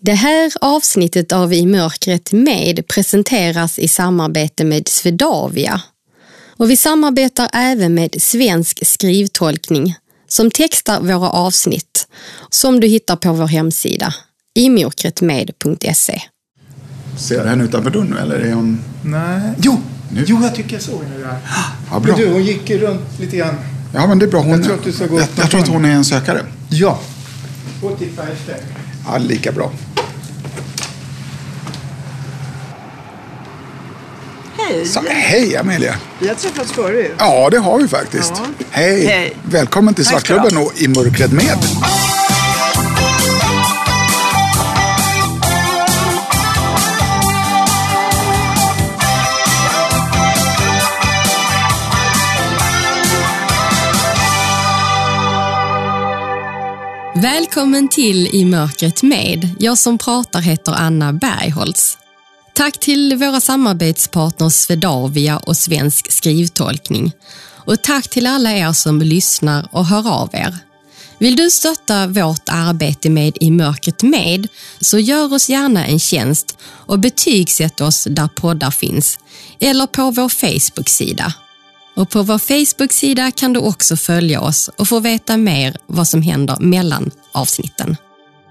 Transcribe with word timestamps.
Det 0.00 0.14
här 0.14 0.52
avsnittet 0.60 1.32
av 1.32 1.52
I 1.52 1.66
mörkret 1.66 2.32
med 2.32 2.86
presenteras 2.88 3.78
i 3.78 3.88
samarbete 3.88 4.64
med 4.64 4.88
Svedavia. 4.88 5.80
Och 6.56 6.70
vi 6.70 6.76
samarbetar 6.76 7.48
även 7.52 7.94
med 7.94 8.22
Svensk 8.22 8.86
skrivtolkning 8.86 9.94
som 10.28 10.50
textar 10.50 11.00
våra 11.00 11.30
avsnitt 11.30 12.06
som 12.50 12.80
du 12.80 12.86
hittar 12.86 13.16
på 13.16 13.32
vår 13.32 13.46
hemsida 13.46 14.14
imörkretmed.se. 14.54 16.22
Ser 17.18 17.46
henne 17.46 17.64
utanför 17.64 17.90
dörren 17.90 18.06
nu 18.06 18.18
eller 18.18 18.34
är 18.34 18.52
hon... 18.52 18.80
Nej. 19.04 19.40
Jo! 19.62 19.80
Nu. 20.12 20.24
Jo, 20.26 20.42
jag 20.42 20.54
tycker 20.54 20.72
jag 20.72 20.82
såg 20.82 21.02
henne 21.02 21.18
där. 21.18 21.36
Ja, 21.90 22.00
bra. 22.00 22.16
Men 22.16 22.26
du, 22.26 22.32
hon 22.32 22.44
gick 22.44 22.70
ju 22.70 22.78
runt 22.78 23.20
lite 23.20 23.36
grann. 23.36 23.54
Ja, 23.94 24.06
men 24.06 24.18
det 24.18 24.24
är 24.24 24.30
bra. 24.30 24.40
Hon, 24.40 24.50
Jag 24.50 24.64
tror 24.64 24.74
att 24.74 24.84
du 24.84 24.92
ska 24.92 25.06
gå 25.06 25.20
jag, 25.20 25.28
jag 25.36 25.50
tror 25.50 25.60
att 25.60 25.68
hon 25.68 25.84
är 25.84 25.90
en 25.90 26.04
sökare. 26.04 26.46
Ja. 26.68 27.00
Gå 27.80 27.96
till. 27.96 28.08
Ja, 29.12 29.18
lika 29.18 29.52
bra. 29.52 29.70
Hej! 34.56 34.86
Så, 34.86 35.00
hej 35.08 35.56
Amelia! 35.56 35.94
Vi 36.18 36.28
har 36.28 36.34
träffats 36.34 36.72
förut. 36.72 37.12
Ja, 37.18 37.48
det 37.50 37.58
har 37.58 37.78
vi 37.78 37.88
faktiskt. 37.88 38.32
Ja. 38.36 38.64
Hej. 38.70 39.06
Hej. 39.06 39.36
Välkommen 39.42 39.94
till 39.94 40.04
Svartklubben 40.04 40.56
och 40.56 40.72
I 40.76 40.88
mörkret 40.88 41.32
med. 41.32 41.58
Välkommen 57.22 57.88
till 57.88 58.26
I 58.26 58.44
mörkret 58.44 59.02
med. 59.02 59.50
Jag 59.58 59.78
som 59.78 59.98
pratar 59.98 60.40
heter 60.40 60.72
Anna 60.72 61.12
Bergholtz. 61.12 61.98
Tack 62.54 62.80
till 62.80 63.16
våra 63.16 63.40
samarbetspartners 63.40 64.52
Svedavia 64.52 65.38
och 65.38 65.56
Svensk 65.56 66.12
skrivtolkning. 66.12 67.12
Och 67.66 67.82
tack 67.82 68.08
till 68.08 68.26
alla 68.26 68.52
er 68.52 68.72
som 68.72 69.02
lyssnar 69.02 69.68
och 69.72 69.86
hör 69.86 70.10
av 70.10 70.30
er. 70.32 70.58
Vill 71.18 71.36
du 71.36 71.50
stötta 71.50 72.06
vårt 72.06 72.48
arbete 72.48 73.10
med 73.10 73.38
I 73.40 73.50
mörkret 73.50 74.02
med 74.02 74.48
så 74.80 74.98
gör 74.98 75.34
oss 75.34 75.48
gärna 75.48 75.86
en 75.86 75.98
tjänst 75.98 76.58
och 76.62 76.98
betygsätt 76.98 77.80
oss 77.80 78.04
där 78.10 78.28
poddar 78.28 78.70
finns 78.70 79.18
eller 79.60 79.86
på 79.86 80.10
vår 80.10 80.28
Facebook-sida. 80.28 81.34
Och 81.98 82.10
på 82.10 82.22
vår 82.22 82.38
Facebook-sida 82.38 83.30
kan 83.30 83.52
du 83.52 83.60
också 83.60 83.96
följa 83.96 84.40
oss 84.40 84.70
och 84.76 84.88
få 84.88 85.00
veta 85.00 85.36
mer 85.36 85.76
vad 85.86 86.08
som 86.08 86.22
händer 86.22 86.56
mellan 86.60 87.10
avsnitten. 87.32 87.96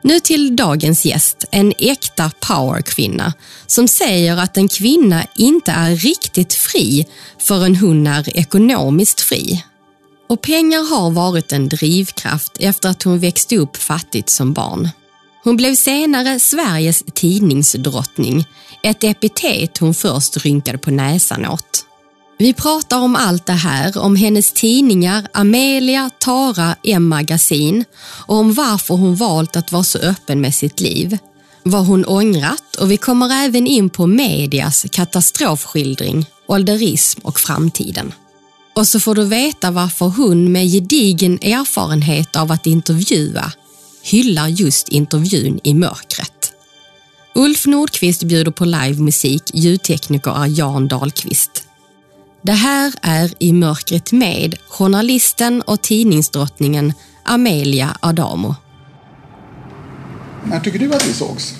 Nu 0.03 0.19
till 0.19 0.55
dagens 0.55 1.05
gäst, 1.05 1.45
en 1.51 1.73
äkta 1.77 2.31
powerkvinna 2.39 3.33
som 3.67 3.87
säger 3.87 4.37
att 4.37 4.57
en 4.57 4.67
kvinna 4.67 5.25
inte 5.35 5.71
är 5.71 5.95
riktigt 5.95 6.53
fri 6.53 7.05
förrän 7.39 7.75
hon 7.75 8.07
är 8.07 8.37
ekonomiskt 8.37 9.21
fri. 9.21 9.63
Och 10.29 10.41
pengar 10.41 10.95
har 10.95 11.11
varit 11.11 11.51
en 11.51 11.69
drivkraft 11.69 12.57
efter 12.59 12.89
att 12.89 13.03
hon 13.03 13.19
växte 13.19 13.57
upp 13.57 13.77
fattigt 13.77 14.29
som 14.29 14.53
barn. 14.53 14.89
Hon 15.43 15.57
blev 15.57 15.75
senare 15.75 16.39
Sveriges 16.39 17.03
tidningsdrottning, 17.13 18.45
ett 18.83 19.03
epitet 19.03 19.77
hon 19.77 19.93
först 19.93 20.37
rynkade 20.37 20.77
på 20.77 20.91
näsan 20.91 21.45
åt. 21.45 21.86
Vi 22.39 22.53
pratar 22.53 22.99
om 22.99 23.15
allt 23.15 23.45
det 23.45 23.53
här, 23.53 23.97
om 23.97 24.15
hennes 24.15 24.51
tidningar 24.51 25.27
Amelia, 25.33 26.09
Tara, 26.19 26.75
M-magasin 26.83 27.85
och 28.01 28.35
om 28.35 28.53
varför 28.53 28.95
hon 28.95 29.15
valt 29.15 29.55
att 29.55 29.71
vara 29.71 29.83
så 29.83 29.99
öppen 29.99 30.41
med 30.41 30.55
sitt 30.55 30.79
liv. 30.79 31.17
Vad 31.63 31.85
hon 31.85 32.05
ångrat 32.05 32.75
och 32.75 32.91
vi 32.91 32.97
kommer 32.97 33.45
även 33.45 33.67
in 33.67 33.89
på 33.89 34.07
medias 34.07 34.85
katastrofskildring, 34.91 36.25
ålderism 36.47 37.19
och 37.23 37.39
framtiden. 37.39 38.13
Och 38.75 38.87
så 38.87 38.99
får 38.99 39.15
du 39.15 39.25
veta 39.25 39.71
varför 39.71 40.05
hon 40.05 40.51
med 40.51 40.71
gedigen 40.71 41.33
erfarenhet 41.41 42.35
av 42.35 42.51
att 42.51 42.65
intervjua 42.65 43.51
hyllar 44.01 44.47
just 44.47 44.89
intervjun 44.89 45.59
i 45.63 45.73
mörkret. 45.73 46.53
Ulf 47.35 47.65
Nordqvist 47.65 48.23
bjuder 48.23 48.51
på 48.51 48.65
livemusik, 48.65 49.43
ljudtekniker 49.53 50.43
är 50.43 50.59
Jan 50.59 50.87
Dahlqvist. 50.87 51.66
Det 52.47 52.53
här 52.53 52.93
är 53.01 53.33
I 53.39 53.53
mörkret 53.53 54.11
med 54.11 54.55
journalisten 54.67 55.61
och 55.61 55.81
tidningsdrottningen 55.81 56.93
Amelia 57.23 57.97
Adamo. 57.99 58.55
När 60.43 60.59
tycker 60.59 60.79
du 60.79 60.93
att 60.93 61.07
vi 61.07 61.13
sågs? 61.13 61.55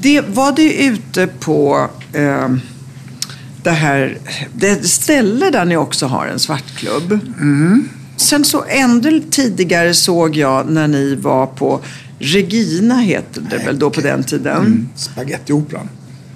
Det 0.00 0.20
var 0.20 0.52
det 0.52 0.84
ute 0.84 1.26
på 1.26 1.90
eh, 2.12 2.48
det 3.62 3.70
här 3.70 4.18
det 4.54 4.88
ställe 4.88 5.50
där 5.50 5.64
ni 5.64 5.76
också 5.76 6.06
har 6.06 6.26
en 6.26 6.38
svartklubb. 6.38 7.12
Mm. 7.40 7.88
Sen 8.16 8.44
så 8.44 8.64
ännu 8.68 9.20
tidigare 9.30 9.94
såg 9.94 10.36
jag 10.36 10.70
när 10.70 10.88
ni 10.88 11.14
var 11.14 11.46
på 11.46 11.80
Regina, 12.18 12.98
heter 12.98 13.40
det 13.50 13.58
väl 13.58 13.78
då 13.78 13.90
på 13.90 14.00
den 14.00 14.24
tiden. 14.24 14.56
Mm. 14.56 14.88
Spagettioperan. 14.94 15.88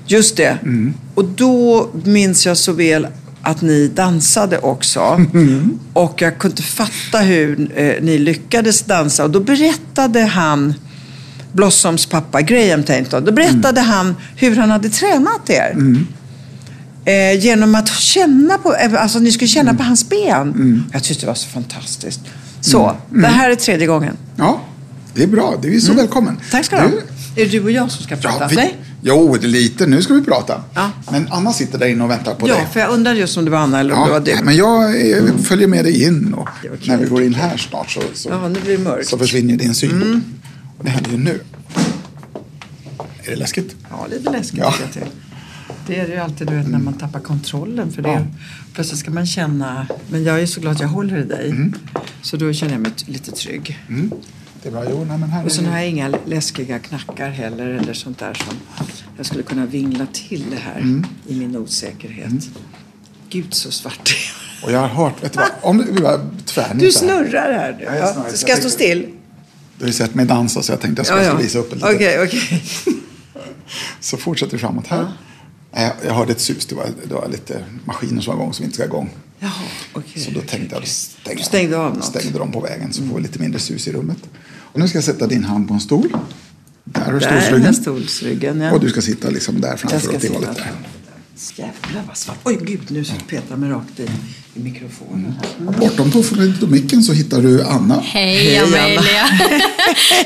Just 0.06 0.36
det. 0.36 0.58
Mm. 0.62 0.94
Och 1.14 1.24
då 1.24 1.88
minns 2.04 2.46
jag 2.46 2.56
så 2.56 2.72
väl 2.72 3.06
att 3.42 3.62
ni 3.62 3.88
dansade 3.88 4.58
också. 4.58 5.00
Mm. 5.34 5.78
Och 5.92 6.22
jag 6.22 6.38
kunde 6.38 6.52
inte 6.52 6.62
fatta 6.62 7.18
hur 7.18 7.70
eh, 7.76 7.94
ni 8.02 8.18
lyckades 8.18 8.82
dansa. 8.82 9.24
Och 9.24 9.30
då 9.30 9.40
berättade 9.40 10.20
han, 10.20 10.74
Blossoms 11.52 12.06
pappa 12.06 12.42
Graham 12.42 12.82
Tainton, 12.82 13.24
då 13.24 13.32
berättade 13.32 13.80
Mm. 13.80 13.92
han 13.92 14.16
hur 14.36 14.56
han 14.56 14.70
hade 14.70 14.88
tränat 14.88 15.50
er. 15.50 15.76
Eh, 17.04 17.38
genom 17.44 17.74
att 17.74 17.88
känna 17.88 18.58
på, 18.58 18.74
eh, 18.74 19.02
alltså 19.02 19.18
ni 19.18 19.32
skulle 19.32 19.48
känna 19.48 19.70
Mm. 19.70 19.76
på 19.78 19.82
hans 19.84 20.08
ben. 20.08 20.84
Jag 20.92 21.02
tyckte 21.02 21.22
det 21.22 21.26
var 21.26 21.34
så 21.34 21.48
fantastiskt. 21.48 22.20
Så, 22.60 22.96
Mm. 23.10 23.22
det 23.22 23.28
här 23.28 23.50
är 23.50 23.54
tredje 23.54 23.86
gången. 23.86 24.16
Ja, 24.36 24.60
det 25.14 25.22
är 25.22 25.26
bra. 25.26 25.54
Du 25.62 25.76
är 25.76 25.80
så 25.80 25.92
välkommen. 25.92 26.36
Tack 26.50 26.64
ska 26.64 26.76
du 26.76 26.82
ha. 26.82 26.88
Är 27.36 27.44
det 27.44 27.50
du 27.50 27.60
och 27.64 27.70
jag 27.70 27.90
som 27.90 28.04
ska 28.04 28.16
prata? 28.16 28.36
Ja, 28.40 28.46
vi, 28.50 28.56
Nej? 28.56 28.76
Jo, 29.02 29.36
lite. 29.40 29.86
Nu 29.86 30.02
ska 30.02 30.14
vi 30.14 30.22
prata. 30.22 30.62
Ja. 30.74 30.90
Men 31.12 31.28
Anna 31.30 31.52
sitter 31.52 31.78
där 31.78 31.86
inne 31.86 32.04
och 32.04 32.10
väntar 32.10 32.34
på 32.34 32.48
Ja, 32.48 32.54
dig. 32.54 32.66
för 32.72 32.80
jag 32.80 32.90
undrade 32.90 33.18
just 33.20 33.36
om 33.38 33.44
det 33.44 33.50
var 33.50 33.58
Anna 33.58 33.80
eller 33.80 33.94
om 33.94 34.06
det 34.06 34.12
var 34.12 34.20
du. 34.20 34.36
men 34.42 34.56
jag 34.56 35.10
eh, 35.10 35.36
följer 35.36 35.68
med 35.68 35.84
dig 35.84 36.02
in 36.04 36.34
och 36.34 36.48
Okej, 36.64 36.78
när 36.86 36.96
vi 36.96 37.06
går 37.06 37.22
in 37.22 37.34
här 37.34 37.56
snart 37.56 37.90
så, 37.90 38.00
så, 38.14 38.28
Ja, 38.28 38.48
nu 38.48 38.60
blir 38.60 38.76
det 38.78 38.84
mörkt. 38.84 39.08
så 39.08 39.18
försvinner 39.18 39.56
din 39.56 39.74
syn. 39.74 40.24
Och 40.78 40.84
det 40.84 40.90
händer 40.90 41.10
ju 41.10 41.18
nu. 41.18 41.40
Är 43.24 43.30
det 43.30 43.36
läskigt? 43.36 43.76
Ja, 43.90 44.06
lite 44.10 44.30
läskigt 44.32 44.58
Ja. 44.60 44.74
jag 44.80 44.92
till. 44.92 45.02
Det 45.86 45.98
är 45.98 46.08
det 46.08 46.14
ju 46.14 46.18
alltid 46.20 46.46
du 46.46 46.54
vet, 46.56 46.68
när 46.68 46.78
man 46.78 46.94
tappar 46.94 47.20
kontrollen. 47.20 47.92
För 47.92 48.02
det. 48.02 48.08
Ja. 48.08 48.26
Plötsligt 48.74 48.98
ska 49.00 49.10
man 49.10 49.26
känna, 49.26 49.86
men 50.10 50.24
jag 50.24 50.40
är 50.42 50.46
så 50.46 50.60
glad 50.60 50.74
att 50.74 50.80
jag 50.80 50.88
håller 50.88 51.18
i 51.18 51.24
dig. 51.24 51.70
Så 52.22 52.36
då 52.36 52.52
känner 52.52 52.72
jag 52.72 52.80
mig 52.80 52.92
lite 53.06 53.30
trygg. 53.30 53.78
Mm. 53.88 54.10
Det 54.62 54.68
är 54.68 54.72
bra. 54.72 54.84
Jo, 54.90 55.04
nej, 55.08 55.18
men 55.18 55.30
här 55.30 55.44
Och 55.44 55.52
sen 55.52 55.66
har 55.66 55.78
jag 55.78 55.88
inga 55.88 56.08
läskiga 56.26 56.78
knackar 56.78 57.28
heller 57.30 57.66
eller 57.66 57.92
sånt 57.94 58.18
där 58.18 58.34
som 58.34 58.56
jag 59.16 59.26
skulle 59.26 59.42
kunna 59.42 59.66
vingla 59.66 60.06
till 60.12 60.44
det 60.50 60.56
här 60.56 61.02
i 61.26 61.34
min 61.34 61.56
osäkerhet. 61.56 62.48
Gud 63.30 63.54
så 63.54 63.70
svart 63.70 64.00
det 64.04 64.10
är. 64.10 64.66
Och 64.66 64.72
jag 64.72 64.80
har 64.80 64.88
hört, 64.88 65.24
vet 65.24 65.32
du 65.32 65.38
vad? 65.38 65.48
Om 65.62 65.84
vi 65.94 66.00
bara 66.00 66.30
tvärnitar. 66.44 66.74
Du 66.86 66.92
snurrar 66.92 67.52
här 67.52 67.76
nu. 67.78 67.84
Ja, 67.84 67.94
jag 67.96 68.14
snurrar. 68.14 68.28
Ja, 68.30 68.36
ska 68.36 68.48
jag 68.48 68.58
stå 68.58 68.70
still? 68.70 69.08
Du 69.78 69.84
har 69.84 69.86
ju 69.86 69.92
sett 69.92 70.14
mig 70.14 70.26
dansa 70.26 70.62
så 70.62 70.72
jag 70.72 70.80
tänkte 70.80 71.00
jag 71.00 71.06
skulle 71.06 71.22
Ja, 71.22 71.28
ja. 71.28 71.36
visa 71.36 71.58
upp 71.58 71.74
lite. 71.74 71.86
Okej, 71.86 72.22
okej. 72.22 72.62
Så 74.00 74.16
fortsätter 74.16 74.52
vi 74.52 74.58
framåt 74.58 74.86
här. 74.86 75.12
Nej, 75.72 75.92
Jag 76.06 76.14
hörde 76.14 76.32
ett 76.32 76.40
sus. 76.40 76.66
Det 76.66 76.74
var, 76.74 76.86
det 77.08 77.14
var 77.14 77.28
lite 77.28 77.64
maskiner 77.84 78.22
som 78.22 78.36
var 78.36 78.42
igång 78.42 78.52
som 78.54 78.64
inte 78.64 78.74
ska 78.74 78.84
igång. 78.84 79.10
Jaha, 79.38 79.50
okej. 79.92 80.22
Så 80.22 80.30
då 80.30 80.40
tänkte 80.40 80.76
jag 80.76 80.86
stänga. 80.88 81.36
Du 81.36 81.42
stängde 81.42 81.78
av 81.78 81.94
något? 81.96 82.04
Stängde 82.04 82.38
dem 82.38 82.52
på 82.52 82.60
vägen 82.60 82.92
så 82.92 83.06
får 83.06 83.16
vi 83.16 83.22
lite 83.22 83.38
mindre 83.38 83.60
sus 83.60 83.88
i 83.88 83.92
rummet. 83.92 84.18
Och 84.72 84.78
nu 84.80 84.88
ska 84.88 84.96
jag 84.96 85.04
sätta 85.04 85.26
din 85.26 85.44
hand 85.44 85.68
på 85.68 85.74
en 85.74 85.80
stol. 85.80 86.16
Där 86.84 87.04
har 87.04 87.12
du 87.12 87.20
stolsryggen. 87.20 87.74
stolsryggen. 87.74 88.60
Ja. 88.60 88.72
Och 88.72 88.80
du 88.80 88.90
ska 88.90 89.02
sitta 89.02 89.30
liksom 89.30 89.60
där 89.60 89.76
framför 89.76 90.14
åt 90.14 90.20
det 90.20 90.28
hållet 90.28 90.56
där. 90.56 90.72
Jävlar 91.56 92.02
vad 92.08 92.16
svart. 92.16 92.38
Oj 92.44 92.58
gud, 92.62 92.80
nu 92.88 93.04
petar 93.28 93.44
jag 93.50 93.58
mig 93.58 93.70
rakt 93.70 94.00
i, 94.00 94.02
i 94.54 94.60
mikrofonen. 94.62 95.34
här. 95.58 95.72
Bortom 95.72 96.10
på 96.60 96.66
micken 96.66 97.02
så 97.02 97.12
hittar 97.12 97.42
du 97.42 97.62
Anna. 97.64 98.00
Hej, 98.00 98.36
Hej, 98.36 98.58
Amelia! 98.58 99.26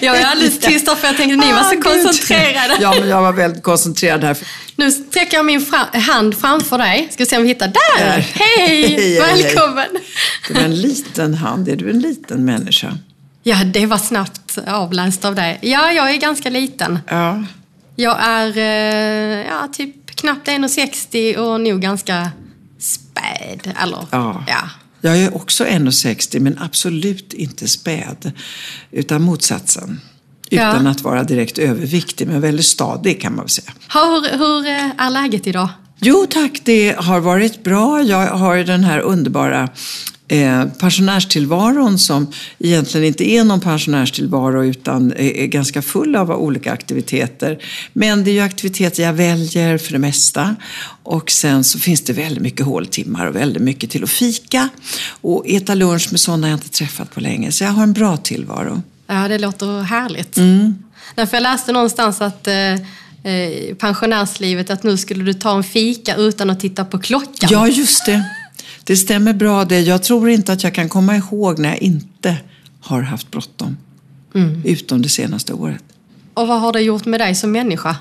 jag 0.00 0.16
är 0.16 0.24
alldeles 0.24 0.58
tyst 0.58 0.84
för 0.98 1.06
jag 1.06 1.16
tänkte 1.16 1.36
ni 1.36 1.52
var 1.52 1.62
så 1.62 1.78
Ah, 1.78 1.82
koncentrerade. 1.82 2.76
Ja, 2.80 2.94
men 3.00 3.08
jag 3.08 3.22
var 3.22 3.32
väldigt 3.32 3.62
koncentrerad 3.62 4.24
här. 4.24 4.38
Nu 4.76 4.92
sträcker 4.92 5.36
jag 5.36 5.46
min 5.46 5.60
fra- 5.60 5.98
hand 5.98 6.34
framför 6.34 6.78
dig. 6.78 7.08
Ska 7.12 7.26
se 7.26 7.36
om 7.36 7.42
vi 7.42 7.48
hittar. 7.48 7.66
Där! 7.66 8.18
Hej! 8.34 8.66
Hej, 8.68 8.96
hej, 8.96 9.18
Välkommen! 9.20 9.88
Det 10.48 10.54
var 10.54 10.62
en 10.62 10.80
liten 10.80 11.34
hand. 11.34 11.68
Är 11.68 11.76
du 11.76 11.90
en 11.90 11.98
liten 12.00 12.44
människa? 12.44 12.98
Ja, 13.46 13.64
det 13.64 13.86
var 13.86 13.98
snabbt 13.98 14.58
avläst 14.66 15.24
av 15.24 15.34
dig. 15.34 15.58
Ja, 15.62 15.92
jag 15.92 16.10
är 16.10 16.16
ganska 16.16 16.50
liten. 16.50 16.98
Ja. 17.08 17.44
Jag 17.96 18.16
är 18.20 18.56
eh, 18.58 19.46
ja, 19.46 19.68
typ 19.72 20.10
knappt 20.16 20.48
1,60 20.48 21.36
och 21.36 21.60
nog 21.60 21.80
ganska 21.80 22.30
späd. 22.78 23.74
Eller, 23.82 23.98
Ja. 24.10 24.44
ja. 24.48 24.70
Jag 25.00 25.18
är 25.18 25.36
också 25.36 25.64
1,60 25.64 26.40
men 26.40 26.58
absolut 26.58 27.32
inte 27.32 27.68
späd. 27.68 28.32
Utan 28.90 29.22
motsatsen. 29.22 30.00
Utan 30.50 30.84
Ja. 30.84 30.90
att 30.90 31.00
vara 31.02 31.24
direkt 31.24 31.58
överviktig, 31.58 32.26
men 32.28 32.40
väldigt 32.40 32.66
stadig 32.66 33.20
kan 33.22 33.32
man 33.36 33.44
väl 33.44 33.50
säga. 33.50 33.72
Hur, 33.92 34.38
hur 34.38 34.66
eh, 34.66 34.90
är 35.06 35.10
läget 35.10 35.46
idag? 35.46 35.68
Jo 36.00 36.26
tack, 36.30 36.60
det 36.64 36.96
har 36.98 37.20
varit 37.20 37.64
bra. 37.64 38.02
Jag 38.02 38.26
har 38.26 38.54
ju 38.54 38.64
den 38.64 38.84
här 38.84 38.98
underbara 39.00 39.68
eh, 40.28 40.64
pensionärstillvaron 40.78 41.98
som 41.98 42.26
egentligen 42.58 43.06
inte 43.06 43.30
är 43.30 43.44
någon 43.44 43.60
pensionärstillvaro 43.60 44.64
utan 44.64 45.12
är, 45.12 45.46
ganska 45.46 45.82
full 45.82 46.16
av 46.16 46.30
olika 46.30 46.72
aktiviteter. 46.72 47.58
Men 47.92 48.24
det 48.24 48.30
är 48.30 48.32
ju 48.32 48.40
aktiviteter 48.40 49.02
jag 49.02 49.12
väljer 49.12 49.78
för 49.78 49.92
det 49.92 49.98
mesta. 49.98 50.56
Och 51.02 51.30
sen 51.30 51.64
så 51.64 51.78
finns 51.78 52.00
det 52.00 52.12
väldigt 52.12 52.42
mycket 52.42 52.66
håltimmar 52.66 53.26
och 53.26 53.36
väldigt 53.36 53.62
mycket 53.62 53.90
till 53.90 54.04
att 54.04 54.10
fika. 54.10 54.68
Och 55.20 55.44
äta 55.46 55.74
lunch 55.74 56.08
med 56.10 56.20
sådana 56.20 56.48
jag 56.48 56.56
inte 56.56 56.68
träffat 56.68 57.14
på 57.14 57.20
länge. 57.20 57.52
Så 57.52 57.64
jag 57.64 57.70
har 57.70 57.82
en 57.82 57.92
bra 57.92 58.16
tillvaro. 58.16 58.82
Ja, 59.06 59.28
det 59.28 59.38
låter 59.38 59.82
härligt. 59.82 60.36
Mm. 60.36 60.74
Därför 61.14 61.36
jag 61.36 61.42
läste 61.42 61.72
någonstans 61.72 62.20
att 62.20 62.46
eh, 62.46 62.54
eh, 62.54 63.74
pensionärslivet, 63.78 64.70
att 64.70 64.82
nu 64.82 64.96
skulle 64.96 65.24
du 65.24 65.34
ta 65.34 65.56
en 65.56 65.64
fika 65.64 66.16
utan 66.16 66.50
att 66.50 66.60
titta 66.60 66.84
på 66.84 66.98
klockan. 66.98 67.48
Ja, 67.52 67.68
just 67.68 68.06
det. 68.06 68.24
Det 68.84 68.96
stämmer 68.96 69.32
bra 69.32 69.64
det. 69.64 69.80
Jag 69.80 70.02
tror 70.02 70.28
inte 70.28 70.52
att 70.52 70.64
jag 70.64 70.74
kan 70.74 70.88
komma 70.88 71.16
ihåg 71.16 71.58
när 71.58 71.68
jag 71.68 71.82
inte 71.82 72.36
har 72.80 73.02
haft 73.02 73.30
bråttom. 73.30 73.76
Utom 74.64 75.02
det 75.02 75.08
senaste 75.08 75.52
året. 75.52 75.84
Och 76.34 76.48
vad 76.48 76.60
har 76.60 76.72
det 76.72 76.80
gjort 76.80 77.06
med 77.06 77.20
dig 77.20 77.34
som 77.34 77.52
människa? 77.52 77.96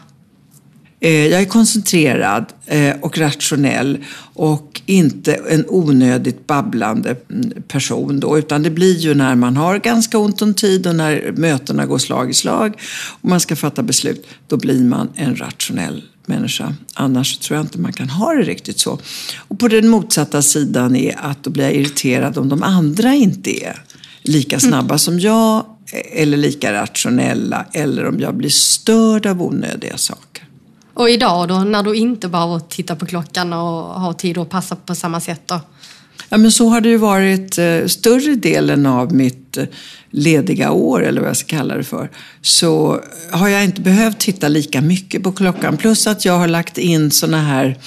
Eh, 1.00 1.28
Jag 1.28 1.42
är 1.42 1.46
koncentrerad 1.46 2.46
eh, 2.66 2.96
och 3.02 3.18
rationell 3.18 3.98
och 4.34 4.82
inte 4.86 5.34
en 5.34 5.66
onödigt 5.68 6.48
babblande 6.48 7.16
mm, 7.30 7.52
person. 7.68 8.20
Då, 8.20 8.38
utan 8.38 8.64
det 8.64 8.70
blir 8.70 8.98
ju 8.98 9.14
när 9.14 9.36
man 9.36 9.58
har 9.58 9.78
ganska 9.78 10.18
ont 10.18 10.42
om 10.42 10.54
tid 10.54 10.88
och 10.88 10.96
när 10.96 11.34
mötena 11.38 11.86
går 11.86 11.98
slag 11.98 12.30
i 12.30 12.34
slag 12.34 12.82
och 13.22 13.30
man 13.30 13.40
ska 13.40 13.56
fatta 13.56 13.84
beslut. 13.84 14.28
Då 14.48 14.58
blir 14.58 14.84
man 14.84 15.10
en 15.16 15.36
rationell 15.36 16.04
människa. 16.28 16.74
Annars 16.94 17.38
tror 17.38 17.58
jag 17.58 17.66
inte 17.66 17.80
man 17.80 17.94
kan 17.94 18.10
ha 18.10 18.34
det 18.34 18.42
riktigt 18.42 18.80
så. 18.80 19.00
Och 19.38 19.60
på 19.60 19.68
den 19.68 19.88
motsatta 19.88 20.42
sidan 20.42 20.96
är 20.96 21.20
att 21.22 21.44
då 21.44 21.50
blir 21.50 21.64
jag 21.64 21.74
irriterad 21.74 22.38
om 22.38 22.50
de 22.50 22.64
andra 22.64 23.14
inte 23.14 23.66
är 23.66 23.84
lika 24.22 24.60
snabba 24.60 24.98
som 24.98 25.20
jag 25.20 25.66
eller 26.12 26.38
lika 26.38 26.74
rationella 26.74 27.66
eller 27.74 28.08
om 28.08 28.20
jag 28.20 28.36
blir 28.36 28.50
störd 28.50 29.26
av 29.26 29.42
onödiga 29.42 29.98
saker. 29.98 30.44
Och 30.94 31.10
idag 31.10 31.48
då, 31.48 31.60
när 31.60 31.84
du 31.84 31.96
inte 31.96 32.28
behöver 32.28 32.60
titta 32.60 32.96
på 32.96 33.06
klockan 33.06 33.54
och 33.54 34.02
har 34.02 34.14
tid 34.14 34.38
att 34.38 34.50
passa 34.50 34.76
på 34.76 34.96
samma 34.96 35.20
sätt 35.20 35.42
då? 35.46 35.60
Ja, 36.30 36.38
men 36.38 36.52
så 36.52 36.70
har 36.70 36.82
det 36.82 36.90
ju 36.90 36.98
varit 36.98 37.58
eh, 37.58 37.86
större 37.88 38.36
delen 38.36 38.86
av 38.86 39.14
mitt 39.14 39.58
eh, 39.58 39.66
lediga 40.14 40.72
år, 40.72 41.06
eller 41.06 41.22
vad 41.22 41.30
jag 41.30 41.38
ska 41.38 41.58
kalla 41.58 41.78
det 41.78 41.84
för. 41.84 42.10
Så 42.42 43.02
har 43.32 43.48
jag 43.48 43.64
inte 43.64 43.82
behövt 43.82 44.20
titta 44.20 44.48
lika 44.48 44.82
mycket 44.82 45.24
på 45.24 45.32
klockan. 45.32 45.78
Plus 45.78 46.08
att 46.08 46.26
jag 46.26 46.38
har 46.38 46.48
lagt 46.48 46.78
in 46.78 47.12
såna 47.12 47.42
här 47.42 47.78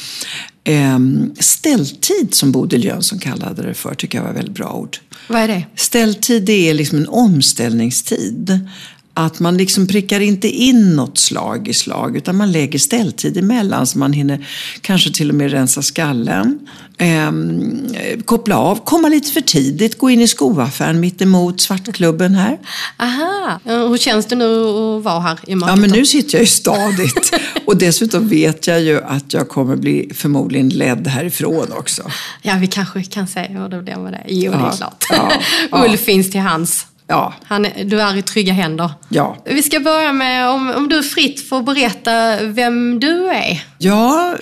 eh, 0.65 0.99
ställtid, 1.39 2.35
som 2.35 2.53
Bodil 2.53 2.85
Jönsson 2.85 3.19
kallade 3.19 3.63
det 3.63 3.75
för, 3.75 3.95
tycker 3.95 4.19
jag 4.19 4.23
var 4.23 4.31
ett 4.31 4.37
väldigt 4.37 4.55
bra 4.55 4.73
ord. 4.73 4.97
Vad 5.29 5.41
är 5.41 5.49
det? 5.49 5.67
Ställtid 5.75 6.43
det 6.45 6.71
är 6.71 6.75
liksom 6.75 6.99
en 6.99 7.09
omställningstid. 7.09 8.69
Att 9.19 9.41
man 9.41 9.57
liksom 9.57 9.87
prickar 9.87 10.21
inte 10.21 10.49
in 10.49 10.97
något 10.97 11.19
slag 11.19 11.69
i 11.69 11.75
slag 11.75 12.17
utan 12.17 12.37
man 12.37 12.53
lägger 12.53 12.79
ställtid 12.79 13.37
emellan 13.39 13.87
så 13.87 13.99
man 13.99 14.13
hinner 14.13 14.47
kanske 14.81 15.11
till 15.13 15.29
och 15.31 15.35
med 15.37 15.51
rensa 15.51 15.83
skallen, 15.83 16.59
ehm, 16.99 17.87
koppla 18.25 18.59
av, 18.59 18.85
komma 18.85 19.09
lite 19.09 19.33
för 19.33 19.41
tidigt, 19.41 19.99
gå 19.99 20.11
in 20.11 20.21
i 20.21 20.29
skoaffären 20.29 21.01
mitt 21.01 21.23
emot 21.23 21.61
Svartklubben 21.61 22.35
här. 22.35 22.59
Aha! 22.99 23.61
Ja, 23.65 23.89
Hur 23.89 23.97
känns 23.99 24.27
det 24.27 24.35
nu 24.37 24.45
att 24.65 25.03
vara 25.05 25.21
här 25.21 25.39
i 25.47 25.55
mörkret? 25.55 25.77
Ja, 25.77 25.81
men 25.81 25.91
nu 25.91 26.07
sitter 26.07 26.35
jag 26.35 26.41
ju 26.41 26.47
stadigt. 26.47 27.31
Och 27.67 27.77
dessutom 27.77 28.29
vet 28.29 28.67
jag 28.67 28.83
ju 28.83 29.01
att 29.03 29.33
jag 29.33 29.49
kommer 29.49 29.77
bli 29.77 30.11
förmodligen 30.15 30.69
ledd 30.69 31.07
härifrån 31.07 31.73
också. 31.79 32.03
Ja, 32.43 32.55
vi 32.61 32.67
kanske 32.67 33.03
kan 33.03 33.27
se 33.27 33.41
hur 33.41 33.69
det 33.69 33.83
blir 33.83 33.97
med 33.97 34.13
det. 34.13 34.23
Jo, 34.29 34.53
det 34.53 34.59
är 34.59 34.61
Ja, 34.63 34.73
klart. 34.77 35.05
ja, 35.11 35.33
ja. 35.71 35.85
Ulf 35.85 36.01
finns 36.01 36.31
till 36.31 36.41
hands. 36.41 36.87
Ja, 37.09 37.35
Han, 37.45 37.67
du 37.85 38.01
är 38.01 38.17
i 38.17 38.23
trygga 38.23 38.53
händer. 38.53 38.91
ja. 39.09 39.37
Vi 39.45 39.63
ska 39.63 39.81
börja 39.81 40.13
med 40.13 40.49
om, 40.49 40.71
om 40.71 40.89
du 40.89 41.03
fritt 41.03 41.49
får 41.49 41.63
berätta 41.63 42.43
vem 42.43 43.01
du 43.01 43.29
är. 43.29 43.65
Ja, 43.79 44.37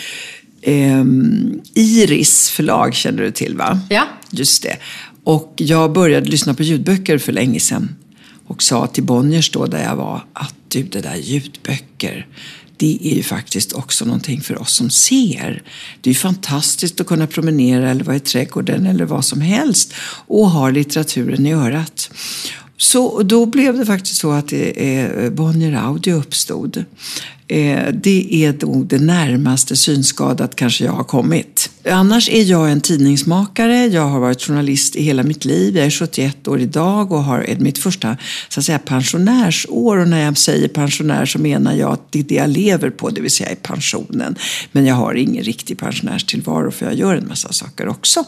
ehm, 0.63 1.61
Iris 1.75 2.51
förlag 2.51 2.95
känner 2.95 3.23
du 3.23 3.31
till 3.31 3.57
va? 3.57 3.81
Ja. 3.91 4.03
Just 4.31 4.63
det. 4.63 4.77
Och 5.25 5.55
jag 5.57 5.93
började 5.93 6.27
lyssna 6.31 6.55
på 6.55 6.63
ljudböcker 6.63 7.19
för 7.19 7.33
länge 7.33 7.61
sedan. 7.61 7.97
Och 8.47 8.63
sa 8.63 8.87
till 8.87 9.05
Bonniers 9.05 9.51
då 9.51 9.67
där 9.67 9.83
jag 9.83 9.97
var 9.97 10.25
att 10.33 10.55
du, 10.69 10.83
det 10.83 11.01
där 11.01 11.17
ljudböcker, 11.17 12.27
det 12.77 12.99
är 13.03 13.15
ju 13.15 13.23
faktiskt 13.23 13.73
också 13.73 14.05
någonting 14.05 14.41
för 14.41 14.63
oss 14.63 14.73
som 14.73 14.91
ser. 14.91 15.63
Det 16.01 16.11
är 16.11 16.15
ju 16.15 16.19
fantastiskt 16.19 17.01
att 17.01 17.07
kunna 17.07 17.27
promenera 17.27 17.91
eller 17.91 18.05
vara 18.05 18.17
i 18.17 18.21
trädgården 18.21 18.87
eller 18.87 19.05
vad 19.05 19.25
som 19.25 19.41
helst 19.41 19.93
och 20.27 20.51
ha 20.51 20.71
litteraturen 20.71 21.47
i 21.47 21.53
örat. 21.53 22.11
Så 22.77 23.23
då 23.23 23.47
blev 23.47 23.79
det 23.79 23.87
faktiskt 23.87 24.21
så 24.21 24.31
att 24.31 24.53
eh, 24.53 24.61
eh 24.61 25.31
Bonnier 25.31 25.73
Audio 25.73 26.15
uppstod. 26.15 26.85
Eh, 27.49 27.93
det 27.93 28.45
är 28.45 28.67
nog 28.67 28.87
det 28.87 28.99
närmaste 28.99 29.77
synskadat 29.77 30.57
kanske 30.57 30.85
jag 30.85 30.93
har 30.93 31.05
kommit. 31.05 31.71
Annars 31.91 32.29
är 32.31 32.43
jag 32.43 32.73
en 32.73 32.81
tidningsmakare. 32.81 33.87
Jag 33.87 34.03
har 34.03 34.21
varit 34.21 34.43
journalist 34.43 34.97
i 34.97 35.03
hela 35.03 35.23
mitt 35.23 35.45
liv. 35.45 35.77
Jag 35.77 35.87
är 35.87 35.91
71 35.91 36.49
år 36.49 36.61
idag 36.61 37.13
och 37.13 37.25
har 37.25 37.45
eh, 37.49 37.59
mitt 37.59 37.79
första 37.79 38.17
så 38.49 38.61
att 38.61 38.67
säga, 38.67 38.79
pensionärsår. 38.79 39.99
Och 39.99 40.09
när 40.09 40.25
jag 40.25 40.39
säger 40.39 40.69
pensionär 40.69 41.27
så 41.27 41.39
menar 41.39 41.75
jag 41.75 41.93
att 41.93 42.13
det 42.13 42.19
är 42.19 42.25
det 42.25 42.35
jag 42.35 42.51
lever 42.51 42.91
på, 42.91 43.11
det 43.11 43.21
vill 43.21 43.31
säga 43.31 43.53
i 43.53 43.57
pensionen. 43.57 44.37
Men 44.73 44.87
jag 44.87 44.95
har 44.95 45.15
ingen 45.15 45.45
riktig 45.45 45.79
pensionärstillvaro 45.79 46.71
för 46.71 46.87
jag 46.87 46.95
gör 46.95 47.17
en 47.17 47.29
massa 47.29 47.53
saker 47.53 47.89
också. 47.89 48.25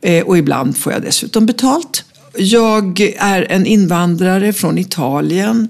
Eh, 0.00 0.24
och 0.24 0.38
ibland 0.38 0.76
får 0.76 0.92
jag 0.92 1.02
dessutom 1.02 1.46
betalt. 1.46 2.04
Jag 2.36 3.00
är 3.18 3.52
en 3.52 3.66
invandrare 3.66 4.52
från 4.52 4.78
Italien. 4.78 5.68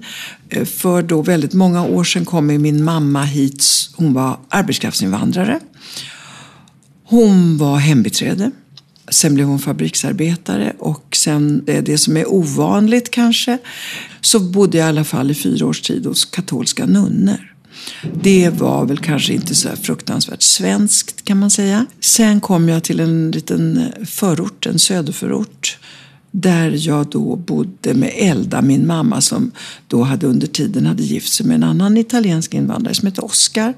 Eh, 0.49 0.65
för 0.65 1.01
då 1.01 1.21
väldigt 1.21 1.53
många 1.53 1.85
år 1.85 2.03
sedan 2.03 2.25
kom 2.25 2.47
min 2.47 2.83
mamma 2.83 3.23
hit. 3.23 3.65
Hon 3.95 4.13
var 4.13 4.39
arbetskraftsinvandrare. 4.49 5.59
Hon 7.03 7.57
var 7.57 7.77
hembiträde. 7.77 8.51
Sen 9.09 9.33
blev 9.33 9.47
hon 9.47 9.59
fabriksarbetare 9.59 10.73
och 10.79 11.15
sen, 11.15 11.65
det, 11.65 11.81
det 11.81 11.97
som 11.97 12.17
är 12.17 12.29
ovanligt 12.29 13.11
kanske, 13.11 13.57
så 14.21 14.39
bodde 14.39 14.77
jag 14.77 14.85
i 14.85 14.89
alla 14.89 15.03
fall 15.03 15.31
i 15.31 15.35
fyra 15.35 15.65
års 15.65 15.81
tid 15.81 16.05
hos 16.05 16.25
katolska 16.25 16.85
nunnor. 16.85 17.55
Det 18.23 18.49
var 18.49 18.85
väl 18.85 18.97
kanske 18.97 19.33
inte 19.33 19.55
så 19.55 19.69
här 19.69 19.75
fruktansvärt 19.75 20.41
svenskt 20.41 21.25
kan 21.25 21.39
man 21.39 21.51
säga. 21.51 21.85
Sen 21.99 22.41
kom 22.41 22.69
jag 22.69 22.83
till 22.83 22.99
en 22.99 23.31
liten 23.31 23.91
förort, 24.05 24.65
en 24.65 24.79
söderförort. 24.79 25.77
Där 26.37 26.87
jag 26.87 27.07
då 27.09 27.35
bodde 27.35 27.93
med 27.93 28.11
Elda, 28.15 28.61
min 28.61 28.87
mamma 28.87 29.21
som 29.21 29.51
då 29.87 30.03
hade 30.03 30.27
under 30.27 30.47
tiden 30.47 30.85
hade 30.85 31.03
gift 31.03 31.33
sig 31.33 31.45
med 31.45 31.55
en 31.55 31.63
annan 31.63 31.97
italiensk 31.97 32.53
invandrare 32.53 32.95
som 32.95 33.05
hette 33.05 33.21
Oscar. 33.21 33.73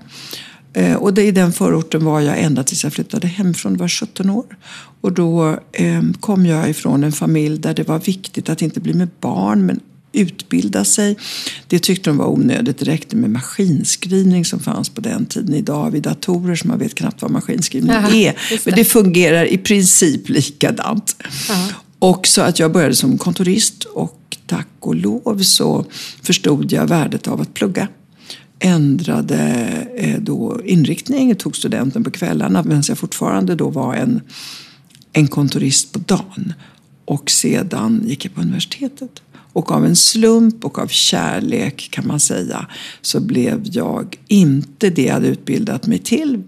Eh, 0.73 0.93
Och 0.95 1.13
det, 1.13 1.23
i 1.23 1.31
den 1.31 1.53
förorten 1.53 2.05
var 2.05 2.21
jag 2.21 2.39
ända 2.39 2.63
tills 2.63 2.83
jag 2.83 2.93
flyttade 2.93 3.27
hemifrån, 3.27 3.73
det 3.73 3.79
var 3.79 3.87
17 3.87 4.29
år. 4.29 4.45
Och 5.01 5.13
då 5.13 5.59
eh, 5.73 6.01
kom 6.19 6.45
jag 6.45 6.69
ifrån 6.69 7.03
en 7.03 7.11
familj 7.11 7.59
där 7.59 7.73
det 7.73 7.87
var 7.87 7.99
viktigt 7.99 8.49
att 8.49 8.61
inte 8.61 8.79
bli 8.79 8.93
med 8.93 9.09
barn 9.21 9.65
men 9.65 9.79
utbilda 10.13 10.85
sig. 10.85 11.17
Det 11.67 11.79
tyckte 11.79 12.09
de 12.09 12.17
var 12.17 12.25
onödigt. 12.27 12.77
Det 12.77 12.85
räckte 12.85 13.15
med 13.15 13.29
maskinskrivning 13.29 14.45
som 14.45 14.59
fanns 14.59 14.89
på 14.89 15.01
den 15.01 15.25
tiden. 15.25 15.53
Idag 15.53 15.83
har 15.83 15.91
vi 15.91 15.99
datorer 15.99 16.55
så 16.55 16.67
man 16.67 16.79
vet 16.79 16.95
knappt 16.95 17.21
vad 17.21 17.31
maskinskrivning 17.31 17.91
Ja, 17.91 18.09
är. 18.13 18.35
Men 18.65 18.75
det 18.75 18.85
fungerar 18.85 19.45
i 19.45 19.57
princip 19.57 20.29
likadant. 20.29 21.15
Och 21.99 22.27
så 22.27 22.41
att 22.41 22.59
jag 22.59 22.71
började 22.71 22.95
som 22.95 23.17
kontorist 23.17 23.83
och 23.83 24.37
tack 24.45 24.67
och 24.79 24.95
lov 24.95 25.41
så 25.41 25.85
förstod 26.21 26.71
jag 26.71 26.87
värdet 26.87 27.27
av 27.27 27.41
att 27.41 27.53
plugga. 27.53 27.87
Ändrade 28.59 29.37
eh, 29.95 30.19
då 30.19 30.61
inriktning, 30.65 31.35
tog 31.35 31.55
studenten 31.55 32.03
på 32.03 32.11
kvällarna 32.11 32.63
medan 32.63 32.83
jag 32.87 32.97
fortfarande 32.97 33.55
då 33.55 33.69
var 33.69 33.93
en, 33.95 34.21
en 35.13 35.27
kontorist 35.27 35.93
på 35.93 35.99
dagen. 35.99 36.53
Och 37.05 37.31
sedan 37.31 38.03
gick 38.05 38.25
jag 38.25 38.35
på 38.35 38.41
universitetet. 38.41 39.21
Och 39.53 39.71
av 39.71 39.85
en 39.85 39.95
slump 39.95 40.65
och 40.65 40.79
av 40.79 40.87
kärlek 40.87 41.87
kan 41.91 42.07
man 42.07 42.19
säga 42.19 42.67
så 43.01 43.19
blev 43.19 43.61
jag 43.63 44.15
inte 44.27 44.89
det 44.89 45.03
jag 45.03 45.13
hade 45.13 45.27
utbildat 45.27 45.87
mig 45.87 45.99
till. 45.99 46.41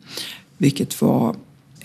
Vilket 0.58 1.02
var 1.02 1.36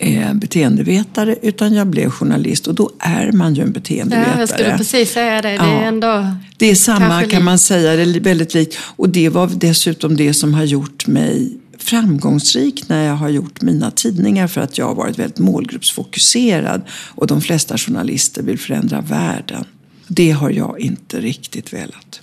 eh, 0.04 0.34
beteendevetare 0.34 1.36
utan 1.42 1.74
jag 1.74 1.86
blev 1.86 2.10
journalist 2.10 2.66
och 2.66 2.74
då 2.74 2.90
är 2.98 3.32
man 3.32 3.54
ju 3.54 3.62
en 3.62 3.72
beteendevetare. 3.72 4.32
Ja, 4.34 4.40
jag 4.40 4.48
skulle 4.48 4.76
precis 4.78 5.12
säga 5.12 5.42
det. 5.42 5.48
Det 5.48 5.54
Ja. 5.54 5.64
är 5.64 5.84
ändå... 5.84 6.26
Det 6.56 6.70
är 6.70 6.74
samma 6.74 7.22
kan 7.22 7.44
man 7.44 7.58
säga, 7.58 7.96
det 7.96 8.02
är 8.02 8.20
väldigt 8.20 8.54
likt. 8.54 8.78
Och 8.96 9.08
det 9.08 9.28
var 9.28 9.50
dessutom 9.54 10.16
det 10.16 10.34
som 10.34 10.54
har 10.54 10.64
gjort 10.64 11.06
mig 11.06 11.58
framgångsrik 11.78 12.88
när 12.88 13.04
jag 13.06 13.14
har 13.14 13.28
gjort 13.28 13.62
mina 13.62 13.90
tidningar 13.90 14.46
för 14.46 14.60
att 14.60 14.78
jag 14.78 14.86
har 14.86 14.94
varit 14.94 15.18
väldigt 15.18 15.38
målgruppsfokuserad 15.38 16.82
och 17.14 17.26
de 17.26 17.40
flesta 17.40 17.78
journalister 17.78 18.42
vill 18.42 18.58
förändra 18.58 19.00
världen. 19.00 19.64
Det 20.08 20.30
har 20.30 20.50
jag 20.50 20.80
inte 20.80 21.20
riktigt 21.20 21.72
velat. 21.72 22.20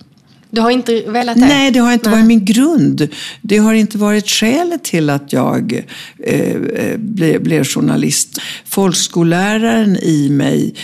Du 0.52 0.60
har 0.60 0.70
inte 0.70 1.02
velat 1.06 1.34
det? 1.34 1.40
Nej, 1.40 1.70
det 1.70 1.78
har 1.78 1.92
inte 1.92 2.10
varit 2.10 2.24
min 2.24 2.44
grund. 2.44 3.08
Det 3.42 3.58
har 3.58 3.74
inte 3.74 3.98
varit 3.98 4.28
skälet 4.28 4.84
till 4.84 5.10
att 5.10 5.32
jag 5.32 5.84
eh, 6.18 6.50
eh 6.50 6.98
blev, 6.98 7.42
blev 7.42 7.64
journalist. 7.64 8.38
Folkskolläraren 8.64 9.96
i 9.96 10.28
mig 10.30 10.74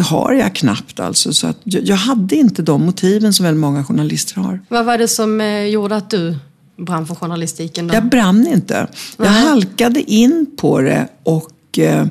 har 0.00 0.32
jag 0.32 0.54
knappt 0.54 1.00
alltså. 1.00 1.32
Så 1.32 1.46
att 1.46 1.58
jag, 1.64 1.84
jag 1.84 1.96
hade 1.96 2.36
inte 2.36 2.62
de 2.62 2.86
motiven 2.86 3.32
som 3.32 3.44
väldigt 3.44 3.60
många 3.60 3.84
journalister 3.84 4.40
har. 4.40 4.60
Vad 4.68 4.84
var 4.84 4.98
det 4.98 5.08
som 5.08 5.40
eh, 5.40 5.64
gjorde 5.64 5.96
att 5.96 6.10
du 6.10 6.36
brann 6.76 7.06
för 7.06 7.14
journalistiken? 7.14 7.88
Då? 7.88 7.94
Jag 7.94 8.08
brann 8.08 8.46
inte. 8.46 8.86
Jag 9.16 9.26
halkade 9.26 10.10
in 10.12 10.46
på 10.56 10.80
det 10.80 11.08
och 11.22 11.78
eh, 11.78 12.06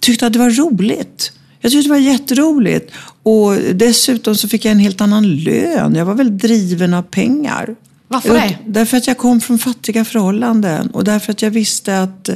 tyckte 0.00 0.26
att 0.26 0.32
det 0.32 0.38
var 0.38 0.50
roligt. 0.50 1.32
Jag 1.60 1.72
tyckte 1.72 1.88
det 1.88 1.92
var 1.92 2.00
jätteroligt. 2.00 2.92
Och 3.28 3.54
dessutom 3.74 4.34
så 4.34 4.48
fick 4.48 4.64
jag 4.64 4.72
en 4.72 4.78
helt 4.78 5.00
annan 5.00 5.36
lön. 5.36 5.94
Jag 5.94 6.04
var 6.04 6.14
väldigt 6.14 6.42
driven 6.42 6.94
av 6.94 7.02
pengar. 7.02 7.74
Varför 8.10 8.34
det? 8.34 8.58
Därför 8.66 8.96
att 8.96 9.06
jag 9.06 9.18
kom 9.18 9.40
från 9.40 9.58
fattiga 9.58 10.04
förhållanden 10.04 10.90
och 10.90 11.04
därför 11.04 11.32
att 11.32 11.42
jag 11.42 11.50
visste 11.50 12.02
att 12.02 12.28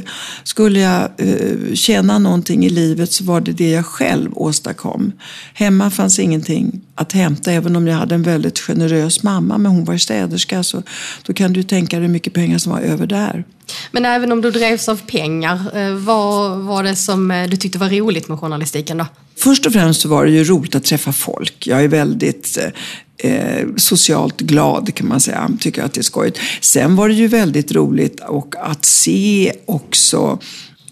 skulle 0.43 0.79
jag 0.79 1.09
uh, 1.21 1.73
tjäna 1.73 2.19
någonting 2.19 2.65
i 2.65 2.69
livet 2.69 3.11
så 3.11 3.23
var 3.23 3.41
det 3.41 3.51
det 3.51 3.69
jag 3.69 3.85
själv 3.85 4.31
åstadkom. 4.33 5.11
Hemma 5.53 5.91
fanns 5.91 6.19
ingenting 6.19 6.81
att 6.95 7.11
hämta 7.11 7.51
även 7.51 7.75
om 7.75 7.87
jag 7.87 7.95
hade 7.95 8.15
en 8.15 8.23
väldigt 8.23 8.59
generös 8.59 9.23
mamma 9.23 9.57
men 9.57 9.71
hon 9.71 9.85
var 9.85 9.97
städerska 9.97 10.63
så 10.63 10.83
då 11.23 11.33
kan 11.33 11.53
du 11.53 11.63
tänka 11.63 11.95
dig 11.95 12.05
hur 12.05 12.13
mycket 12.13 12.33
pengar 12.33 12.57
som 12.57 12.71
var 12.71 12.79
över 12.79 13.07
där. 13.07 13.43
Men 13.91 14.05
även 14.05 14.31
om 14.31 14.41
du 14.41 14.51
drevs 14.51 14.89
av 14.89 15.01
pengar, 15.07 15.77
eh, 15.77 15.93
vad 15.93 16.59
var 16.59 16.83
det 16.83 16.95
som 16.95 17.31
eh, 17.31 17.49
du 17.49 17.57
tyckte 17.57 17.77
var 17.77 17.89
roligt 17.89 18.27
med 18.27 18.39
journalistiken 18.39 18.97
då? 18.97 19.05
Först 19.35 19.65
och 19.65 19.73
främst 19.73 20.01
så 20.01 20.09
var 20.09 20.25
det 20.25 20.31
ju 20.31 20.43
roligt 20.43 20.75
att 20.75 20.83
träffa 20.83 21.11
folk. 21.13 21.67
Jag 21.67 21.83
är 21.83 21.87
väldigt 21.87 22.57
eh, 22.57 23.31
eh, 23.31 23.67
socialt 23.77 24.41
glad 24.41 24.95
kan 24.95 25.07
man 25.07 25.19
säga. 25.19 25.49
Tycker 25.59 25.83
att 25.83 25.93
det 25.93 26.01
är 26.01 26.03
skojigt. 26.03 26.39
Sen 26.61 26.95
var 26.95 27.09
det 27.09 27.15
ju 27.15 27.27
väldigt 27.27 27.71
roligt 27.71 28.19
och 28.19 28.55
att 28.59 28.85
se 28.85 29.53
också 29.65 30.39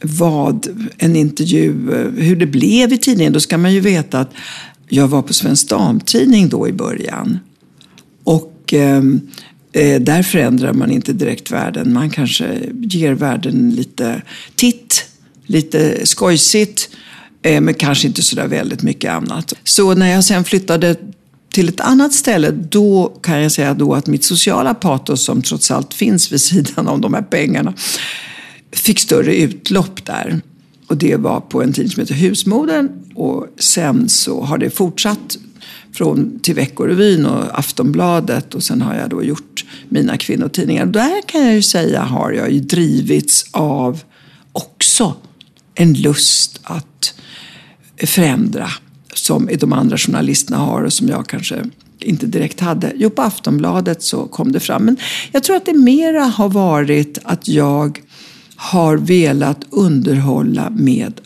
vad 0.02 0.68
en 0.98 1.16
intervju, 1.16 1.94
eh, 1.94 2.24
hur 2.24 2.36
det 2.36 2.46
blev 2.46 2.94
i 2.94 2.98
tidningen. 2.98 3.34
Då 3.34 3.40
ska 3.40 3.58
man 3.58 3.74
ju 3.74 3.80
veta 3.80 4.20
att 4.20 4.34
jag 4.90 5.08
var 5.08 5.22
på 5.22 5.34
Svensk 5.34 5.70
Damtidning 5.70 6.50
då 6.50 6.68
i 6.68 6.72
början. 6.72 7.40
Och 8.24 8.74
ehm, 8.74 9.22
eh, 9.72 10.02
där 10.02 10.24
förändrar 10.24 10.74
man 10.74 10.92
inte 10.92 11.14
direkt 11.14 11.52
världen. 11.52 11.94
Man 11.94 12.10
kanske 12.10 12.60
ger 12.74 13.14
världen 13.14 13.70
lite 13.70 14.22
titt, 14.56 15.06
lite 15.46 16.06
skojsigt. 16.08 16.90
Eh, 17.44 17.62
men 17.62 17.74
kanske 17.74 18.08
inte 18.08 18.24
sådär 18.24 18.48
väldigt 18.48 18.84
mycket 18.84 19.12
annat. 19.12 19.54
Så 19.64 19.94
när 19.94 20.12
jag 20.12 20.24
sen 20.24 20.44
flyttade 20.44 20.96
till 21.52 21.70
ett 21.70 21.80
annat 21.80 22.14
ställe, 22.14 22.52
då 22.52 23.18
kan 23.22 23.42
jag 23.42 23.52
säga 23.52 23.74
då 23.74 23.94
att 23.94 24.08
mitt 24.08 24.24
sociala 24.24 24.74
patos 24.74 25.26
som 25.26 25.42
trots 25.42 25.72
allt 25.72 25.94
finns 25.94 26.32
vid 26.32 26.42
sidan 26.42 26.88
av 26.88 27.02
de 27.02 27.14
här 27.14 27.22
pengarna, 27.22 27.74
fick 28.72 29.00
större 29.00 29.36
utlopp 29.36 30.06
där. 30.06 30.42
Och 30.88 30.98
det 30.98 31.16
var 31.16 31.40
på 31.40 31.64
en 31.64 31.74
tidning 31.74 31.92
som 31.92 32.02
heter 32.02 32.14
Husmodern 32.14 32.90
och 33.16 33.48
sen 33.60 34.10
så 34.10 34.42
har 34.42 34.58
det 34.58 34.70
fortsatt 34.70 35.38
från 35.94 36.40
till 36.40 36.56
Veckorevyn 36.56 37.26
och 37.26 37.60
Aftonbladet 37.60 38.56
och 38.56 38.64
sen 38.64 38.82
har 38.82 38.96
jag 38.96 39.10
då 39.10 39.24
gjort 39.24 39.66
mina 39.90 40.18
kvinnotidningar. 40.18 40.86
Där 40.86 41.22
kan 41.28 41.46
jag 41.46 41.54
ju 41.54 41.62
säga 41.62 42.02
har 42.02 42.32
jag 42.32 42.52
ju 42.52 42.60
drivits 42.60 43.46
av 43.52 44.04
också 44.52 45.16
en 45.76 45.94
lust 45.94 46.60
att 46.64 47.14
förändra 48.08 48.68
som 49.14 49.50
de 49.60 49.74
andra 49.74 49.98
journalisterna 49.98 50.58
har 50.58 50.84
och 50.84 50.94
som 50.94 51.08
jag 51.08 51.28
kanske 51.28 51.64
inte 52.00 52.26
direkt 52.26 52.60
hade. 52.60 52.94
Jo, 52.96 53.10
på 53.10 53.22
Aftonbladet 53.22 54.04
så 54.04 54.26
kom 54.26 54.52
det 54.52 54.60
fram. 54.60 54.86
Men 54.86 54.98
jag 55.32 55.44
tror 55.44 55.56
att 55.56 55.66
det 55.66 55.74
mera 55.74 56.24
har 56.24 56.50
varit 56.50 57.18
att 57.24 57.48
jag 57.48 58.02
har 58.56 58.98
velat 58.98 59.60
underhålla 59.70 60.70
med 60.70 61.22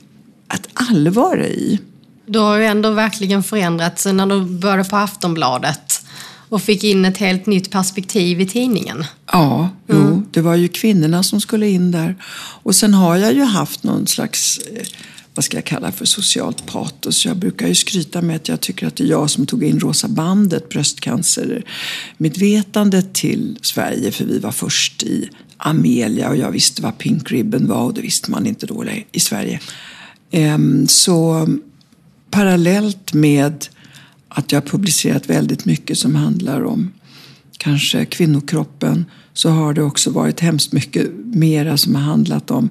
ett 0.54 0.68
allvar 0.74 1.44
i. 1.44 1.80
Du 2.26 2.40
har 2.40 2.58
ju 2.58 2.66
ändå 2.66 2.92
verkligen 2.92 3.44
förändrats 3.44 4.06
när 4.06 4.26
du 4.26 4.46
började 4.46 4.90
på 4.90 4.98
Aftonbladet 4.98 6.06
och 6.50 6.62
fick 6.62 6.84
in 6.84 7.06
ett 7.06 7.18
helt 7.18 7.46
nytt 7.46 7.72
perspektiv 7.72 8.42
i 8.42 8.48
tidningen. 8.48 9.06
Ja, 9.32 9.70
mm. 9.90 10.08
jo, 10.10 10.24
det 10.32 10.42
var 10.42 10.56
ju 10.56 10.68
kvinnorna 10.68 11.24
som 11.24 11.42
skulle 11.42 11.68
in 11.68 11.92
där. 11.92 12.16
Och 12.64 12.76
sen 12.76 12.94
har 12.94 13.16
jag 13.16 13.34
ju 13.34 13.44
haft 13.44 13.84
någon 13.84 14.08
slags 14.08 14.58
eh, 14.58 14.86
vad 15.36 15.46
ska 15.46 15.58
jag 15.58 15.66
kalla 15.66 15.92
för 15.92 16.06
socialt 16.06 16.66
patos. 16.66 17.26
Jag 17.26 17.38
brukar 17.38 17.68
ju 17.68 17.76
skryta 17.76 18.22
med 18.22 18.36
att 18.36 18.48
jag 18.48 18.62
tycker 18.62 18.88
att 18.88 18.96
det 18.96 19.04
är 19.04 19.08
jag 19.08 19.30
som 19.30 19.46
tog 19.46 19.64
in 19.64 19.80
Rosa 19.80 20.08
bandet, 20.08 20.70
bröstcancermedvetandet 20.70 23.14
till 23.14 23.58
Sverige. 23.62 24.12
För 24.12 24.26
vi 24.26 24.40
var 24.40 24.52
först 24.52 25.04
i 25.04 25.30
Amelia 25.58 26.30
och 26.30 26.38
jag 26.38 26.52
visste 26.52 26.82
vad 26.82 26.98
Pink 26.98 27.32
Ribbon 27.32 27.68
var 27.68 27.84
och 27.84 27.94
det 27.94 28.02
visste 28.02 28.32
man 28.32 28.48
inte 28.48 28.66
då 28.66 28.86
i 29.12 29.20
Sverige. 29.20 29.60
Ehm, 30.32 30.88
så 30.88 31.48
parallellt 32.32 33.14
med 33.14 33.66
att 34.30 34.52
jag 34.52 34.62
har 34.62 34.68
publicerat 34.68 35.30
väldigt 35.30 35.66
mycket 35.66 35.98
som 35.98 36.16
handlar 36.16 36.66
om 36.66 36.92
kanske 37.58 38.06
kvinnokroppen 38.06 39.06
så 39.34 39.50
har 39.50 39.74
det 39.74 39.84
också 39.84 40.12
varit 40.12 40.40
hemskt 40.40 40.72
mycket 40.72 41.12
mera 41.26 41.78
som 41.78 41.96
har 41.96 42.02
handlat 42.02 42.52
om 42.52 42.70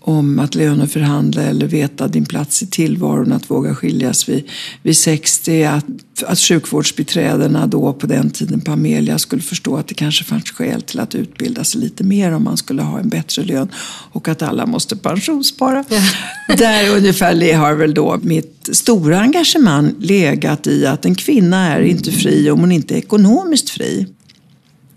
om 0.00 0.38
att 0.38 0.54
löneförhandla 0.54 1.42
eller 1.42 1.66
veta 1.66 2.08
din 2.08 2.26
plats 2.26 2.62
i 2.62 2.66
tillvaron, 2.66 3.32
att 3.32 3.50
våga 3.50 3.74
skiljas 3.74 4.28
vid, 4.28 4.48
vid 4.82 4.96
60. 4.96 5.64
Att, 5.64 5.84
att 6.26 6.38
sjukvårdsbiträdena 6.38 7.66
då 7.66 7.92
på 7.92 8.06
den 8.06 8.30
tiden 8.30 8.60
på 8.60 8.72
Amelia 8.72 9.18
skulle 9.18 9.42
förstå 9.42 9.76
att 9.76 9.88
det 9.88 9.94
kanske 9.94 10.24
fanns 10.24 10.50
skäl 10.50 10.82
till 10.82 11.00
att 11.00 11.14
utbilda 11.14 11.64
sig 11.64 11.80
lite 11.80 12.04
mer 12.04 12.32
om 12.32 12.44
man 12.44 12.56
skulle 12.56 12.82
ha 12.82 12.98
en 12.98 13.08
bättre 13.08 13.42
lön 13.42 13.68
och 14.12 14.28
att 14.28 14.42
alla 14.42 14.66
måste 14.66 14.96
pensionsspara. 14.96 15.84
Ja. 15.88 16.02
Där 16.56 16.96
ungefär 16.96 17.54
har 17.54 17.74
väl 17.74 17.94
då 17.94 18.18
mitt 18.22 18.68
stora 18.72 19.20
engagemang 19.20 19.94
legat 19.98 20.66
i 20.66 20.86
att 20.86 21.04
en 21.04 21.14
kvinna 21.14 21.68
är 21.68 21.80
inte 21.80 22.12
fri 22.12 22.50
om 22.50 22.60
hon 22.60 22.72
inte 22.72 22.94
är 22.94 22.98
ekonomiskt 22.98 23.70
fri. 23.70 24.06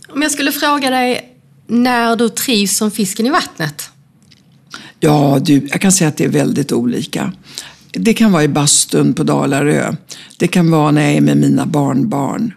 Om 0.10 0.22
jag 0.22 0.32
skulle 0.32 0.52
fråga 0.52 0.90
dig 0.90 1.30
när 1.68 2.16
du 2.16 2.30
trivs 2.30 2.78
som 2.78 2.92
fisken 2.92 3.26
i 3.26 3.30
vattnet? 3.30 3.90
Ja, 5.06 5.40
du, 5.42 5.68
jag 5.72 5.82
kan 5.82 5.92
säga 5.92 6.08
att 6.08 6.18
det 6.18 6.24
är 6.24 6.30
väldigt 6.30 6.72
olika. 6.72 7.32
Det 7.92 8.14
kan 8.14 8.32
vara 8.32 8.44
i 8.44 8.48
bastun 8.48 9.14
på 9.14 9.24
Dalarö. 9.24 9.96
Det 10.38 10.48
kan 10.48 10.72
vara 10.72 10.92
när 10.92 11.02
jag 11.02 11.14
är 11.14 11.22
med 11.22 11.38
mina 11.38 11.66
barnbarn. 11.66 12.54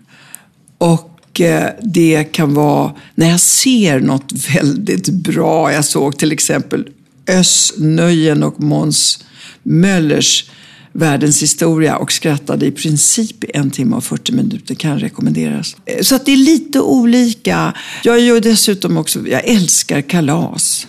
Och 0.79 1.41
eh, 1.41 1.71
det 1.83 2.25
kan 2.25 2.55
vara 2.55 2.93
när 3.15 3.31
jag 3.31 3.41
ser 3.41 4.01
något 4.01 4.33
väldigt 4.55 5.09
bra. 5.09 5.73
Jag 5.73 5.85
såg 5.85 6.19
till 6.19 6.33
exempel 6.33 6.89
Ös 7.29 7.73
Nöjen 7.77 8.43
och 8.43 8.61
Måns 8.61 9.25
Möllers 9.63 10.51
Världens 10.93 11.43
historia 11.43 11.97
och 11.97 12.13
skrattade 12.13 12.67
i 12.67 12.71
princip 12.71 13.45
i 13.45 13.51
en 13.55 13.71
timme 13.71 13.97
och 13.97 14.05
40 14.05 14.33
minuter. 14.33 14.75
Kan 14.75 14.99
rekommenderas. 14.99 15.77
Eh, 15.85 16.03
så 16.03 16.15
att 16.15 16.27
det 16.27 16.33
är 16.33 16.37
lite 16.37 16.81
olika. 16.81 17.75
Jag 18.05 18.21
gör 18.21 18.41
dessutom 18.41 18.97
också, 18.97 19.29
jag 19.29 19.45
älskar 19.45 20.01
kalas. 20.01 20.87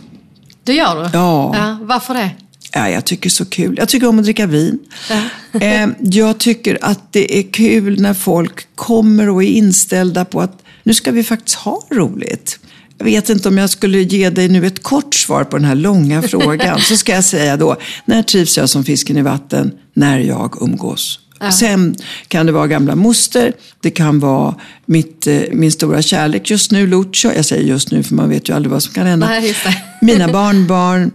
Du 0.68 0.74
gör 0.74 0.96
du? 0.96 1.10
Ja. 1.14 1.56
ja. 1.56 1.78
Varför 1.82 2.14
det? 2.14 2.32
Ja, 2.74 2.90
jag 2.90 3.06
tycker 3.06 3.30
det 3.30 3.34
så 3.34 3.46
kul. 3.46 3.76
Jag 3.78 3.90
tycker 3.90 4.08
om 4.08 4.20
att 4.20 4.26
dricka 4.26 4.46
vin. 4.46 4.80
Ja. 5.10 5.22
Eh, 5.62 5.88
jag 6.00 6.38
tycker 6.38 6.78
att 6.82 7.14
det 7.14 7.40
är 7.40 7.52
kul 7.52 8.02
när 8.02 8.14
folk 8.14 8.76
kommer 8.76 9.30
och 9.30 9.44
är 9.44 9.48
inställda 9.48 10.26
på 10.26 10.42
att 10.42 10.64
nu 10.84 10.94
ska 10.94 11.12
vi 11.12 11.24
faktiskt 11.24 11.56
ha 11.58 11.82
roligt. 11.92 12.60
Jag 12.98 13.06
vet 13.06 13.30
inte 13.30 13.50
om 13.50 13.58
jag 13.58 13.70
skulle 13.70 13.98
ge 13.98 14.30
dig 14.30 14.50
nu 14.50 14.68
ett 14.68 14.84
kort 14.84 15.14
svar 15.14 15.44
på 15.44 15.58
den 15.58 15.66
här 15.66 15.76
långa 15.76 16.22
frågan. 16.28 16.80
Så 16.80 16.98
ska 16.98 17.12
jag 17.12 17.24
säga 17.24 17.58
då, 17.58 17.76
när 18.06 18.24
trivs 18.24 18.58
jag 18.58 18.70
som 18.70 18.84
fisken 18.84 19.18
i 19.18 19.22
vatten? 19.22 19.72
När 19.94 20.20
jag 20.20 20.58
umgås. 20.62 21.20
Ja. 21.40 21.52
Sen 21.52 21.96
kan 22.28 22.46
det 22.46 22.52
vara 22.52 22.68
gamla 22.68 22.96
moster, 22.96 23.54
det 23.82 23.92
kan 23.92 24.20
vara 24.20 24.56
mitt, 24.86 25.28
eh, 25.28 25.42
min 25.52 25.72
stora 25.72 26.02
kärlek 26.02 26.50
just 26.50 26.72
nu, 26.72 26.88
Lucio. 26.88 27.34
Jag 27.34 27.46
säger 27.46 27.64
just 27.64 27.92
nu 27.92 28.04
för 28.04 28.16
man 28.16 28.30
vet 28.30 28.50
ju 28.50 28.56
aldrig 28.56 28.72
vad 28.72 28.84
som 28.84 28.94
kan 28.94 29.08
hända. 29.08 29.28
Nej, 29.28 29.56
mina 30.02 30.28
barnbarn, 30.28 31.12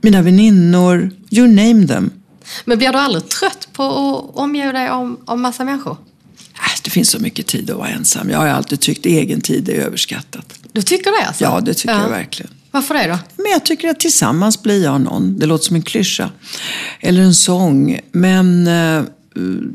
mina 0.00 0.22
väninnor, 0.22 1.10
you 1.30 1.48
name 1.48 1.86
them. 1.86 2.10
Men 2.64 2.78
blir 2.78 2.92
du 2.92 2.98
aldrig 2.98 3.28
trött 3.28 3.68
på 3.72 3.82
att 3.82 4.36
omge 4.36 4.72
dig 4.72 4.90
om, 4.90 5.18
om 5.24 5.42
massa 5.42 5.64
människor? 5.64 5.96
Äh, 6.54 6.80
det 6.84 6.90
finns 6.90 7.10
så 7.10 7.18
mycket 7.18 7.46
tid 7.46 7.70
att 7.70 7.76
vara 7.76 7.88
ensam. 7.88 8.30
Jag 8.30 8.38
har 8.38 8.46
alltid 8.46 8.80
tyckt 8.80 9.06
egen 9.06 9.40
tid 9.40 9.68
är 9.68 9.72
överskattat. 9.72 10.54
Du 10.72 10.82
tycker 10.82 11.20
det 11.20 11.26
alltså? 11.26 11.44
Ja, 11.44 11.60
det 11.60 11.74
tycker 11.74 11.94
ja. 11.94 12.02
jag 12.02 12.08
verkligen. 12.08 12.50
Varför 12.70 12.94
det 12.94 13.06
då? 13.06 13.18
Men 13.36 13.52
jag 13.52 13.64
tycker 13.64 13.88
att 13.88 14.00
tillsammans 14.00 14.62
blir 14.62 14.84
jag 14.84 15.00
någon. 15.00 15.38
Det 15.38 15.46
låter 15.46 15.64
som 15.64 15.76
en 15.76 15.82
klyscha. 15.82 16.30
Eller 17.00 17.22
en 17.22 17.34
sång. 17.34 18.00
Men 18.12 18.66
eh, 18.66 19.04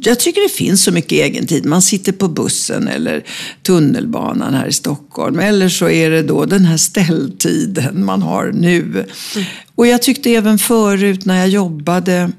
jag 0.01 0.19
tycker 0.19 0.41
det 0.41 0.53
finns 0.53 0.83
så 0.83 0.91
mycket 0.91 1.11
egentid. 1.11 1.65
Man 1.65 1.81
sitter 1.81 2.11
på 2.11 2.27
bussen 2.27 2.87
eller 2.87 3.23
tunnelbanan 3.63 4.53
här 4.53 4.67
i 4.67 4.73
Stockholm. 4.73 5.39
Eller 5.39 5.69
så 5.69 5.89
är 5.89 6.09
det 6.09 6.21
då 6.21 6.45
den 6.45 6.65
här 6.65 6.77
ställtiden 6.77 8.05
man 8.05 8.21
har 8.21 8.51
nu. 8.51 8.81
Mm. 8.81 9.47
Och 9.75 9.87
jag 9.87 10.01
tyckte 10.01 10.35
även 10.35 10.59
förut 10.59 11.25
när 11.25 11.37
jag 11.37 11.49
jobbade 11.49 12.31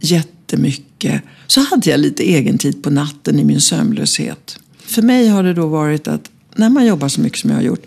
jättemycket 0.00 1.22
så 1.46 1.60
hade 1.60 1.90
jag 1.90 2.00
lite 2.00 2.30
egentid 2.30 2.82
på 2.82 2.90
natten 2.90 3.38
i 3.38 3.44
min 3.44 3.60
sömnlöshet. 3.60 4.58
För 4.86 5.02
mig 5.02 5.28
har 5.28 5.42
det 5.42 5.54
då 5.54 5.66
varit 5.66 6.08
att 6.08 6.30
när 6.56 6.70
man 6.70 6.86
jobbar 6.86 7.08
så 7.08 7.20
mycket 7.20 7.38
som 7.38 7.50
jag 7.50 7.56
har 7.56 7.62
gjort 7.62 7.86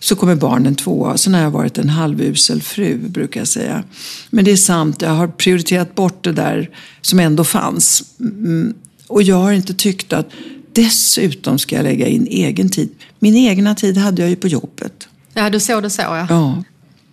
så 0.00 0.16
kommer 0.16 0.34
barnen 0.34 0.74
tvåa. 0.74 1.16
Sen 1.16 1.34
har 1.34 1.42
jag 1.42 1.50
varit 1.50 1.78
en 1.78 1.88
halvusel 1.88 2.62
fru, 2.62 2.98
brukar 2.98 3.40
jag 3.40 3.48
säga. 3.48 3.82
Men 4.30 4.44
det 4.44 4.50
är 4.50 4.56
sant, 4.56 5.02
jag 5.02 5.10
har 5.10 5.28
prioriterat 5.28 5.94
bort 5.94 6.24
det 6.24 6.32
där 6.32 6.70
som 7.00 7.20
ändå 7.20 7.44
fanns. 7.44 8.02
Mm, 8.20 8.74
och 9.06 9.22
jag 9.22 9.36
har 9.36 9.52
inte 9.52 9.74
tyckt 9.74 10.12
att 10.12 10.26
dessutom 10.72 11.58
ska 11.58 11.76
jag 11.76 11.82
lägga 11.82 12.06
in 12.06 12.26
egen 12.30 12.68
tid. 12.68 12.90
Min 13.18 13.36
egna 13.36 13.74
tid 13.74 13.96
hade 13.96 14.22
jag 14.22 14.28
ju 14.30 14.36
på 14.36 14.48
jobbet. 14.48 15.08
Ja, 15.34 15.50
du 15.50 15.60
såg 15.60 15.82
det 15.82 15.90
så 15.90 16.02
ja. 16.02 16.26
Ja. 16.28 16.64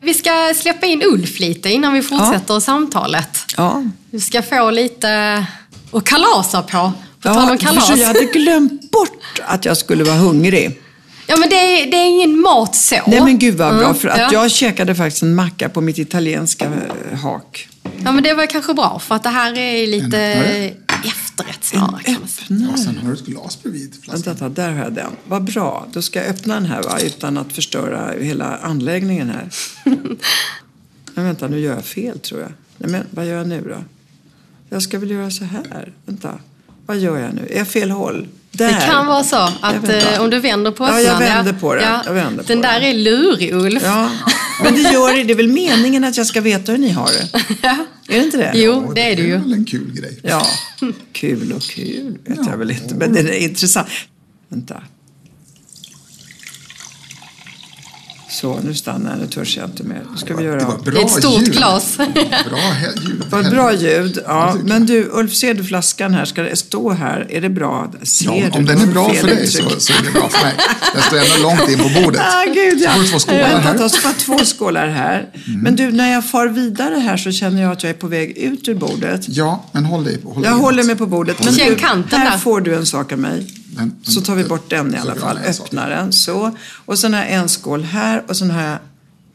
Vi 0.01 0.13
ska 0.13 0.53
släppa 0.55 0.85
in 0.85 1.01
Ulf 1.05 1.39
lite 1.39 1.69
innan 1.69 1.93
vi 1.93 2.01
fortsätter 2.01 2.59
samtalet. 2.59 3.29
Ja. 3.57 3.83
Du 4.11 4.19
ska 4.19 4.41
få 4.41 4.71
lite 4.71 5.45
att 5.91 6.03
kalasa 6.03 6.61
på. 6.61 6.93
På 7.21 7.33
tal 7.33 7.37
om 7.37 7.49
Ja, 7.49 7.57
kalas. 7.57 7.89
jag 7.97 8.07
hade 8.07 8.25
glömt 8.25 8.91
bort 8.91 9.39
att 9.47 9.65
jag 9.65 9.77
skulle 9.77 10.03
vara 10.03 10.15
hungrig. 10.15 10.79
Ja, 11.27 11.37
men 11.37 11.49
det 11.49 11.55
är, 11.55 11.91
det 11.91 11.97
är 11.97 12.07
ingen 12.07 12.39
mat 12.41 12.75
så. 12.75 12.95
Nej 13.07 13.21
men 13.21 13.37
gud 13.39 13.55
vad 13.55 13.75
bra, 13.75 13.83
Mm, 13.83 13.95
för 13.95 14.07
att 14.07 14.17
ja. 14.17 14.29
jag 14.31 14.51
käkade 14.51 14.95
faktiskt 14.95 15.23
en 15.23 15.35
macka 15.35 15.69
på 15.69 15.81
mitt 15.81 15.97
italienska 15.97 16.65
eh, 17.11 17.19
hak. 17.19 17.69
Ja, 18.03 18.11
men 18.11 18.23
det 18.23 18.33
var 18.33 18.45
kanske 18.45 18.73
bra 18.73 18.99
för 18.99 19.15
att 19.15 19.23
det 19.23 19.29
här 19.29 19.57
är 19.57 19.87
lite 19.87 20.05
öppnare? 20.05 20.73
efterrätt 21.05 21.63
snarare. 21.63 22.03
Kan 22.03 22.13
man 22.19 22.27
säga. 22.27 22.45
Öppna. 22.45 22.71
Och 22.73 22.79
sen 22.79 22.97
har 22.97 23.07
du 23.07 23.13
ett 23.13 23.25
glas 23.25 23.63
bredvid 23.63 23.95
flaskan. 24.03 24.21
Vänta, 24.21 24.49
där 24.61 24.71
har 24.71 24.83
jag 24.83 24.93
den. 24.93 25.11
Vad 25.27 25.43
bra, 25.43 25.87
då 25.93 26.01
ska 26.01 26.19
jag 26.19 26.29
öppna 26.29 26.53
den 26.53 26.65
här 26.65 26.83
va, 26.83 26.99
utan 26.99 27.37
att 27.37 27.53
förstöra 27.53 28.13
hela 28.19 28.57
anläggningen 28.57 29.29
här. 29.29 29.49
men 31.13 31.25
vänta, 31.25 31.47
nu 31.47 31.59
gör 31.59 31.75
jag 31.75 31.85
fel 31.85 32.19
tror 32.19 32.41
jag. 32.41 32.51
Nej, 32.77 32.91
men 32.91 33.03
vad 33.11 33.25
gör 33.25 33.37
jag 33.37 33.47
nu 33.47 33.61
då? 33.61 33.83
Jag 34.69 34.81
ska 34.83 34.99
väl 34.99 35.11
göra 35.11 35.31
så 35.31 35.43
här. 35.45 35.93
Vänta, 36.05 36.39
vad 36.85 36.97
gör 36.97 37.17
jag 37.17 37.33
nu? 37.33 37.47
Är 37.51 37.57
jag 37.57 37.67
fel 37.67 37.91
håll? 37.91 38.27
Där. 38.51 38.67
Det 38.73 38.85
kan 38.85 39.07
vara 39.07 39.23
så 39.23 39.49
att 39.61 39.89
eh, 39.89 40.21
om 40.21 40.29
du 40.29 40.39
vänder 40.39 40.71
på 40.71 40.83
Ja, 40.83 40.99
jag 41.01 41.13
öppnaren, 41.13 41.35
vänder 41.35 41.53
på 41.53 41.75
den. 41.75 41.83
Jag 42.05 42.13
vänder 42.13 42.43
på 42.43 42.47
den 42.47 42.61
där 42.61 42.79
den. 42.79 42.89
är 42.89 42.93
lurig, 42.93 43.53
Ulf. 43.53 43.83
Ja, 43.85 44.09
men 44.63 44.73
det 44.73 44.81
gör 44.81 45.15
det. 45.17 45.23
Det 45.23 45.33
är 45.33 45.37
väl 45.37 45.47
meningen 45.47 46.03
att 46.03 46.17
jag 46.17 46.27
ska 46.27 46.41
veta 46.41 46.71
hur 46.71 46.79
ni 46.79 46.89
har 46.89 47.07
det? 47.07 47.43
Ja. 47.61 47.77
Är 48.07 48.17
det 48.19 48.23
inte 48.25 48.37
det? 48.37 48.51
Jo, 48.55 48.71
Och 48.73 48.93
det 48.93 49.01
är 49.11 49.15
det 49.15 49.21
ju. 49.21 49.37
väl 49.37 49.53
en 49.53 49.65
kul 49.65 49.91
grej. 49.93 50.19
Ja, 50.23 50.47
kul 51.11 51.53
och 51.53 51.61
kul 51.61 52.17
vet 52.25 52.37
jag 52.47 52.57
väl 52.57 52.71
inte, 52.71 52.95
men 52.95 53.13
det 53.13 53.19
är 53.19 53.43
intressant. 53.43 53.87
Vänta. 54.49 54.83
Så, 58.41 58.59
nu 58.63 58.73
stannar 58.73 59.09
jag. 59.11 59.19
Nu 59.19 59.27
törs 59.27 59.57
jag 59.57 59.65
inte 59.65 59.83
mer. 59.83 60.01
Nu 60.11 60.17
ska 60.17 60.35
vi 60.35 60.43
Det 60.43 60.49
göra 60.49 60.65
var 60.65 60.73
om. 60.75 60.81
bra 60.83 60.93
Det 60.93 60.99
är 61.01 61.05
ett 61.05 61.11
stort 61.11 61.41
ljud. 61.41 61.51
glas. 61.53 61.97
Bra 61.97 62.05
he- 62.07 63.07
ljud. 63.07 63.23
Det 63.29 63.35
var 63.35 63.39
ett 63.41 63.51
bra 63.51 63.73
ljud. 63.73 64.19
Ja, 64.25 64.55
men 64.63 64.85
du, 64.85 65.09
Ulf, 65.11 65.33
ser 65.33 65.53
du 65.53 65.63
flaskan 65.63 66.13
här? 66.13 66.25
Ska 66.25 66.41
det 66.41 66.55
stå 66.55 66.91
här? 66.91 67.27
Är 67.29 67.41
det 67.41 67.49
bra? 67.49 67.91
Ser 68.03 68.25
Ja, 68.25 68.33
du? 68.33 68.57
om 68.59 68.65
den 68.65 68.77
Det 68.77 68.83
är 68.83 68.85
var 68.87 68.93
bra 68.93 69.13
för 69.13 69.27
dig 69.27 69.47
så, 69.47 69.63
så 69.79 69.93
är 69.93 70.03
det 70.05 70.11
bra 70.11 70.29
för 70.29 70.45
mig. 70.45 70.55
Den 70.93 71.01
står 71.03 71.17
ändå 71.17 71.49
långt 71.49 71.69
in 71.69 71.77
på 71.95 72.01
bordet. 72.03 72.21
Ah, 72.25 72.43
gud, 72.53 72.79
ja. 72.81 72.91
Så 72.93 72.97
får 72.97 73.01
du 73.03 73.07
två 73.09 73.19
skålar 73.19 73.39
Vänta, 73.39 73.59
här. 73.59 73.79
jag 74.03 74.17
två 74.17 74.37
skålar 74.45 74.87
här. 74.87 75.29
Men 75.63 75.75
du, 75.75 75.91
när 75.91 76.11
jag 76.13 76.29
far 76.29 76.47
vidare 76.47 76.95
här 76.95 77.17
så 77.17 77.31
känner 77.31 77.61
jag 77.61 77.71
att 77.71 77.83
jag 77.83 77.89
är 77.89 77.93
på 77.93 78.07
väg 78.07 78.37
ut 78.37 78.67
ur 78.67 78.75
bordet. 78.75 79.21
Ja, 79.27 79.65
men 79.71 79.85
håll 79.85 80.03
dig 80.03 80.19
håll 80.23 80.43
Jag 80.43 80.51
håller 80.51 80.83
mig 80.83 80.95
på 80.95 81.05
bordet. 81.05 81.43
Men 81.43 81.53
Känn 81.53 81.69
du, 81.69 81.75
kanten 81.75 82.19
här 82.19 82.31
där. 82.31 82.37
får 82.37 82.61
du 82.61 82.75
en 82.75 82.85
sak 82.85 83.11
av 83.11 83.19
mig. 83.19 83.47
Men- 83.77 83.95
Så 84.03 84.21
tar 84.21 84.35
vi 84.35 84.43
bort 84.43 84.69
den 84.69 84.93
i 84.95 84.97
alla 84.97 85.15
fall. 85.15 85.39
jag. 85.45 85.49
Öppnar 85.49 85.89
den. 85.89 86.13
Så. 86.13 86.57
Och 86.85 86.99
sen 86.99 87.13
har 87.13 87.21
jag 87.21 87.31
en 87.31 87.49
skål 87.49 87.83
här 87.83 88.23
och 88.27 88.37
sen 88.37 88.51
har 88.51 88.61
jag 88.61 88.77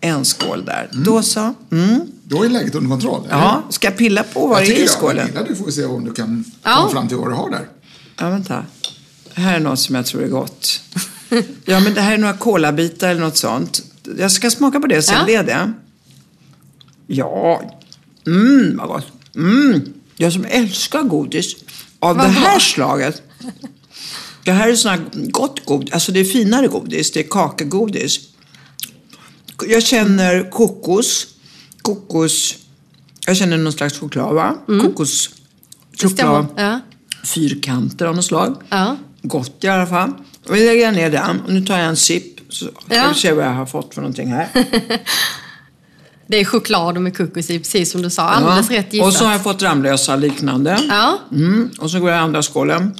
en 0.00 0.24
skål 0.24 0.64
där. 0.64 0.88
Mm. 0.92 1.04
Då 1.04 1.22
så. 1.22 1.54
Mm. 1.72 2.00
Då 2.24 2.42
är 2.44 2.48
läget 2.48 2.74
under 2.74 2.90
kontroll. 2.90 3.24
eller? 3.26 3.36
Ja, 3.38 3.62
ska 3.70 3.86
jag 3.86 3.96
pilla 3.96 4.22
på 4.22 4.46
vad 4.46 4.60
Jag 4.60 4.68
det 4.68 4.74
är 4.74 4.78
i 4.78 4.80
jag. 4.80 4.90
skålen? 4.90 5.28
Pilla, 5.28 5.42
Du 5.42 5.54
får 5.56 5.70
se 5.70 5.84
om 5.84 6.04
du 6.04 6.12
kan 6.12 6.44
Ja. 6.62 6.76
komma 6.76 6.88
fram 6.90 7.08
till 7.08 7.16
vad 7.16 7.30
du 7.30 7.34
har 7.34 7.50
där. 7.50 7.68
Ja, 8.18 8.28
vänta. 8.30 8.64
Här 9.34 9.54
är 9.56 9.60
något 9.60 9.78
som 9.80 9.94
jag 9.94 10.06
tror 10.06 10.22
är 10.22 10.28
gott. 10.28 10.80
Ja, 11.64 11.80
men 11.80 11.94
det 11.94 12.00
här 12.00 12.12
är 12.14 12.18
några 12.18 12.36
kolabitar 12.36 13.08
eller 13.10 13.20
något 13.20 13.36
sånt. 13.36 13.82
Jag 14.18 14.32
ska 14.32 14.50
smaka 14.50 14.80
på 14.80 14.86
det 14.86 15.02
sen. 15.02 15.14
Ja. 15.18 15.24
Det 15.26 15.34
är 15.34 15.44
det. 15.44 15.72
Ja. 17.06 17.62
Mm, 18.26 18.76
vad 18.76 18.88
gott. 18.88 19.06
Mm. 19.34 19.82
Jag 20.16 20.32
som 20.32 20.44
älskar 20.48 21.02
godis 21.02 21.54
av 21.98 22.16
Vad 22.16 22.26
det 22.26 22.30
här 22.30 22.50
bra. 22.52 22.60
slaget. 22.60 23.22
Det 24.44 24.52
här 24.52 24.68
är 24.68 24.88
här 24.88 25.00
gott 25.14 25.64
godis. 25.66 25.92
Alltså 25.94 26.12
det 26.12 26.20
är 26.20 26.24
finare 26.24 26.68
godis. 26.68 27.10
Det 27.12 27.20
är 27.20 27.28
kakegodis. 27.30 28.20
Jag 29.68 29.82
känner 29.82 30.50
kokos. 30.50 31.26
Kokos. 31.82 32.54
Jag 33.26 33.36
känner 33.36 33.56
någon 33.58 33.72
slags 33.72 33.98
choklad, 33.98 34.34
va? 34.34 34.56
Kokos. 34.66 35.30
Det 36.00 36.08
stämmer. 36.08 36.46
Ja. 36.56 36.80
Fyrkanter 37.24 38.06
av 38.06 38.16
något 38.16 38.24
slag. 38.24 38.56
Ja. 38.68 38.96
Gott 39.22 39.64
i 39.64 39.68
alla 39.68 39.86
fall. 39.86 40.12
Och 40.48 40.54
vi 40.54 40.66
lägger 40.66 40.92
ner 40.92 41.10
den. 41.10 41.40
Och 41.40 41.52
nu 41.52 41.60
tar 41.66 41.78
jag 41.78 41.86
en 41.88 41.96
sipp. 41.96 42.40
Så 42.48 42.64
ska 42.64 42.74
Ja. 42.96 43.08
vi 43.14 43.20
se 43.20 43.32
vad 43.32 43.44
jag 43.44 43.50
har 43.50 43.66
fått 43.66 43.94
för 43.94 44.00
någonting 44.00 44.28
här. 44.32 44.48
Det 46.26 46.40
är 46.40 46.44
choklad 46.44 47.00
med 47.00 47.16
kokos 47.16 47.50
i, 47.50 47.58
precis 47.58 47.90
som 47.92 48.02
du 48.02 48.10
sa. 48.10 48.22
Alldeles 48.22 48.70
Ja. 48.70 48.76
rätt 48.78 48.92
gissat. 48.92 49.06
Och 49.06 49.12
så 49.14 49.24
har 49.24 49.32
jag 49.32 49.42
fått 49.42 49.62
Ramlösa 49.62 50.16
liknande. 50.16 50.78
Ja, 50.88 51.18
Mm. 51.32 51.70
Och 51.78 51.90
så 51.90 52.00
går 52.00 52.10
jag 52.10 52.18
i 52.18 52.20
andra 52.22 52.42
skålen. 52.42 52.94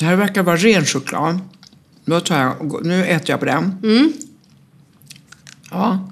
Det 0.00 0.06
här 0.06 0.16
verkar 0.16 0.42
vara 0.42 0.56
ren 0.56 0.84
choklad. 0.84 1.38
Då 2.04 2.20
tar 2.20 2.38
jag, 2.38 2.86
nu 2.86 3.04
äter 3.04 3.30
jag 3.30 3.38
på 3.38 3.46
den. 3.46 3.78
Mm. 3.82 4.12
Ja. 5.70 6.10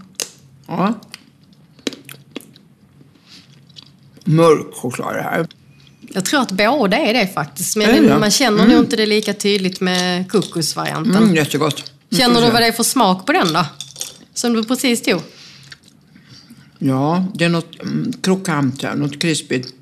ja. 0.67 0.95
Mörk 4.25 4.75
choklad 4.75 5.15
det 5.15 5.23
här. 5.23 5.47
jag 6.01 6.25
tror 6.25 6.41
att 6.41 6.53
båda 6.53 6.97
är 6.97 7.15
det 7.15 7.27
faktiskt. 7.27 7.77
Men 7.77 8.07
det? 8.07 8.19
man 8.19 8.31
känner 8.31 8.67
nog 8.67 8.79
inte 8.79 8.97
det 8.97 9.07
lika 9.07 9.35
tydligt 9.35 9.81
med 9.81 10.31
kokosvarianten. 10.31 11.17
Mm, 11.17 11.35
jättegott. 11.35 11.93
Nu 12.09 12.19
Känner 12.19 12.41
du 12.41 12.51
vad 12.51 12.63
det 12.63 12.67
är 12.67 12.73
för 12.73 12.83
smak 12.83 13.27
på 13.27 13.33
den 13.33 13.53
då? 13.53 13.67
Som 14.35 14.53
du 14.53 14.65
precis 14.65 15.03
tog? 15.03 15.21
Ja, 16.79 17.25
det 17.35 17.45
är 17.45 17.49
något 17.49 17.83
mm, 17.83 18.13
krokant 18.23 18.83
här, 18.83 18.95
något 18.95 19.23
krispigt. 19.23 19.75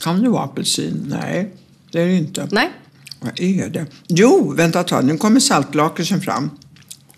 Kan 0.00 0.22
det 0.22 0.28
vara 0.28 0.44
apelsin? 0.44 1.04
Nej, 1.20 1.52
det 1.96 2.02
är 2.02 2.06
det 2.06 2.14
inte. 2.14 2.48
Nej? 2.50 2.70
Vad 3.20 3.40
är 3.40 3.68
det? 3.68 3.86
Jo, 4.06 4.52
vänta 4.56 4.80
ett 4.80 4.88
tag. 4.88 5.04
Nu 5.04 5.16
kommer 5.16 5.40
saltlakritsen 5.40 6.20
fram. 6.20 6.50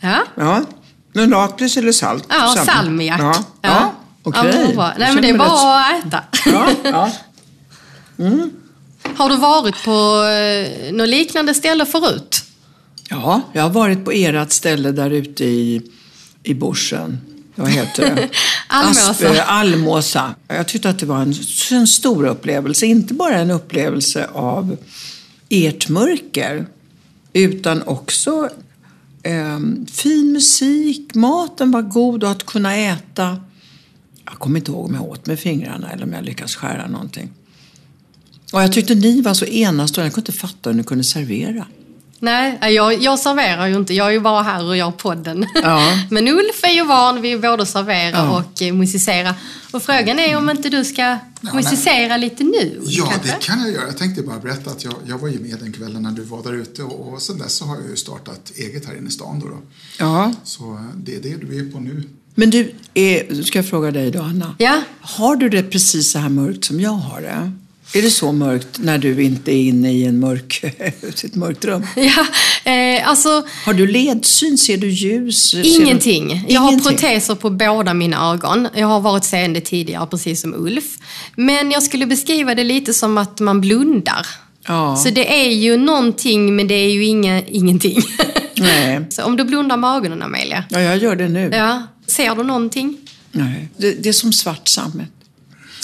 Ja? 0.01 0.19
Ja, 0.35 0.65
men 1.13 1.31
lakrits 1.31 1.77
eller 1.77 1.93
salt? 1.93 2.25
Ja, 2.29 2.65
salmiak. 2.67 3.21
Ja, 3.21 3.45
ja. 3.63 3.93
okej. 4.23 4.41
Ja, 4.45 4.53
men 4.53 4.67
vad 4.67 4.75
bra. 4.75 4.93
Nej, 4.99 5.15
men 5.15 5.23
det 5.23 5.29
är 5.29 5.39
bara 5.39 5.81
att 5.81 6.07
äta. 6.07 6.23
Ja, 6.47 6.71
ja. 6.85 7.11
Har 9.17 9.29
du 9.29 9.37
varit 9.37 9.85
på 9.85 10.25
eh, 10.25 10.93
något 10.93 11.09
liknande 11.09 11.55
ställe 11.55 11.87
förut? 11.87 12.45
ja, 13.11 13.41
jag 13.53 13.63
har 13.63 13.71
varit 13.71 14.05
på 14.05 14.11
ert 14.11 14.53
ställe 14.53 14.93
där 14.93 15.11
ute 15.11 15.45
i, 15.45 15.83
i 16.43 16.55
bushen. 16.55 17.21
Vad 17.59 17.71
heter 17.71 18.15
det? 18.15 18.29
Almåsa. 18.69 19.13
Asp- 19.13 19.43
Almåsa. 19.47 20.35
Jag 20.49 20.69
tyckte 20.69 20.91
att 20.91 20.99
det 20.99 21.07
var 21.07 21.23
en, 21.23 21.35
en 21.71 21.87
stor 21.87 22.27
upplevelse. 22.27 22.87
Inte 22.87 23.15
bara 23.15 23.39
en 23.39 23.51
upplevelse 23.51 24.27
av 24.33 24.77
ert 25.49 25.89
mörker, 25.89 26.67
utan 27.33 27.83
också 27.83 28.49
eh, 29.23 29.59
fin 29.93 30.33
musik, 30.33 31.15
maten 31.15 31.71
var 31.71 31.83
god 31.83 32.25
och 32.25 32.31
att 32.31 32.47
kunna 32.47 32.77
äta. 32.77 33.41
Jag 34.25 34.35
kommer 34.39 34.59
inte 34.59 34.71
ihåg 34.71 34.85
om 34.85 34.95
jag 34.95 35.05
åt 35.05 35.27
med 35.27 35.39
fingrarna 35.41 35.91
eller 35.93 36.05
om 36.05 36.13
jag 36.13 36.25
lyckades 36.25 36.57
skära 36.57 36.87
någonting. 36.89 37.31
Och 38.53 38.63
jag 38.63 38.73
tyckte 38.73 38.95
ni 38.95 39.21
var 39.21 39.35
så 39.35 39.45
enastående. 39.45 40.07
Jag 40.07 40.15
kunde 40.15 40.31
inte 40.31 40.41
fatta 40.41 40.71
hur 40.71 40.77
ni 40.77 40.85
kunde 40.85 41.05
servera. 41.05 41.67
Nej, 42.21 42.59
jag, 42.75 43.03
jag 43.03 43.19
serverar 43.19 43.67
ju 43.67 43.77
inte. 43.77 43.95
Jag 43.95 44.07
är 44.07 44.11
ju 44.11 44.21
bara 44.21 44.43
här 44.43 44.65
och 44.65 44.77
gör 44.77 44.91
podden. 44.91 45.47
Ja. 45.63 45.93
Men 46.11 46.29
Ulf 46.29 46.65
är 46.65 46.73
ju 46.73 46.85
van 46.85 47.21
vid 47.23 47.41
både 47.41 47.63
att 47.63 47.69
servera 47.69 48.17
Ja. 48.17 48.39
och 48.39 48.63
eh, 48.63 48.75
musicera. 48.75 49.35
Och 49.73 49.83
frågan 49.83 50.19
är 50.19 50.37
om 50.37 50.51
inte 50.51 50.69
du 50.69 50.85
ska 50.85 51.19
musicera 51.55 52.17
lite 52.17 52.45
nu? 52.45 52.81
Ja, 52.85 53.07
kanske? 53.07 53.29
det 53.29 53.45
kan 53.45 53.61
jag 53.61 53.71
göra. 53.71 53.87
Jag 53.87 53.97
tänkte 53.99 54.23
bara 54.23 54.39
berätta 54.39 54.71
att 54.71 54.85
jag, 54.85 54.95
jag 55.07 55.19
var 55.19 55.29
ju 55.29 55.39
med 55.39 55.59
den 55.59 55.73
kvällen 55.73 56.03
när 56.03 56.11
du 56.11 56.23
var 56.23 56.43
där 56.43 56.53
ute 56.55 56.83
och, 56.83 57.13
och 57.13 57.23
sen 57.23 57.39
dess 57.39 57.53
så 57.55 57.65
har 57.65 57.77
jag 57.77 57.91
ju 57.91 57.97
startat 57.97 58.53
eget 58.57 58.87
här 58.87 58.97
inne 58.99 59.09
i 59.09 59.11
stan. 59.13 59.41
Då, 59.41 59.47
då. 59.49 59.59
Ja. 59.99 60.33
Så 60.45 60.75
eh, 60.75 60.81
det 60.97 61.15
är 61.17 61.21
det 61.21 61.37
du 61.47 61.59
är 61.69 61.73
på 61.73 61.81
nu. 61.81 62.03
Men 62.35 62.51
du, 62.51 62.75
är, 62.95 63.43
ska 63.43 63.59
jag 63.59 63.69
fråga 63.69 63.91
dig 63.91 64.11
då, 64.11 64.23
Anna? 64.23 64.55
Ja. 64.59 64.83
Har 65.01 65.37
du 65.37 65.49
det 65.49 65.63
precis 65.63 66.13
så 66.13 66.19
här 66.19 66.29
mörkt 66.29 66.65
som 66.65 66.81
jag 66.81 66.91
har 66.91 67.21
det? 67.21 67.53
Är 67.93 68.03
det 68.03 68.11
så 68.11 68.33
mörkt 68.33 68.79
när 68.79 68.99
du 68.99 69.23
inte 69.23 69.53
är 69.53 69.63
inne 69.63 69.93
i 69.93 70.05
en 70.05 70.21
mörk, 70.21 70.65
ett 71.25 71.35
mörkt 71.35 71.65
rum? 71.65 71.87
Ja, 71.97 72.27
eh, 72.73 73.09
alltså 73.09 73.45
Har 73.65 73.75
du 73.75 73.87
ledsyn? 73.87 74.59
Ser 74.59 74.77
du 74.77 74.89
ljus? 74.91 75.55
Ingenting. 75.55 76.29
Du... 76.29 76.55
Jag 76.55 76.61
har 76.61 76.69
Ingenting. 76.73 76.97
proteser 76.97 77.35
på 77.35 77.51
båda 77.51 77.95
mina 77.95 78.33
ögon. 78.33 78.69
Jag 78.75 78.87
har 78.87 79.01
varit 79.01 79.25
seende 79.25 79.61
tidigare, 79.61 80.07
precis 80.07 80.41
som 80.41 80.55
Ulf. 80.55 80.85
Men 81.37 81.71
jag 81.71 81.83
skulle 81.83 82.07
beskriva 82.07 82.55
det 82.55 82.65
lite 82.65 82.95
som 82.95 83.19
att 83.19 83.41
man 83.41 83.61
blundar. 83.61 84.27
Ja. 84.67 84.97
Så 84.97 85.11
det 85.11 85.43
är 85.45 85.51
ju 85.51 85.77
någonting, 85.77 86.57
men 86.57 86.69
det 86.69 86.75
är 86.75 86.91
ju 86.91 87.05
inga, 87.05 87.43
ingenting. 87.43 88.01
Nej. 88.57 89.01
Så 89.11 89.25
om 89.25 89.37
du 89.37 89.45
blundar 89.45 89.77
med 89.77 89.91
ögonen, 89.97 90.23
Amelia. 90.23 90.65
Ja, 90.71 90.81
jag 90.81 90.99
gör 90.99 91.17
det 91.17 91.29
nu. 91.29 91.51
Ja, 91.53 91.83
ser 92.07 92.35
du 92.35 92.43
någonting? 92.43 92.97
Nej. 93.33 93.69
Det, 93.77 93.93
det 93.93 94.09
är 94.09 94.13
som 94.13 94.33
svart 94.33 94.69
sammet. 94.69 95.11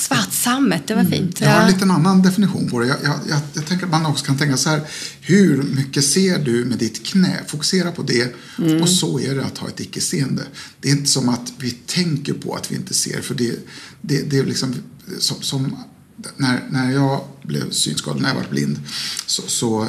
Svart 0.08 0.32
sammet, 0.32 0.86
det 0.86 0.94
var 0.94 1.04
fint. 1.04 1.40
Jag 1.40 1.50
har 1.50 1.60
en 1.60 1.72
liten 1.72 1.90
annan 1.90 2.22
definition 2.22 2.70
på 2.70 2.80
det. 2.80 2.86
Jag, 2.86 2.96
jag, 3.02 3.20
jag, 3.28 3.40
jag 3.52 3.66
tänker 3.66 3.84
att 3.84 3.92
man 3.92 4.06
också 4.06 4.24
kan 4.24 4.38
tänka 4.38 4.56
så 4.56 4.70
här. 4.70 4.80
Hur 5.20 5.62
mycket 5.62 6.04
ser 6.04 6.38
du 6.38 6.64
med 6.64 6.78
ditt 6.78 7.06
knä? 7.06 7.40
Fokusera 7.46 7.92
på 7.92 8.02
det. 8.02 8.34
Och 8.82 8.88
så 8.88 9.20
är 9.20 9.34
det 9.34 9.44
att 9.44 9.58
ha 9.58 9.68
ett 9.68 9.80
icke-seende. 9.80 10.42
Det 10.80 10.88
är 10.88 10.92
inte 10.92 11.10
som 11.10 11.28
att 11.28 11.52
vi 11.58 11.70
tänker 11.70 12.32
på 12.32 12.54
att 12.54 12.72
vi 12.72 12.76
inte 12.76 12.94
ser. 12.94 13.20
För 13.20 13.34
det, 13.34 13.56
det, 14.00 14.30
det 14.30 14.38
är 14.38 14.44
liksom 14.44 14.74
som, 15.18 15.42
som 15.42 15.76
när, 16.36 16.68
när 16.70 16.92
jag 16.92 17.24
blev 17.42 17.70
synskadad, 17.70 18.22
när 18.22 18.28
jag 18.28 18.36
var 18.36 18.50
blind, 18.50 18.78
så, 19.26 19.42
så, 19.42 19.88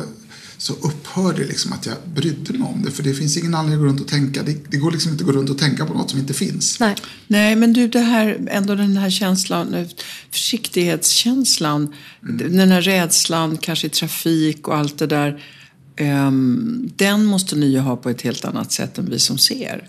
så 0.65 0.73
upphörde 0.73 1.37
det 1.41 1.47
liksom 1.47 1.73
att 1.73 1.85
jag 1.85 1.95
brydde 2.05 2.53
mig 2.53 2.67
om 2.67 2.81
det. 2.85 2.91
För 2.91 3.03
det 3.03 3.13
finns 3.13 3.37
ingen 3.37 3.55
anledning 3.55 3.75
att 3.75 3.81
gå 3.81 3.87
runt 3.87 4.01
och 4.01 4.07
tänka. 4.07 4.43
Det, 4.43 4.71
det 4.71 4.77
går 4.77 4.91
liksom 4.91 5.11
inte 5.11 5.23
att 5.23 5.29
gå 5.31 5.37
runt 5.37 5.49
och 5.49 5.57
tänka 5.57 5.85
på 5.85 5.93
något 5.93 6.09
som 6.09 6.19
inte 6.19 6.33
finns. 6.33 6.79
Nej. 6.79 6.95
Nej, 7.27 7.55
men 7.55 7.73
du, 7.73 7.87
det 7.87 7.99
här, 7.99 8.47
ändå 8.51 8.75
den 8.75 8.97
här 8.97 9.09
känslan, 9.09 9.73
eh, 9.73 9.87
försiktighetskänslan, 10.31 11.93
den 12.21 12.71
här 12.71 12.81
rädslan, 12.81 13.57
kanske 13.57 13.87
i 13.87 13.89
trafik 13.89 14.67
och 14.67 14.77
allt 14.77 14.97
det 14.97 15.07
där. 15.07 15.43
ehm, 15.95 16.89
den 16.95 17.25
måste 17.25 17.55
ni 17.55 17.65
ju 17.65 17.79
ha 17.79 17.95
på 17.97 18.09
ett 18.09 18.21
helt 18.21 18.45
annat 18.45 18.71
sätt 18.71 18.97
än 18.97 19.09
vi 19.09 19.19
som 19.19 19.37
ser. 19.37 19.87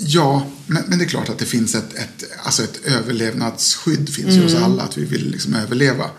Ja, 0.00 0.46
men, 0.66 0.82
men 0.88 0.98
det 0.98 1.04
är 1.04 1.08
klart 1.08 1.28
att 1.28 1.38
det 1.38 1.44
finns 1.44 1.74
ett, 1.74 1.94
ett, 1.94 2.24
alltså 2.42 2.62
ett 2.62 2.84
överlevnadsskydd 2.84 4.08
finns 4.08 4.34
ju 4.34 4.42
hos 4.42 4.54
alla, 4.54 4.82
att 4.82 4.98
vi 4.98 5.04
vill 5.04 5.30
liksom 5.30 5.54
överleva. 5.54 6.10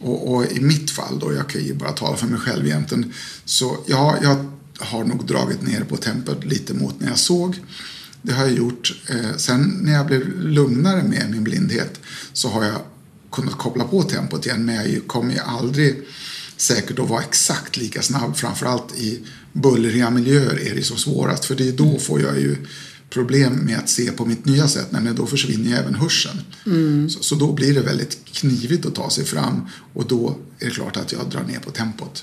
Och, 0.00 0.34
och 0.34 0.52
i 0.52 0.60
mitt 0.60 0.90
fall 0.90 1.18
då, 1.18 1.32
jag 1.32 1.48
kan 1.48 1.64
ju 1.64 1.74
bara 1.74 1.92
tala 1.92 2.16
för 2.16 2.26
mig 2.26 2.40
själv 2.40 2.66
egentligen, 2.66 3.12
så 3.44 3.76
ja, 3.86 4.16
jag 4.22 4.50
har 4.78 5.04
nog 5.04 5.26
dragit 5.26 5.62
ner 5.62 5.84
på 5.84 5.96
tempot 5.96 6.44
lite 6.44 6.74
mot 6.74 7.00
när 7.00 7.08
jag 7.08 7.18
såg. 7.18 7.56
Det 8.22 8.32
har 8.32 8.46
jag 8.46 8.56
gjort. 8.56 9.02
Eh, 9.08 9.36
sen 9.36 9.78
när 9.82 9.92
jag 9.92 10.06
blev 10.06 10.40
lugnare 10.40 11.02
med 11.02 11.30
min 11.30 11.44
blindhet 11.44 12.00
så 12.32 12.48
har 12.48 12.64
jag 12.64 12.80
kunnat 13.32 13.58
koppla 13.58 13.84
på 13.84 14.02
tempot 14.02 14.46
igen, 14.46 14.64
men 14.64 14.74
jag 14.74 15.06
kommer 15.06 15.32
ju 15.32 15.40
aldrig 15.40 16.02
säkert 16.56 16.98
att 16.98 17.08
vara 17.08 17.22
exakt 17.22 17.76
lika 17.76 18.02
snabb. 18.02 18.36
Framförallt 18.36 18.98
i 18.98 19.20
bullriga 19.52 20.10
miljöer 20.10 20.66
är 20.70 20.74
det 20.74 20.82
så 20.82 20.96
svårast, 20.96 21.44
för 21.44 21.54
det 21.54 21.68
är 21.68 21.72
då 21.72 21.98
får 21.98 22.20
jag 22.20 22.40
ju 22.40 22.56
problem 23.10 23.52
med 23.52 23.78
att 23.78 23.88
se 23.88 24.12
på 24.12 24.24
mitt 24.24 24.44
nya 24.44 24.68
sätt, 24.68 24.86
men 24.90 25.14
då 25.14 25.26
försvinner 25.26 25.70
ju 25.70 25.76
även 25.76 25.94
hörseln. 25.94 26.38
Så, 27.08 27.22
så 27.22 27.34
då 27.34 27.52
blir 27.52 27.74
det 27.74 27.80
väldigt 27.80 28.18
knivigt 28.24 28.86
att 28.86 28.94
ta 28.94 29.10
sig 29.10 29.24
fram 29.24 29.68
och 29.94 30.06
då 30.06 30.36
är 30.60 30.64
det 30.64 30.70
klart 30.70 30.96
att 30.96 31.12
jag 31.12 31.30
drar 31.30 31.42
ner 31.42 31.58
på 31.58 31.70
tempot. 31.70 32.22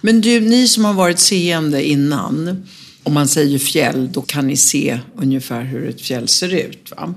Men 0.00 0.20
du, 0.20 0.40
ni 0.40 0.68
som 0.68 0.84
har 0.84 0.94
varit 0.94 1.18
seende 1.18 1.84
innan, 1.84 2.66
om 3.02 3.14
man 3.14 3.28
säger 3.28 3.58
fjäll, 3.58 4.12
då 4.12 4.22
kan 4.22 4.46
ni 4.46 4.56
se 4.56 5.00
ungefär 5.16 5.62
hur 5.62 5.88
ett 5.88 6.00
fjäll 6.00 6.28
ser 6.28 6.54
ut, 6.54 6.92
va? 6.96 7.14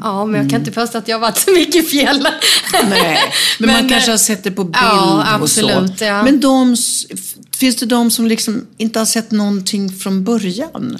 Ja, 0.00 0.26
men 0.26 0.40
jag 0.40 0.50
kan 0.50 0.60
inte 0.60 0.72
påstå 0.72 0.98
att 0.98 1.08
jag 1.08 1.16
har 1.16 1.20
varit 1.20 1.38
så 1.38 1.50
mycket 1.50 1.84
i 1.84 1.88
fjäll. 1.88 2.28
Nej, 2.72 3.18
men, 3.58 3.68
man 3.68 3.76
Men, 3.80 3.88
kanske 3.88 4.10
eh, 4.10 4.12
har 4.12 4.18
sett 4.18 4.44
det 4.44 4.50
på 4.50 4.64
bild 4.64 4.76
ja, 4.76 5.38
och 5.38 5.50
så. 5.50 5.68
absolut, 5.68 6.00
ja. 6.00 6.22
Men 6.22 6.40
de, 6.40 6.76
finns 7.56 7.76
det 7.76 7.86
de 7.86 8.10
som 8.10 8.26
liksom 8.26 8.66
inte 8.78 8.98
har 8.98 9.06
sett 9.06 9.30
någonting 9.30 9.92
från 9.92 10.24
början? 10.24 10.98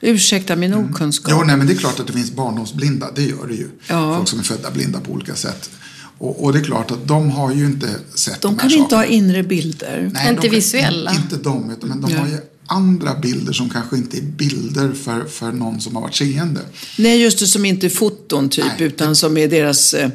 Ursäkta 0.00 0.56
min 0.56 0.74
okunskap. 0.74 1.32
Jo, 1.38 1.42
nej, 1.46 1.56
men 1.56 1.66
det 1.66 1.72
är 1.72 1.76
klart 1.76 2.00
att 2.00 2.06
det 2.06 2.12
finns 2.12 2.30
barndomsblinda, 2.32 3.10
det 3.14 3.22
gör 3.22 3.46
det 3.48 3.54
ju. 3.54 3.68
Ja. 3.86 4.16
Folk 4.16 4.28
som 4.28 4.38
är 4.38 4.42
födda 4.42 4.70
blinda 4.70 5.00
på 5.00 5.12
olika 5.12 5.34
sätt. 5.34 5.70
Och, 6.18 6.44
och 6.44 6.52
det 6.52 6.58
är 6.58 6.62
klart 6.64 6.90
att 6.90 7.08
de 7.08 7.30
har 7.30 7.52
ju 7.54 7.64
inte 7.66 7.88
sett 8.14 8.40
de 8.40 8.48
de 8.48 8.58
kan 8.58 8.70
inte 8.70 8.94
ha 8.96 9.02
sakerna. 9.02 9.16
inre 9.16 9.42
bilder. 9.42 10.10
Nej, 10.14 10.28
Inte 10.30 10.42
de 10.42 10.48
kan- 10.48 10.54
visuella. 10.56 11.12
Inte 11.14 11.36
de, 11.36 11.70
utan, 11.70 11.88
men 11.88 12.00
de 12.00 12.12
har 12.14 12.26
ju 12.26 12.38
andra 12.66 13.14
bilder 13.18 13.52
som 13.52 13.70
kanske 13.70 13.96
inte 13.96 14.16
är 14.18 14.22
bilder 14.22 14.92
för, 14.92 15.24
för 15.24 15.52
någon 15.52 15.80
som 15.80 15.94
har 15.94 16.02
varit 16.02 16.14
seende. 16.16 16.60
Nej, 16.98 17.22
just 17.22 17.38
det, 17.38 17.46
som 17.46 17.64
inte 17.64 17.86
är 17.86 17.90
foton 17.90 18.48
typ, 18.48 18.64
Nej. 18.78 18.86
utan 18.86 19.16
som 19.16 19.36
är 19.36 19.48
deras, 19.48 19.94
eh, 19.94 20.10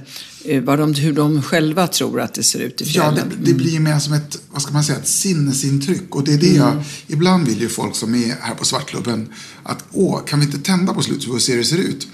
vad 0.64 0.80
de, 0.80 0.94
hur 0.94 1.14
de 1.14 1.42
själva 1.42 1.88
tror 1.88 2.22
att 2.22 2.34
det 2.34 2.44
ser 2.44 2.60
ut 2.60 2.82
i 2.82 2.86
Ja, 2.88 2.92
fjällen. 2.92 3.30
det, 3.40 3.52
det 3.52 3.54
blir 3.54 3.80
mer 3.80 4.00
som 4.00 4.14
ett, 4.14 4.38
vad 4.52 4.62
ska 4.62 4.72
man 4.74 4.84
säga, 4.84 4.98
ett 5.00 5.08
sinnesintryck. 5.08 6.16
Och 6.16 6.24
det 6.24 6.34
är 6.34 6.38
det 6.38 6.54
jag, 6.54 6.84
ibland 7.08 7.48
vill 7.48 7.62
ju 7.62 7.70
folk 7.70 7.96
som 7.96 8.16
är 8.16 8.36
här 8.42 8.56
på 8.56 8.66
Svartklubben 8.66 9.28
att 9.64 9.86
åh, 9.92 10.26
kan 10.26 10.40
vi 10.40 10.46
inte 10.46 10.58
tända 10.58 10.94
på 10.94 11.02
slut 11.02 11.24
så 11.24 11.28
vi 11.28 11.34
får 11.34 11.40
se 11.40 11.52
hur 11.52 11.60
det 11.60 11.66
ser 11.66 11.78
ut. 11.78 12.08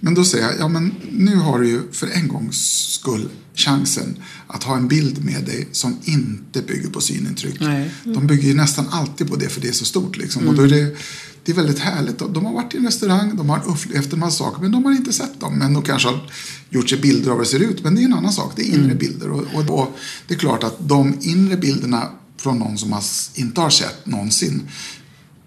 Men 0.00 0.14
då 0.14 0.24
säger 0.24 0.44
jag, 0.44 0.54
ja 0.58 0.68
men 0.68 0.94
nu 1.10 1.36
har 1.36 1.58
du 1.60 1.68
ju 1.68 1.80
för 1.92 2.06
en 2.06 2.28
gångs 2.28 2.88
skull 3.00 3.28
chansen 3.54 4.16
att 4.46 4.62
ha 4.62 4.76
en 4.76 4.88
bild 4.88 5.24
med 5.24 5.44
dig 5.44 5.68
som 5.72 5.98
inte 6.04 6.62
bygger 6.62 6.88
på 6.88 7.00
synintryck. 7.00 7.60
Nej. 7.60 7.90
De 8.04 8.26
bygger 8.26 8.48
ju 8.48 8.54
nästan 8.54 8.88
alltid 8.90 9.28
på 9.30 9.36
det 9.36 9.48
för 9.48 9.60
det 9.60 9.68
är 9.68 9.72
så 9.72 9.84
stort 9.84 10.16
liksom. 10.16 10.48
Och 10.48 10.54
då 10.54 10.62
är 10.62 10.68
det, 10.68 10.96
det 11.44 11.52
är 11.52 11.56
väldigt 11.56 11.78
härligt. 11.78 12.18
De 12.18 12.46
har 12.46 12.52
varit 12.52 12.74
i 12.74 12.76
en 12.76 12.84
restaurang, 12.84 13.36
de 13.36 13.50
har 13.50 13.62
upplevt 13.66 14.12
en 14.12 14.18
massa 14.18 14.44
saker, 14.44 14.62
men 14.62 14.72
de 14.72 14.84
har 14.84 14.92
inte 14.92 15.12
sett 15.12 15.40
dem. 15.40 15.58
Men 15.58 15.74
de 15.74 15.82
kanske 15.82 16.08
har 16.08 16.30
gjort 16.70 16.88
sig 16.90 16.98
bilder 16.98 17.30
av 17.30 17.36
hur 17.36 17.44
det 17.44 17.50
ser 17.50 17.60
ut, 17.60 17.84
men 17.84 17.94
det 17.94 18.02
är 18.02 18.04
en 18.04 18.14
annan 18.14 18.32
sak. 18.32 18.52
Det 18.56 18.62
är 18.62 18.74
inre 18.74 18.94
bilder. 18.94 19.30
Och, 19.30 19.44
och, 19.54 19.80
och 19.80 19.98
det 20.28 20.34
är 20.34 20.38
klart 20.38 20.64
att 20.64 20.88
de 20.88 21.18
inre 21.20 21.56
bilderna 21.56 22.08
från 22.36 22.58
någon 22.58 22.78
som 22.78 22.92
har, 22.92 23.02
inte 23.34 23.60
har 23.60 23.70
sett 23.70 24.06
någonsin 24.06 24.68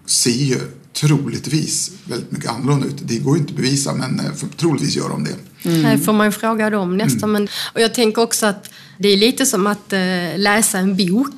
ser 0.05 0.31
ju 0.31 0.59
troligtvis 0.95 1.91
väldigt 2.03 2.31
mycket 2.31 2.49
annorlunda 2.49 2.87
ut. 2.87 2.95
Det 3.01 3.17
går 3.17 3.35
ju 3.35 3.41
inte 3.41 3.51
att 3.51 3.57
bevisa, 3.57 3.93
men 3.93 4.19
eh, 4.19 4.33
för, 4.33 4.47
troligtvis 4.47 4.95
gör 4.95 5.09
de 5.09 5.23
det. 5.23 5.35
Nej, 5.69 5.97
får 5.97 6.13
man 6.13 6.27
ju 6.27 6.31
fråga 6.31 6.69
dem 6.69 6.97
nästan. 6.97 7.31
Men, 7.31 7.47
och 7.73 7.81
jag 7.81 7.93
tänker 7.93 8.21
också 8.21 8.45
att 8.45 8.69
det 8.97 9.07
är 9.07 9.17
lite 9.17 9.45
som 9.45 9.67
att 9.67 9.93
eh, 9.93 9.99
läsa 10.37 10.77
en 10.77 10.97
bok. 10.97 11.35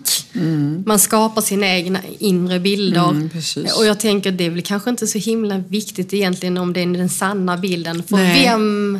Man 0.86 1.00
skapar 1.00 1.41
sina 1.41 1.67
egna 1.67 2.00
inre 2.20 2.60
bilder. 2.60 3.10
Mm, 3.10 3.30
och 3.78 3.86
jag 3.86 4.00
tänker 4.00 4.32
det 4.32 4.46
är 4.46 4.50
väl 4.50 4.62
kanske 4.62 4.89
inte 4.89 5.08
så 5.08 5.17
himla 5.17 5.58
viktigt 5.58 6.13
egentligen 6.13 6.58
om 6.58 6.74
det 6.74 6.82
är 6.82 6.86
den 6.88 7.10
sanna 7.10 7.58
bilden. 7.58 8.04
För 8.04 8.15
Nej. 8.15 8.43
vem 8.43 9.00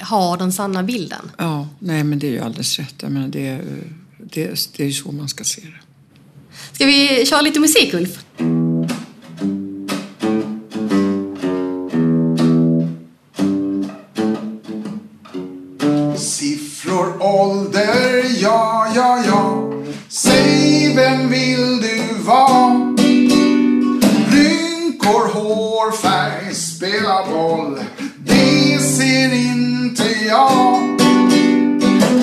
har 0.00 0.36
den 0.36 0.52
sanna 0.52 0.82
bilden? 0.82 1.30
Ja, 1.36 1.68
nej 1.78 2.04
men 2.04 2.18
det 2.18 2.26
är 2.26 2.30
ju 2.30 2.40
alldeles 2.40 2.78
rätt. 2.78 2.94
Jag 3.00 3.12
menar, 3.12 3.28
det, 3.28 3.46
är, 3.46 3.64
det, 4.18 4.70
det 4.76 4.82
är 4.82 4.86
ju 4.86 4.92
så 4.92 5.12
man 5.12 5.28
ska 5.28 5.44
se 5.44 5.60
det. 5.60 5.80
Ska 6.72 6.86
vi 6.86 7.26
köra 7.26 7.40
lite 7.40 7.60
musik, 7.60 7.94
Ulf? 7.94 8.18
Jag. 30.28 30.82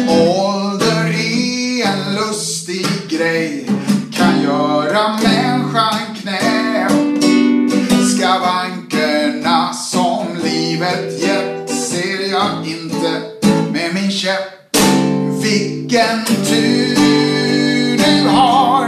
Ålder 0.10 1.06
är 1.06 1.86
en 1.88 2.16
lustig 2.16 2.88
grej. 3.10 3.70
Kan 4.14 4.42
göra 4.44 5.20
människan 5.24 6.00
knäpp. 6.22 6.92
Skavankerna 8.16 9.74
som 9.74 10.26
livet 10.44 11.22
gett 11.22 11.70
ser 11.70 12.32
jag 12.32 12.68
inte 12.68 13.22
med 13.72 13.94
min 13.94 14.12
käpp. 14.12 14.76
Vilken 15.44 16.26
tur 16.26 16.96
du 17.98 18.30
har 18.30 18.85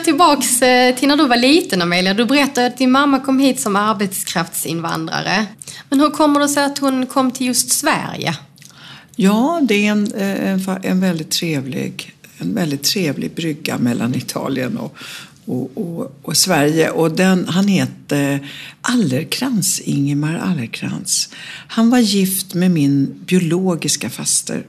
eh, 0.00 0.04
tillbaks 0.04 0.58
till 0.98 1.08
när 1.08 1.16
du 1.16 1.26
var 1.26 1.36
liten 1.36 1.82
Amelia. 1.82 2.14
Du 2.14 2.24
berättade 2.24 2.66
att 2.66 2.78
din 2.78 2.90
mamma 2.90 3.20
kom 3.20 3.38
hit 3.38 3.60
som 3.60 3.76
arbetskraftsinvandrare. 3.76 5.46
Men 5.88 6.00
hur 6.00 6.10
kommer 6.10 6.40
det 6.40 6.48
sig 6.48 6.64
att 6.64 6.78
hon 6.78 7.06
kom 7.06 7.30
till 7.30 7.46
just 7.46 7.72
Sverige? 7.72 8.34
Ja, 9.16 9.60
det 9.62 9.86
är 9.86 9.90
en, 9.90 10.12
eh, 10.12 10.52
en, 10.52 10.78
en, 10.82 11.00
väldigt 11.00 11.30
trevlig, 11.30 12.14
en 12.38 12.54
väldigt 12.54 12.82
trevlig 12.82 13.34
brygga 13.34 13.78
mellan 13.78 14.14
Italien 14.14 14.78
och, 14.78 14.96
och, 15.44 15.70
och, 15.74 16.18
och 16.22 16.36
Sverige. 16.36 16.90
Och 16.90 17.10
den, 17.10 17.48
han 17.48 17.68
hette 17.68 18.38
Allerkrans, 18.80 19.80
Ingemar 19.80 20.38
Allerkrans. 20.38 21.28
Han 21.68 21.90
var 21.90 21.98
gift 21.98 22.54
med 22.54 22.70
min 22.70 23.14
biologiska 23.26 24.10
faster. 24.10 24.64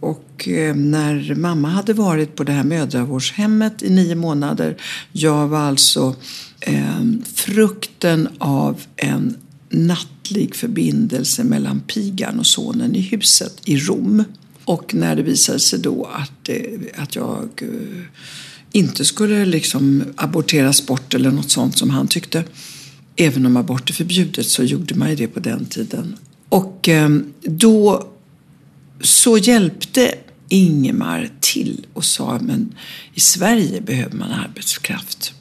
Och 0.00 0.48
eh, 0.48 0.74
när 0.74 1.34
mamma 1.34 1.68
hade 1.68 1.92
varit 1.92 2.36
på 2.36 2.44
det 2.44 2.52
här 2.52 2.64
mödravårdshemmet 2.64 3.82
i 3.82 3.90
nio 3.90 4.14
månader, 4.14 4.76
jag 5.12 5.48
var 5.48 5.60
alltså 5.60 6.16
eh, 6.60 7.04
frukten 7.34 8.28
av 8.38 8.80
en 8.96 9.36
nattlig 9.70 10.54
förbindelse 10.54 11.44
mellan 11.44 11.80
pigan 11.80 12.38
och 12.38 12.46
sonen 12.46 12.96
i 12.96 13.00
huset 13.00 13.60
i 13.64 13.76
Rom. 13.76 14.24
Och 14.64 14.94
när 14.94 15.16
det 15.16 15.22
visade 15.22 15.60
sig 15.60 15.78
då 15.78 16.04
att, 16.12 16.48
eh, 16.48 17.02
att 17.02 17.16
jag 17.16 17.48
eh, 17.62 18.02
inte 18.72 19.04
skulle 19.04 19.44
liksom 19.44 20.04
aborteras 20.16 20.86
bort 20.86 21.14
eller 21.14 21.30
något 21.30 21.50
sånt 21.50 21.78
som 21.78 21.90
han 21.90 22.08
tyckte, 22.08 22.44
även 23.16 23.46
om 23.46 23.56
abort 23.56 23.90
är 23.90 23.94
förbjudet 23.94 24.46
så 24.46 24.62
gjorde 24.62 24.94
man 24.94 25.10
ju 25.10 25.16
det 25.16 25.28
på 25.28 25.40
den 25.40 25.64
tiden. 25.64 26.16
Och 26.48 26.88
eh, 26.88 27.08
då 27.42 28.06
så 29.00 29.38
hjälpte 29.38 30.14
Ingemar 30.48 31.30
till 31.40 31.86
och 31.92 32.04
sa 32.04 32.38
men 32.42 32.74
i 33.14 33.20
Sverige 33.20 33.80
behöver 33.80 34.16
man 34.16 34.30
arbetskraft. 34.30 35.34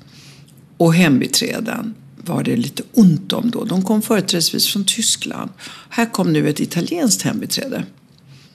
Och 0.78 0.94
hembiträden 0.94 1.96
var 2.26 2.44
det 2.44 2.56
lite 2.56 2.84
ont 2.94 3.34
om 3.34 3.52
då. 3.52 3.64
De 3.64 3.84
kom 3.84 4.02
företrädesvis 4.02 4.68
från 4.68 4.86
Tyskland. 4.86 5.52
Här 5.90 6.06
kom 6.06 6.34
nu 6.34 6.50
ett 6.50 6.60
italienskt 6.60 7.22
hembiträde 7.22 7.84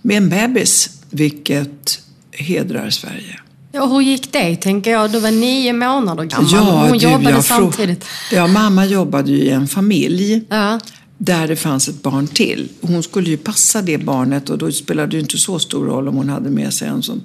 med 0.03 0.17
en 0.17 0.29
bebis, 0.29 0.91
vilket 1.11 2.01
hedrar 2.31 2.91
Sverige. 2.91 3.41
Ja, 3.73 3.87
hur 3.87 4.01
gick 4.01 4.33
det, 4.33 4.57
tänker 4.57 4.91
jag? 4.91 5.13
Du 5.13 5.21
var 5.21 5.31
nio 5.31 5.73
månader 5.73 6.25
gammal. 6.25 6.51
Ja, 6.53 6.87
hon 6.89 6.99
du, 6.99 7.05
jobbade 7.05 7.43
samtidigt. 7.43 8.05
Ja, 8.33 8.47
mamma 8.47 8.87
jobbade 8.87 9.31
ju 9.31 9.37
i 9.39 9.51
en 9.51 9.69
familj 9.69 10.43
Ja. 10.49 10.81
Där 11.19 11.49
det 11.49 11.57
fanns 11.57 11.89
ett 11.89 12.03
barn 12.03 12.27
till. 12.27 12.69
Hon 12.81 13.03
skulle 13.03 13.31
ju 13.31 13.37
passa 13.37 13.83
det 13.83 13.99
barnet 13.99 14.51
och 14.51 14.59
då 14.59 14.73
spelade 14.73 15.17
det 15.17 15.21
inte 15.21 15.39
så 15.39 15.59
stor 15.59 15.87
roll 15.87 16.09
om 16.09 16.17
hon 16.17 16.29
hade 16.29 16.51
med 16.51 16.75
sig 16.75 16.89
en 16.89 17.03
som 17.03 17.23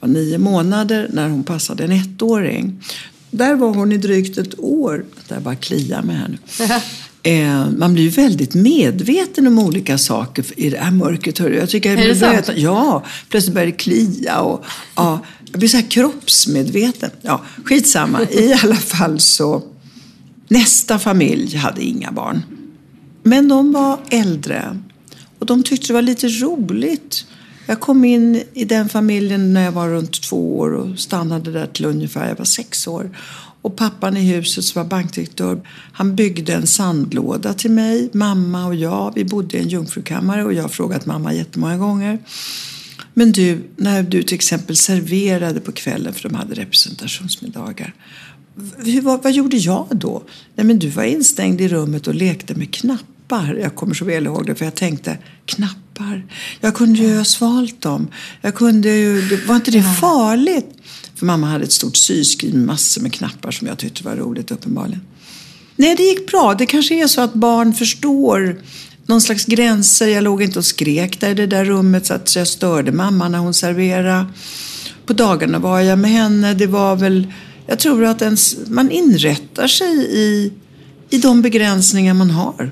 var 0.00 0.08
nio 0.08 0.38
månader 0.38 1.10
när 1.12 1.28
hon 1.28 1.44
passade 1.44 1.84
en 1.84 1.92
ettåring. 1.92 2.82
Där 3.30 3.54
var 3.54 3.74
hon 3.74 3.92
i 3.92 3.96
drygt 3.96 4.38
ett 4.38 4.58
år. 4.58 5.04
Där 5.28 5.40
bara 5.40 5.56
klia 5.56 6.02
med 6.02 6.16
henne. 6.18 6.38
Eh, 7.22 7.70
man 7.78 7.94
blir 7.94 8.04
ju 8.04 8.10
väldigt 8.10 8.54
medveten 8.54 9.46
om 9.46 9.58
olika 9.58 9.98
saker 9.98 10.44
i 10.56 10.70
det 10.70 10.78
här 10.78 10.90
mörkret. 10.90 11.38
hörru. 11.38 11.56
Jag 11.56 11.68
tycker 11.68 11.90
jag 11.90 12.04
Är 12.04 12.08
det 12.08 12.16
sant? 12.16 12.50
Ja, 12.56 13.04
plötsligt 13.28 13.54
börjar 13.54 13.66
det 13.66 13.72
klia 13.72 14.40
och 14.40 14.64
ja, 14.94 15.20
jag 15.50 15.58
blir 15.58 15.68
så 15.68 15.76
här 15.76 15.90
kroppsmedveten. 15.90 17.10
Ja, 17.22 17.42
skitsamma. 17.64 18.22
I 18.22 18.52
alla 18.62 18.76
fall 18.76 19.20
så, 19.20 19.62
nästa 20.48 20.98
familj 20.98 21.56
hade 21.56 21.82
inga 21.82 22.12
barn. 22.12 22.42
Men 23.28 23.48
de 23.48 23.72
var 23.72 23.98
äldre 24.10 24.78
och 25.38 25.46
de 25.46 25.62
tyckte 25.62 25.86
det 25.86 25.92
var 25.92 26.02
lite 26.02 26.28
roligt. 26.28 27.26
Jag 27.66 27.80
kom 27.80 28.04
in 28.04 28.42
i 28.54 28.64
den 28.64 28.88
familjen 28.88 29.52
när 29.52 29.64
jag 29.64 29.72
var 29.72 29.88
runt 29.88 30.22
två 30.22 30.58
år 30.58 30.70
och 30.74 30.98
stannade 30.98 31.52
där 31.52 31.66
till 31.66 31.84
ungefär, 31.84 32.28
jag 32.28 32.36
var 32.36 32.44
sex 32.44 32.86
år. 32.86 33.10
Och 33.62 33.76
pappan 33.76 34.16
i 34.16 34.20
huset 34.20 34.64
som 34.64 34.82
var 34.82 34.88
bankdirektör, 34.88 35.60
han 35.92 36.16
byggde 36.16 36.54
en 36.54 36.66
sandlåda 36.66 37.54
till 37.54 37.70
mig, 37.70 38.10
mamma 38.12 38.66
och 38.66 38.74
jag. 38.74 39.12
Vi 39.14 39.24
bodde 39.24 39.56
i 39.56 39.60
en 39.60 39.68
jungfrukammare 39.68 40.44
och 40.44 40.52
jag 40.52 40.62
har 40.62 40.68
frågat 40.68 41.06
mamma 41.06 41.34
jättemånga 41.34 41.76
gånger. 41.76 42.18
Men 43.14 43.32
du, 43.32 43.62
när 43.76 44.02
du 44.02 44.22
till 44.22 44.34
exempel 44.34 44.76
serverade 44.76 45.60
på 45.60 45.72
kvällen, 45.72 46.12
för 46.12 46.28
de 46.28 46.34
hade 46.34 46.54
representationsmiddagar. 46.54 47.94
Hur, 48.76 49.00
vad, 49.00 49.22
vad 49.22 49.32
gjorde 49.32 49.56
jag 49.56 49.86
då? 49.90 50.22
Nej, 50.54 50.66
men 50.66 50.78
du 50.78 50.88
var 50.88 51.04
instängd 51.04 51.60
i 51.60 51.68
rummet 51.68 52.06
och 52.06 52.14
lekte 52.14 52.54
med 52.54 52.70
knappar. 53.28 53.54
Jag 53.54 53.74
kommer 53.74 53.94
så 53.94 54.04
väl 54.04 54.26
ihåg 54.26 54.46
det, 54.46 54.54
för 54.54 54.64
jag 54.64 54.74
tänkte 54.74 55.18
knappar. 55.46 56.26
Jag 56.60 56.74
kunde 56.74 56.98
ju 56.98 57.16
ha 57.16 57.24
svalt 57.24 57.80
dem. 57.80 58.08
Jag 58.40 58.54
kunde 58.54 58.88
ju, 58.88 59.36
var 59.46 59.56
inte 59.56 59.70
det 59.70 59.82
farligt? 60.00 60.66
För 61.14 61.26
mamma 61.26 61.46
hade 61.46 61.64
ett 61.64 61.72
stort 61.72 61.96
syskrin 61.96 62.52
med 62.52 62.66
massor 62.66 63.02
med 63.02 63.12
knappar 63.12 63.50
som 63.50 63.66
jag 63.66 63.78
tyckte 63.78 64.04
var 64.04 64.16
roligt 64.16 64.50
uppenbarligen. 64.50 65.00
Nej, 65.76 65.94
det 65.96 66.02
gick 66.02 66.30
bra. 66.30 66.54
Det 66.54 66.66
kanske 66.66 67.02
är 67.02 67.06
så 67.06 67.20
att 67.20 67.34
barn 67.34 67.74
förstår 67.74 68.60
någon 69.06 69.20
slags 69.20 69.44
gränser. 69.44 70.08
Jag 70.08 70.24
låg 70.24 70.42
inte 70.42 70.58
och 70.58 70.64
skrek 70.64 71.20
där 71.20 71.30
i 71.30 71.34
det 71.34 71.46
där 71.46 71.64
rummet 71.64 72.06
så 72.06 72.14
att 72.14 72.36
jag 72.36 72.48
störde 72.48 72.92
mamma 72.92 73.28
när 73.28 73.38
hon 73.38 73.54
serverade. 73.54 74.26
På 75.06 75.12
dagarna 75.12 75.58
var 75.58 75.80
jag 75.80 75.98
med 75.98 76.10
henne. 76.10 76.54
Det 76.54 76.66
var 76.66 76.96
väl, 76.96 77.32
jag 77.66 77.78
tror 77.78 78.04
att 78.04 78.22
ens, 78.22 78.56
man 78.66 78.90
inrättar 78.90 79.66
sig 79.66 79.92
i, 80.10 80.52
i 81.10 81.18
de 81.18 81.42
begränsningar 81.42 82.14
man 82.14 82.30
har. 82.30 82.70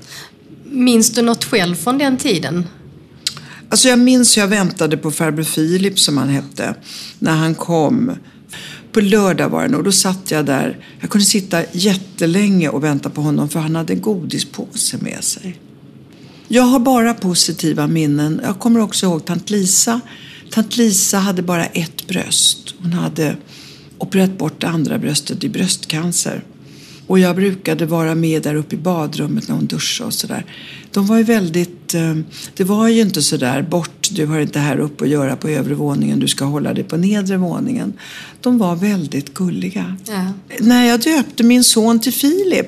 Minns 0.69 1.09
du 1.09 1.21
något 1.21 1.43
själv 1.43 1.75
från 1.75 1.97
den 1.97 2.17
tiden? 2.17 2.67
Alltså 3.69 3.87
jag 3.87 3.99
minns 3.99 4.37
hur 4.37 4.41
jag 4.41 4.47
väntade 4.47 4.97
på 4.97 5.11
farbror 5.11 5.43
Filip 5.43 5.99
som 5.99 6.17
han 6.17 6.29
hette. 6.29 6.75
När 7.19 7.35
han 7.35 7.55
kom. 7.55 8.11
På 8.91 9.01
lördag 9.01 9.49
var 9.49 9.63
det 9.63 9.69
nog. 9.69 9.83
Då 9.83 9.91
satt 9.91 10.31
jag 10.31 10.45
där. 10.45 10.85
Jag 10.99 11.09
kunde 11.09 11.25
sitta 11.25 11.61
jättelänge 11.71 12.69
och 12.69 12.83
vänta 12.83 13.09
på 13.09 13.21
honom 13.21 13.49
för 13.49 13.59
han 13.59 13.75
hade 13.75 13.93
en 13.93 14.01
godispåse 14.01 14.97
med 14.97 15.23
sig. 15.23 15.59
Jag 16.47 16.63
har 16.63 16.79
bara 16.79 17.13
positiva 17.13 17.87
minnen. 17.87 18.41
Jag 18.43 18.59
kommer 18.59 18.79
också 18.79 19.05
ihåg 19.05 19.25
tant 19.25 19.49
Lisa. 19.49 20.01
Tant 20.51 20.77
Lisa 20.77 21.17
hade 21.17 21.41
bara 21.41 21.65
ett 21.65 22.07
bröst. 22.07 22.73
Hon 22.79 22.93
hade 22.93 23.37
opererat 23.97 24.37
bort 24.37 24.61
det 24.61 24.67
andra 24.67 24.97
bröstet 24.97 25.43
i 25.43 25.49
bröstcancer. 25.49 26.43
Och 27.07 27.19
jag 27.19 27.35
brukade 27.35 27.85
vara 27.85 28.15
med 28.15 28.43
där 28.43 28.55
uppe 28.55 28.75
i 28.75 28.77
badrummet 28.77 29.47
när 29.47 29.55
hon 29.55 29.65
duschade 29.65 30.07
och 30.07 30.13
sådär. 30.13 30.45
De 30.91 31.05
var 31.07 31.17
ju 31.17 31.23
väldigt... 31.23 31.93
eh, 31.93 32.15
Det 32.55 32.63
var 32.63 32.87
ju 32.87 33.01
inte 33.01 33.21
sådär 33.21 33.61
bort, 33.61 34.07
du 34.11 34.25
har 34.25 34.39
inte 34.39 34.59
här 34.59 34.77
uppe 34.79 35.03
att 35.03 35.09
göra 35.09 35.35
på 35.35 35.47
övre 35.49 35.73
våningen, 35.73 36.19
du 36.19 36.27
ska 36.27 36.45
hålla 36.45 36.73
dig 36.73 36.83
på 36.83 36.97
nedre 36.97 37.37
våningen. 37.37 37.93
De 38.41 38.57
var 38.57 38.75
väldigt 38.75 39.33
gulliga. 39.33 39.97
Ja. 40.07 40.31
När 40.59 40.85
jag 40.85 41.01
döpte 41.01 41.43
min 41.43 41.63
son 41.63 41.99
till 41.99 42.13
Filip 42.13 42.67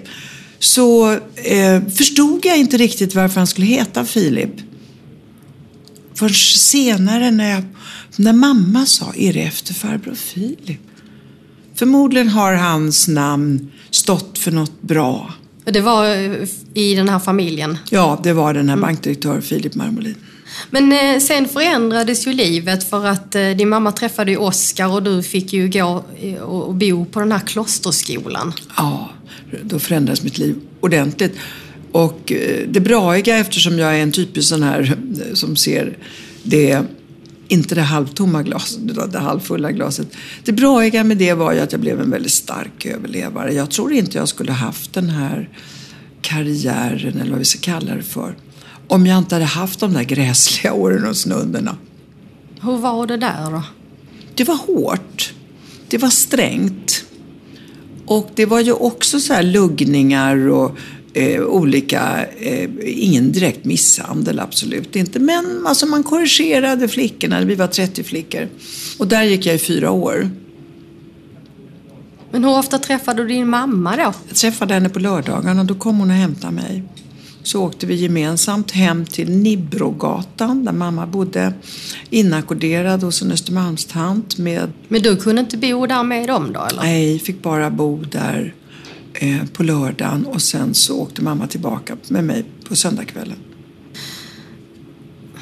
så 0.60 1.12
eh, 1.36 1.84
förstod 1.96 2.46
jag 2.46 2.58
inte 2.58 2.78
riktigt 2.78 3.16
varför 3.16 3.40
han 3.40 3.48
skulle 3.48 3.68
heta 3.68 4.06
Filip. 4.06 4.54
Först 6.14 6.60
senare 6.60 7.32
när, 7.32 7.50
jag, 7.50 7.64
när 8.16 8.34
mamma 8.34 8.86
sa, 8.86 9.14
är 9.16 9.34
det 9.34 9.42
efter 9.42 9.74
farbror 9.74 10.16
Filip? 10.16 10.80
Förmodligen 11.76 12.28
har 12.30 12.54
hans 12.54 13.08
namn 13.08 13.72
stått 13.92 14.38
för 14.38 14.52
något 14.52 14.82
bra. 14.82 15.34
Det 15.64 15.82
var 15.82 16.10
eh, 16.10 16.48
i 16.74 16.96
den 16.96 17.10
här 17.10 17.20
familjen. 17.20 17.78
Ja, 17.90 18.20
det 18.24 18.34
var 18.34 18.54
den 18.54 18.70
här 18.70 18.78
bankdirektör 18.78 19.42
Filip 19.42 19.76
Marmolin. 19.76 20.16
Men 20.70 20.92
eh, 20.92 21.20
sen 21.20 21.48
förändrades 21.48 22.28
ju 22.28 22.34
livet 22.34 22.90
för 22.90 23.06
att 23.06 23.36
eh, 23.36 23.50
din 23.50 23.70
mamma 23.70 23.92
träffade 23.92 24.32
ju 24.32 24.38
Oscar 24.38 24.88
och 24.88 25.04
du 25.04 25.24
fick 25.24 25.54
ju 25.54 25.70
gå 25.70 26.04
och 26.42 26.76
bo 26.76 27.06
på 27.06 27.20
den 27.20 27.32
här 27.32 27.40
klosterskolan. 27.40 28.54
Ja, 28.78 29.10
då 29.64 29.80
förändrades 29.80 30.24
mitt 30.24 30.38
liv 30.38 30.56
ordentligt. 30.80 31.36
Och 31.92 32.34
det 32.68 32.80
braiga, 32.80 33.38
eftersom 33.38 33.80
jag 33.80 33.96
är 33.96 34.04
en 34.04 34.12
typisk 34.12 34.50
sån 34.50 34.64
här 34.64 34.98
som 35.34 35.56
ser 35.56 35.98
det, 36.44 36.84
inte 37.50 37.76
det 37.76 37.82
halvtomma 37.82 38.44
glaset, 38.44 38.80
utan 38.90 39.12
det 39.12 39.20
halvfulla 39.20 39.72
glaset. 39.72 40.08
Det 40.44 40.52
braiga 40.52 41.04
med 41.04 41.18
det 41.18 41.34
var 41.34 41.54
ju 41.54 41.60
att 41.60 41.72
jag 41.72 41.82
blev 41.82 42.02
en 42.02 42.12
väldigt 42.12 42.32
stark 42.32 42.86
överlevare. 42.86 43.54
Jag 43.54 43.72
tror 43.72 43.94
inte 43.94 44.18
jag 44.18 44.28
skulle 44.28 44.52
haft 44.52 44.94
den 44.94 45.10
här 45.10 45.50
karriären, 46.22 47.20
eller 47.20 47.30
vad 47.30 47.40
vi 47.40 47.46
ska 47.46 47.60
kalla 47.60 47.96
det 47.96 48.04
för, 48.04 48.36
om 48.88 49.06
jag 49.06 49.18
inte 49.18 49.36
hade 49.36 49.46
haft 49.46 49.80
de 49.80 49.94
där 49.94 50.04
gräsliga 50.04 50.74
åren 50.74 51.06
och 51.06 51.18
snunderna. 51.18 51.78
Hur 52.62 52.78
var 52.78 53.08
det 53.08 53.18
där 53.18 53.52
då? 53.52 53.64
Det 54.36 54.44
var 54.44 54.56
hårt. 54.56 55.34
Det 55.88 55.98
var 55.98 56.10
strängt. 56.10 57.06
Och 58.06 58.30
det 58.36 58.46
var 58.46 58.60
ju 58.60 58.72
också 58.72 59.20
så 59.20 59.34
här 59.34 59.44
luggningar 59.44 60.48
och 60.48 60.78
eh, 61.20 61.42
olika, 61.42 62.26
eh, 62.40 62.70
ingen 62.86 63.32
direkt 63.32 63.66
misshandel 63.66 64.40
absolut 64.40 64.96
inte. 64.96 65.20
Men 65.20 65.68
alltså 65.68 65.86
man 65.86 66.04
korrigerade 66.04 66.88
flickorna, 66.88 67.42
vi 67.42 67.56
var 67.56 67.68
30 67.68 68.04
flickor. 68.04 68.48
Och 68.98 69.08
där 69.08 69.24
gick 69.24 69.46
jag 69.46 69.56
i 69.56 69.60
fyra 69.60 69.92
år. 69.92 70.30
Men 72.32 72.44
hur 72.44 72.58
ofta 72.58 72.80
träffade 72.80 73.22
du 73.22 73.28
din 73.28 73.50
mamma 73.50 73.96
då? 73.96 74.14
Jag 74.28 74.36
träffade 74.36 74.74
henne 74.74 74.90
på 74.90 75.00
lördagarna 75.00 75.62
och 75.62 75.68
då 75.68 75.76
kom 75.76 76.00
hon 76.00 76.10
och 76.10 76.16
hämtade 76.16 76.54
mig. 76.54 76.84
så 77.44 77.64
åkte 77.64 77.86
vi 77.86 77.96
gemensamt 77.96 78.72
hem 78.72 79.06
till 79.06 79.30
Nibbrogatan 79.30 80.66
där 80.66 80.72
mamma 80.72 81.08
bodde 81.08 81.54
inackorderad 82.10 83.04
hos 83.04 83.22
en 83.22 83.32
Östermalmstant 83.32 84.38
med 84.38 84.72
Men 84.88 85.02
du 85.02 85.16
kunde 85.16 85.42
inte 85.42 85.58
bo 85.58 85.86
där 85.86 86.04
med 86.04 86.28
dem 86.28 86.54
då 86.54 86.60
eller? 86.60 86.82
Nej, 86.82 87.20
fick 87.20 87.42
bara 87.42 87.70
bo 87.70 88.04
där 88.12 88.54
på 89.54 89.64
lördagen 89.64 90.26
och 90.26 90.42
sen 90.42 90.74
så 90.74 91.00
åkte 91.00 91.22
mamma 91.22 91.48
tillbaka 91.48 91.98
med 92.08 92.24
mig 92.24 92.46
på 92.68 92.76
söndagskvällen. 92.76 93.38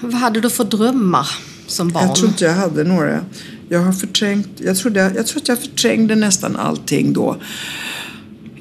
Vad 0.02 0.14
hade 0.14 0.42
du 0.42 0.50
för 0.50 0.64
drömmar 0.64 1.28
som 1.68 1.90
barn? 1.90 2.08
Jag 2.08 2.16
tror 2.16 2.30
inte 2.30 2.46
jag 2.46 2.54
hade 2.54 2.84
några. 2.84 3.26
Jag 3.70 3.80
har 3.80 3.94
förträngt, 3.94 4.50
jag, 4.58 4.78
trodde, 4.78 5.12
jag 5.16 5.28
tror 5.28 5.42
att 5.42 5.48
jag 5.48 5.60
förträngde 5.60 6.16
nästan 6.16 6.56
allting 6.56 7.14
då. 7.14 7.38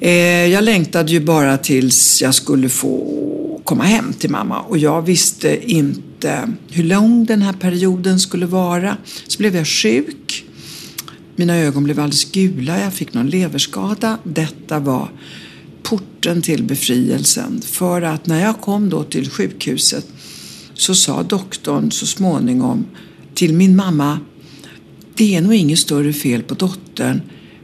Eh, 0.01 0.47
jag 0.47 0.65
längtade 0.65 1.13
ju 1.13 1.21
bara 1.21 1.59
tills 1.59 2.23
jag 2.23 2.35
skulle 2.35 2.69
få 2.69 3.61
komma 3.65 3.85
hem 3.85 4.13
till 4.13 4.31
mamma 4.31 4.61
och 4.61 4.79
jag 4.79 5.03
visste 5.03 5.73
inte 5.73 6.53
hur 6.71 6.85
lång 6.85 7.25
den 7.25 7.43
här 7.43 7.53
perioden 7.53 8.21
skulle 8.21 8.47
vara. 8.47 8.97
Så 9.27 9.39
blev 9.39 9.57
jag 9.57 9.67
sjuk. 9.67 10.46
Mina 11.37 11.57
ögon 11.57 11.85
blev 11.85 12.01
alldeles 12.01 12.33
gula, 12.33 12.81
jag 12.81 12.95
fick 12.95 13.15
någon 13.15 13.31
leverskada. 13.31 14.19
Detta 14.25 14.79
var 14.79 15.11
porten 15.83 16.43
till 16.43 16.63
befrielsen. 16.63 17.61
För 17.61 18.03
att 18.03 18.27
när 18.27 18.43
jag 18.43 18.61
kom 18.61 18.91
då 18.91 19.05
till 19.05 19.31
sjukhuset 19.31 20.07
så 20.75 20.95
sa 20.95 21.23
doktorn 21.23 21.91
så 21.91 22.07
småningom 22.07 22.87
till 23.35 23.55
min 23.55 23.77
mamma 23.77 24.19
det 25.15 25.37
är 25.37 25.41
nog 25.41 25.55
inget 25.55 25.79
större 25.79 26.13
fel 26.13 26.43
på 26.43 26.55
dottern 26.55 27.21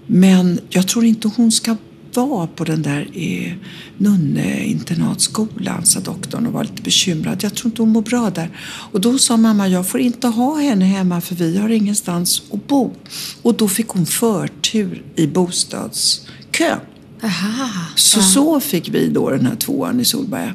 men 0.06 0.60
jag 0.70 0.88
tror 0.88 1.04
inte 1.04 1.30
hon 1.36 1.52
ska 1.52 1.76
vara 2.20 2.46
på 2.46 2.64
den 2.64 2.82
där 2.82 3.10
eh, 3.14 3.52
nunneinternatskolan, 3.98 5.86
sa 5.86 6.00
doktorn 6.00 6.46
och 6.46 6.52
var 6.52 6.64
lite 6.64 6.82
bekymrad. 6.82 7.42
Jag 7.42 7.54
tror 7.54 7.70
inte 7.70 7.82
hon 7.82 7.92
mår 7.92 8.02
bra 8.02 8.30
där. 8.30 8.50
Och 8.92 9.00
då 9.00 9.18
sa 9.18 9.36
mamma, 9.36 9.68
jag 9.68 9.88
får 9.88 10.00
inte 10.00 10.26
ha 10.26 10.60
henne 10.60 10.84
hemma 10.84 11.20
för 11.20 11.34
vi 11.34 11.58
har 11.58 11.68
ingenstans 11.68 12.42
att 12.52 12.68
bo. 12.68 12.92
Och 13.42 13.54
då 13.54 13.68
fick 13.68 13.88
hon 13.88 14.06
förtur 14.06 15.04
i 15.16 15.26
bostadskön. 15.26 16.80
Aha. 17.22 17.68
Så 17.96 18.22
så 18.22 18.60
fick 18.60 18.88
vi 18.88 19.08
då 19.08 19.30
den 19.30 19.46
här 19.46 19.56
tvåan 19.56 20.00
i 20.00 20.04
Solberga. 20.04 20.54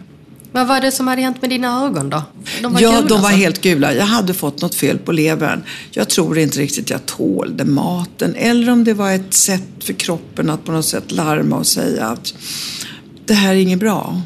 Vad 0.57 0.67
var 0.67 0.81
det 0.81 0.91
som 0.91 1.07
hade 1.07 1.21
hänt 1.21 1.41
med 1.41 1.49
dina 1.49 1.85
ögon 1.85 2.09
då? 2.09 2.23
De 2.61 2.73
var 2.73 2.81
ja, 2.81 2.89
gula, 2.89 3.01
de 3.01 3.09
var 3.09 3.17
alltså. 3.17 3.41
helt 3.41 3.61
gula. 3.61 3.93
Jag 3.93 4.05
hade 4.05 4.33
fått 4.33 4.61
något 4.61 4.75
fel 4.75 4.97
på 4.97 5.11
levern. 5.11 5.63
Jag 5.91 6.09
tror 6.09 6.37
inte 6.37 6.59
riktigt 6.59 6.89
jag 6.89 7.05
tålde 7.05 7.65
maten. 7.65 8.35
Eller 8.35 8.71
om 8.71 8.83
det 8.83 8.93
var 8.93 9.11
ett 9.11 9.33
sätt 9.33 9.61
för 9.79 9.93
kroppen 9.93 10.49
att 10.49 10.65
på 10.65 10.71
något 10.71 10.85
sätt 10.85 11.11
larma 11.11 11.55
och 11.55 11.67
säga 11.67 12.05
att 12.05 12.33
det 13.25 13.33
här 13.33 13.49
är 13.49 13.59
inget 13.59 13.79
bra. 13.79 14.21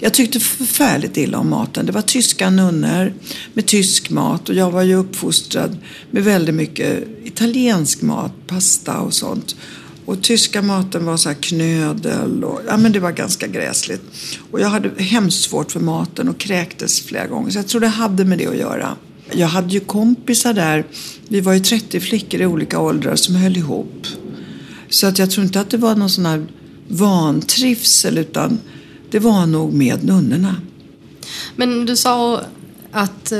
Jag 0.00 0.14
tyckte 0.14 0.40
förfärligt 0.40 1.16
illa 1.16 1.38
om 1.38 1.50
maten. 1.50 1.86
Det 1.86 1.92
var 1.92 2.02
tyska 2.02 2.50
nunnor 2.50 3.12
med 3.54 3.66
tysk 3.66 4.10
mat 4.10 4.48
och 4.48 4.54
jag 4.54 4.70
var 4.70 4.82
ju 4.82 4.94
uppfostrad 4.94 5.76
med 6.10 6.24
väldigt 6.24 6.54
mycket 6.54 7.08
italiensk 7.24 8.02
mat, 8.02 8.32
pasta 8.46 8.98
och 8.98 9.14
sånt. 9.14 9.56
Och 10.08 10.22
tyska 10.22 10.62
maten 10.62 11.04
var 11.04 11.16
så 11.16 11.28
här 11.28 11.36
knödel 11.36 12.44
och 12.44 12.60
ja, 12.66 12.76
men 12.76 12.92
det 12.92 13.00
var 13.00 13.12
ganska 13.12 13.46
gräsligt. 13.46 14.02
Och 14.50 14.60
jag 14.60 14.68
hade 14.68 15.02
hemskt 15.02 15.40
svårt 15.40 15.72
för 15.72 15.80
maten 15.80 16.28
och 16.28 16.38
kräktes 16.38 17.00
flera 17.00 17.26
gånger. 17.26 17.50
Så 17.50 17.58
jag 17.58 17.66
tror 17.66 17.80
det 17.80 17.88
hade 17.88 18.24
med 18.24 18.38
det 18.38 18.46
att 18.46 18.56
göra. 18.56 18.96
Jag 19.32 19.46
hade 19.46 19.68
ju 19.68 19.80
kompisar 19.80 20.52
där, 20.54 20.84
vi 21.28 21.40
var 21.40 21.52
ju 21.52 21.60
30 21.60 22.00
flickor 22.00 22.40
i 22.40 22.46
olika 22.46 22.80
åldrar 22.80 23.16
som 23.16 23.34
höll 23.34 23.56
ihop. 23.56 24.06
Så 24.88 25.06
att 25.06 25.18
jag 25.18 25.30
tror 25.30 25.46
inte 25.46 25.60
att 25.60 25.70
det 25.70 25.76
var 25.76 25.96
någon 25.96 26.10
sån 26.10 26.26
här 26.26 26.46
vantrivsel 26.88 28.18
utan 28.18 28.58
det 29.10 29.18
var 29.18 29.46
nog 29.46 29.72
med 29.72 30.04
nunnorna. 30.04 30.56
Men 31.56 31.86
du 31.86 31.96
sa 31.96 32.42
att 32.92 33.32
eh, 33.32 33.38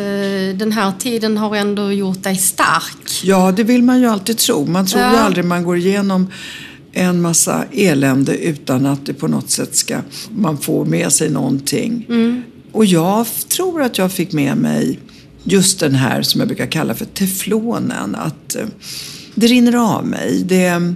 den 0.57 0.73
här 0.73 0.93
tiden 0.99 1.37
har 1.37 1.57
ändå 1.57 1.93
gjort 1.93 2.23
dig 2.23 2.37
stark. 2.37 3.23
Ja, 3.25 3.53
det 3.53 3.65
vill 3.65 3.83
man 3.83 4.01
ju 4.01 4.07
alltid 4.07 4.39
tro. 4.39 4.67
Man 4.67 4.87
tror 4.87 5.03
ju 5.03 5.09
Ja. 5.09 5.19
aldrig 5.19 5.45
man 5.45 5.63
går 5.65 5.77
igenom 5.77 6.27
en 6.93 7.21
massa 7.21 7.65
elände 7.73 8.37
utan 8.37 8.87
att 8.87 9.07
det 9.07 9.15
på 9.15 9.29
något 9.29 9.51
sätt 9.51 9.77
ska, 9.77 9.99
man 10.31 10.59
får 10.59 10.85
med 10.85 11.13
sig 11.13 11.31
någonting. 11.31 12.07
Och 12.73 12.85
jag 12.85 13.27
tror 13.49 13.83
att 13.83 13.99
jag 13.99 14.13
fick 14.13 14.33
med 14.33 14.57
mig 14.57 14.99
just 15.45 15.81
den 15.81 15.95
här 15.95 16.23
som 16.23 16.41
jag 16.41 16.49
brukar 16.49 16.67
kalla 16.67 16.95
för 16.95 17.05
teflonen. 17.05 18.15
Att 18.15 18.55
eh, 18.57 18.67
det 19.35 19.47
rinner 19.47 19.77
av 19.97 20.07
mig. 20.07 20.43
Det, 20.47 20.95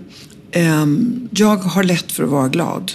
ehm, 0.53 1.29
jag 1.31 1.57
har 1.57 1.83
lätt 1.83 2.13
för 2.13 2.25
att 2.25 2.31
vara 2.31 2.49
glad. 2.49 2.93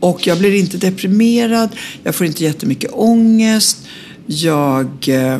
Och 0.00 0.26
jag 0.26 0.38
blir 0.38 0.54
inte 0.54 0.76
deprimerad, 0.76 1.68
jag 2.02 2.14
får 2.14 2.26
inte 2.26 2.44
jättemycket 2.44 2.90
ångest. 2.92 3.78
Jag 4.26 5.08
eh, 5.08 5.38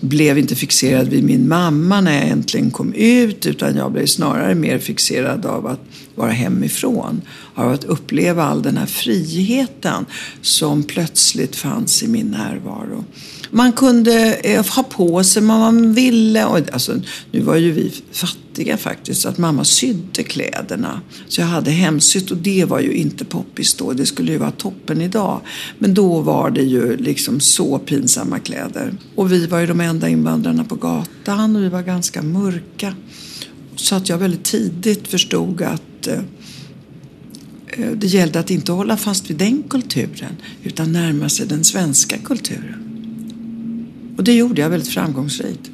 blev 0.00 0.38
inte 0.38 0.54
fixerad 0.56 1.08
vid 1.08 1.24
min 1.24 1.48
mamma 1.48 2.00
när 2.00 2.12
jag 2.12 2.28
äntligen 2.28 2.70
kom 2.70 2.92
ut 2.92 3.46
utan 3.46 3.76
jag 3.76 3.92
blev 3.92 4.06
snarare 4.06 4.54
mer 4.54 4.78
fixerad 4.78 5.46
av 5.46 5.66
att 5.66 5.80
vara 6.14 6.30
hemifrån. 6.30 7.22
Av 7.54 7.72
att 7.72 7.84
uppleva 7.84 8.44
all 8.44 8.62
den 8.62 8.76
här 8.76 8.86
friheten 8.86 10.06
som 10.42 10.82
plötsligt 10.82 11.56
fanns 11.56 12.02
i 12.02 12.08
min 12.08 12.30
närvaro. 12.30 13.04
Man 13.50 13.72
kunde 13.72 14.34
eh, 14.34 14.66
ha 14.66 14.82
på 14.82 15.24
sig 15.24 15.42
vad 15.42 15.58
man 15.58 15.94
ville. 15.94 16.44
Och, 16.44 16.72
alltså, 16.72 17.00
nu 17.30 17.40
var 17.40 17.56
ju 17.56 17.72
vi 17.72 17.92
fattiga 18.12 18.45
faktiskt, 18.76 19.20
så 19.20 19.28
att 19.28 19.38
mamma 19.38 19.64
sydde 19.64 20.22
kläderna. 20.22 21.00
Så 21.28 21.40
jag 21.40 21.48
hade 21.48 21.70
hemsytt 21.70 22.30
och 22.30 22.36
det 22.36 22.64
var 22.64 22.80
ju 22.80 22.92
inte 22.92 23.24
poppis 23.24 23.74
då. 23.74 23.92
Det 23.92 24.06
skulle 24.06 24.32
ju 24.32 24.38
vara 24.38 24.50
toppen 24.50 25.00
idag. 25.00 25.40
Men 25.78 25.94
då 25.94 26.20
var 26.20 26.50
det 26.50 26.62
ju 26.62 26.96
liksom 26.96 27.40
så 27.40 27.78
pinsamma 27.78 28.38
kläder. 28.38 28.94
Och 29.14 29.32
vi 29.32 29.46
var 29.46 29.58
ju 29.58 29.66
de 29.66 29.80
enda 29.80 30.08
invandrarna 30.08 30.64
på 30.64 30.74
gatan 30.74 31.56
och 31.56 31.62
vi 31.62 31.68
var 31.68 31.82
ganska 31.82 32.22
mörka. 32.22 32.94
Så 33.76 33.94
att 33.94 34.08
jag 34.08 34.18
väldigt 34.18 34.44
tidigt 34.44 35.08
förstod 35.08 35.62
att 35.62 36.06
eh, 36.06 36.14
eh 37.66 37.90
det 37.94 38.06
gällde 38.06 38.40
att 38.40 38.50
inte 38.50 38.72
hålla 38.72 38.96
fast 38.96 39.30
vid 39.30 39.36
den 39.36 39.62
kulturen 39.62 40.36
utan 40.62 40.92
närma 40.92 41.28
sig 41.28 41.46
den 41.46 41.64
svenska 41.64 42.18
kulturen. 42.18 42.82
Och 44.16 44.24
det 44.24 44.32
gjorde 44.32 44.60
jag 44.60 44.70
väldigt 44.70 44.88
framgångsrikt. 44.88 45.70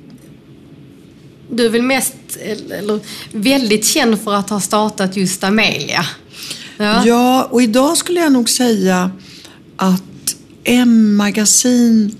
Du 1.52 1.66
är 1.66 1.70
väl 1.70 1.82
mest, 1.82 2.14
eller 2.70 3.00
väldigt 3.32 3.86
känd 3.86 4.20
för 4.20 4.34
att 4.34 4.50
ha 4.50 4.60
startat 4.60 5.16
just 5.16 5.44
Amelia? 5.44 6.06
Ja. 6.76 7.06
Ja, 7.06 7.48
och 7.50 7.62
idag 7.62 7.96
skulle 7.96 8.20
jag 8.20 8.32
nog 8.32 8.50
säga 8.50 9.10
att 9.76 10.02
M-magasin 10.64 12.16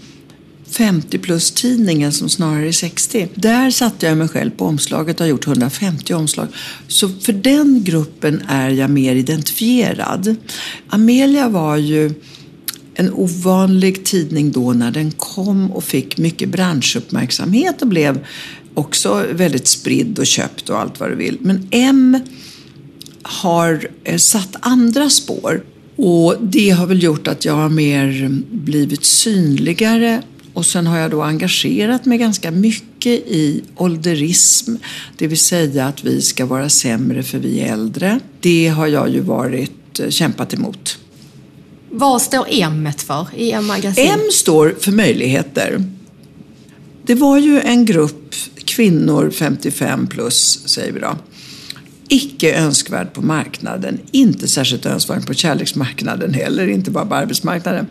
50 0.71 1.19
plus-tidningen 1.19 2.13
som 2.13 2.29
snarare 2.29 2.69
är 2.69 2.73
60. 2.73 3.29
Där 3.35 3.71
satte 3.71 4.07
jag 4.07 4.17
mig 4.17 4.29
själv 4.29 4.51
på 4.51 4.65
omslaget 4.65 5.17
och 5.17 5.21
har 5.21 5.31
gjort 5.31 5.47
150 5.47 6.15
omslag. 6.15 6.49
Så 6.89 7.09
för 7.09 7.33
den 7.33 7.85
gruppen 7.85 8.43
är 8.49 8.71
jag 8.71 8.91
mer 8.91 9.15
identifierad. 9.15 10.37
Amelia 10.89 11.49
var 11.49 11.77
ju 11.77 12.15
en 12.95 13.13
ovanlig 13.13 14.05
tidning 14.05 14.53
då 14.53 14.73
när 14.73 14.91
den 14.91 15.11
kom 15.11 15.73
och 15.73 15.85
fick 15.85 16.19
mycket 16.19 16.49
branschuppmärksamhet 16.49 17.83
och 17.83 17.89
blev 17.89 18.27
också 18.75 19.27
väldigt 19.33 19.69
spridd 19.69 20.19
och 20.19 20.27
köpt 20.27 20.69
och 20.69 20.79
allt 20.79 21.01
vad 21.01 21.11
du 21.11 21.15
vill. 21.15 21.39
Men 21.41 21.69
M 21.71 22.19
har 23.23 23.89
eh, 24.05 24.17
satt 24.17 24.57
andra 24.61 25.11
spår. 25.11 25.63
Och 25.97 26.37
det 26.41 26.71
har 26.71 26.87
väl 26.87 27.03
gjort 27.03 27.29
att 27.29 27.45
jag 27.45 27.55
har 27.55 27.69
mer 27.69 28.29
blivit 28.51 29.05
synligare 29.05 30.23
och 30.55 30.67
sen 30.67 30.87
har 30.87 30.99
jag 30.99 31.11
då 31.11 31.23
engagerat 31.23 32.05
mig 32.05 32.19
ganska 32.19 32.51
mycket 32.51 33.13
i 33.13 33.63
ålderism, 33.77 34.77
det 35.19 35.27
vill 35.27 35.39
säga 35.39 35.87
att 35.87 36.05
vi 36.05 36.23
ska 36.23 36.47
vara 36.47 36.69
sämre 36.69 37.23
för 37.23 37.39
vi 37.39 37.61
är 37.61 37.73
äldre. 37.73 38.21
Det 38.41 38.69
har 38.69 38.87
jag 38.87 39.11
ju 39.11 39.21
varit 39.21 40.01
eh, 40.01 40.09
kämpat 40.09 40.55
emot. 40.55 40.99
Vad 41.91 42.23
står 42.23 42.47
M 42.51 42.89
för 42.97 43.27
i 43.37 43.53
M-magasin? 43.53 44.11
M 44.13 44.21
står 44.33 44.77
för 44.81 44.93
möjligheter. 44.93 45.85
Det 47.07 47.15
var 47.15 47.39
ju 47.39 47.61
en 47.61 47.85
grupp 47.85 48.35
kvinnor 48.77 49.31
55 49.31 50.07
plus, 50.07 50.69
säger 50.69 50.93
vi 50.93 51.01
då. 51.01 51.17
Icke 52.09 52.55
önskvärd 52.55 53.13
på 53.13 53.23
marknaden, 53.23 53.99
inte 54.11 54.49
särskilt 54.49 54.87
önskvärd 54.87 55.27
på 55.27 55.35
kärleksmarknaden 55.35 56.35
heller, 56.35 56.67
inte 56.67 56.91
bara 56.91 57.07
på 57.07 57.15
arbetsmarknaden. 57.15 57.87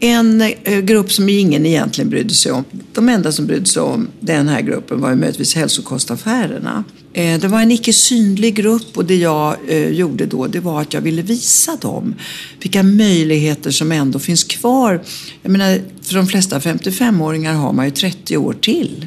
En 0.00 0.40
eh, 0.40 0.80
grupp 0.80 1.12
som 1.12 1.28
ingen 1.28 1.66
egentligen 1.66 2.10
brydde 2.10 2.34
sig 2.34 2.52
om. 2.52 2.64
De 2.92 3.08
enda 3.08 3.32
som 3.32 3.46
brydde 3.46 3.66
sig 3.66 3.82
om 3.82 4.08
den 4.20 4.48
här 4.48 4.60
gruppen 4.60 5.00
var 5.00 5.10
ju 5.10 5.16
möjligtvis 5.16 5.54
hälsokostaffärerna. 5.54 6.84
Eh, 7.12 7.40
det 7.40 7.48
var 7.48 7.60
en 7.60 7.70
icke 7.70 7.92
synlig 7.92 8.54
grupp 8.54 8.96
och 8.96 9.04
det 9.04 9.16
jag 9.16 9.56
eh, 9.68 9.88
gjorde 9.88 10.26
då 10.26 10.46
det 10.46 10.60
var 10.60 10.80
att 10.80 10.94
jag 10.94 11.00
ville 11.00 11.22
visa 11.22 11.76
dem 11.76 12.14
vilka 12.60 12.82
möjligheter 12.82 13.70
som 13.70 13.92
ändå 13.92 14.18
finns 14.18 14.44
kvar. 14.44 15.02
Jag 15.42 15.52
menar, 15.52 15.80
för 16.02 16.14
de 16.14 16.26
flesta 16.26 16.58
55-åringar 16.58 17.54
har 17.54 17.72
man 17.72 17.84
ju 17.84 17.90
30 17.90 18.36
år 18.36 18.52
till. 18.52 19.06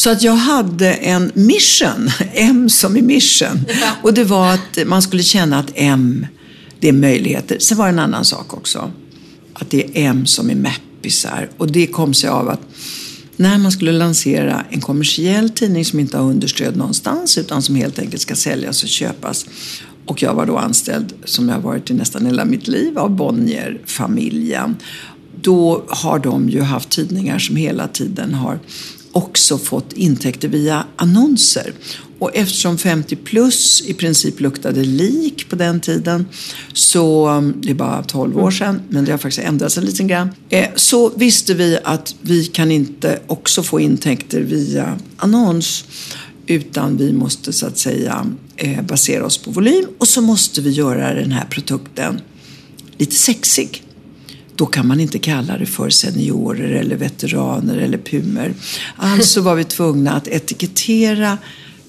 Så 0.00 0.10
att 0.10 0.22
jag 0.22 0.32
hade 0.32 0.92
en 0.92 1.32
mission, 1.34 2.10
M 2.34 2.68
som 2.68 2.96
i 2.96 3.02
mission. 3.02 3.64
Och 4.02 4.14
det 4.14 4.24
var 4.24 4.52
att 4.52 4.78
man 4.86 5.02
skulle 5.02 5.22
känna 5.22 5.58
att 5.58 5.70
M, 5.74 6.26
det 6.78 6.88
är 6.88 6.92
möjligheter. 6.92 7.58
Sen 7.58 7.78
var 7.78 7.84
det 7.84 7.92
en 7.92 7.98
annan 7.98 8.24
sak 8.24 8.54
också. 8.54 8.92
att 9.54 9.70
det 9.70 9.84
är 9.84 10.08
M 10.08 10.26
som 10.26 10.50
är 10.50 10.54
mappisar. 10.54 11.50
Och 11.56 11.72
det 11.72 11.86
kom 11.86 12.14
sig 12.14 12.30
av 12.30 12.48
att 12.48 12.60
när 13.36 13.58
man 13.58 13.72
skulle 13.72 13.92
lansera 13.92 14.64
en 14.70 14.80
kommersiell 14.80 15.50
tidning 15.50 15.84
som 15.84 16.00
inte 16.00 16.18
har 16.18 16.24
understöd 16.24 16.76
någonstans 16.76 17.38
utan 17.38 17.62
som 17.62 17.74
helt 17.74 17.98
enkelt 17.98 18.22
ska 18.22 18.34
säljas 18.34 18.82
och 18.82 18.88
köpas. 18.88 19.46
Och 20.06 20.22
jag 20.22 20.34
var 20.34 20.46
då 20.46 20.56
anställd, 20.56 21.12
som 21.24 21.48
jag 21.48 21.54
har 21.54 21.62
varit 21.62 21.90
i 21.90 21.94
nästan 21.94 22.26
hela 22.26 22.44
mitt 22.44 22.68
liv, 22.68 22.98
av 22.98 23.10
Bonnier-familjen. 23.10 24.76
Då 25.40 25.84
har 25.88 26.18
de 26.18 26.48
ju 26.48 26.60
haft 26.60 26.88
tidningar 26.88 27.38
som 27.38 27.56
hela 27.56 27.88
tiden 27.88 28.34
har 28.34 28.58
också 29.12 29.58
fått 29.58 29.92
intäkter 29.92 30.48
via 30.48 30.86
annonser. 30.96 31.74
Och 32.18 32.36
eftersom 32.36 32.78
50 32.78 33.16
plus 33.16 33.82
i 33.86 33.94
princip 33.94 34.40
luktade 34.40 34.84
lik 34.84 35.48
på 35.48 35.56
den 35.56 35.80
tiden, 35.80 36.26
så 36.72 37.26
mm, 37.26 37.54
det 37.62 37.70
är 37.70 37.74
bara 37.74 38.02
12 38.02 38.38
år 38.38 38.50
sedan, 38.50 38.82
men 38.88 39.04
det 39.04 39.10
har 39.10 39.18
faktiskt 39.18 39.46
ändrats 39.46 39.78
en 39.78 39.84
liten 39.84 40.06
grann, 40.06 40.30
eh, 40.48 40.68
så 40.76 41.12
visste 41.16 41.54
vi 41.54 41.78
att 41.84 42.14
vi 42.20 42.44
kan 42.44 42.70
inte 42.70 43.20
också 43.26 43.62
få 43.62 43.80
intäkter 43.80 44.40
via 44.40 44.98
annons, 45.16 45.84
utan 46.46 46.96
vi 46.96 47.12
måste 47.12 47.52
så 47.52 47.66
att 47.66 47.78
säga 47.78 48.26
eh, 48.56 48.82
basera 48.82 49.26
oss 49.26 49.38
på 49.38 49.50
volym 49.50 49.86
och 49.98 50.08
så 50.08 50.20
måste 50.20 50.60
vi 50.60 50.70
göra 50.70 51.14
den 51.14 51.32
här 51.32 51.44
produkten 51.44 52.20
lite 52.98 53.14
sexig 53.14 53.82
då 54.60 54.66
kan 54.66 54.86
man 54.86 55.00
inte 55.00 55.18
kalla 55.18 55.58
det 55.58 55.66
för 55.66 55.90
seniorer 55.90 56.70
eller 56.70 56.96
veteraner 56.96 57.78
eller 57.78 57.98
pumer. 57.98 58.54
Alltså 58.96 59.40
var 59.40 59.54
vi 59.54 59.64
tvungna 59.64 60.12
att 60.12 60.28
etikettera 60.28 61.38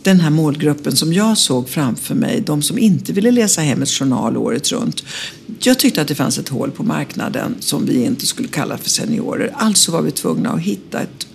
den 0.04 0.20
här 0.20 0.30
målgruppen 0.30 0.96
som 0.96 1.14
jag 1.14 1.38
såg 1.38 1.70
framför 1.70 2.16
mig, 2.16 2.42
de 2.42 2.62
som 2.62 2.78
inte 2.78 3.14
ville 3.14 3.32
läsa 3.32 3.62
Hemmets 3.62 4.00
Journal 4.00 4.38
året 4.38 4.72
runt. 4.72 5.04
Jag 5.60 5.80
tyckte 5.80 6.02
att 6.02 6.08
det 6.08 6.16
fanns 6.16 6.38
ett 6.38 6.50
hål 6.50 6.72
på 6.72 6.84
marknaden 6.84 7.56
som 7.60 7.86
vi 7.86 8.04
inte 8.04 8.26
skulle 8.26 8.48
kalla 8.48 8.78
för 8.78 8.90
seniorer. 8.90 9.54
Alltså 9.56 9.92
var 9.92 10.02
vi 10.02 10.12
tvungna 10.12 10.50
att 10.50 10.62
hitta 10.62 11.02
ett 11.02 11.28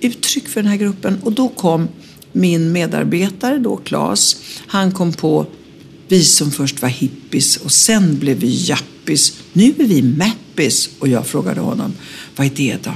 uttryck 0.00 0.48
för 0.48 0.62
den 0.62 0.70
här 0.70 0.78
gruppen 0.78 1.18
och 1.22 1.32
då 1.32 1.48
kom 1.48 1.88
min 2.32 2.72
medarbetare 2.72 3.58
då, 3.58 3.76
Claes, 3.76 4.36
han 4.66 4.92
kom 4.92 5.12
på 5.12 5.46
vi 6.08 6.24
som 6.24 6.50
först 6.50 6.82
var 6.82 6.88
hippies 6.88 7.56
och 7.56 7.72
sen 7.72 8.18
blev 8.18 8.36
vi 8.36 8.64
jappis. 8.68 9.32
Nu 9.52 9.74
är 9.78 9.86
vi 9.86 10.02
mappis. 10.02 10.90
Och 10.98 11.08
jag 11.08 11.26
frågade 11.26 11.60
honom, 11.60 11.92
vad 12.36 12.46
är 12.46 12.50
det 12.56 12.76
då? 12.84 12.92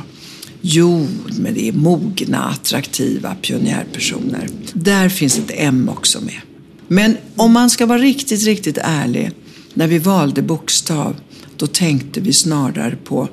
Jo, 0.60 1.08
men 1.38 1.54
det 1.54 1.68
är 1.68 1.72
mogna, 1.72 2.44
attraktiva 2.44 3.34
pionjärpersoner. 3.34 4.48
Där 4.72 5.08
finns 5.08 5.38
ett 5.38 5.50
M 5.54 5.88
också 5.88 6.20
med. 6.20 6.40
Men 6.88 7.16
om 7.36 7.52
man 7.52 7.70
ska 7.70 7.86
vara 7.86 7.98
riktigt, 7.98 8.44
riktigt 8.44 8.78
ärlig. 8.82 9.30
När 9.74 9.86
vi 9.86 9.98
valde 9.98 10.42
bokstav, 10.42 11.16
då 11.56 11.66
tänkte 11.66 12.20
vi 12.20 12.32
snarare 12.32 12.96
på 13.04 13.28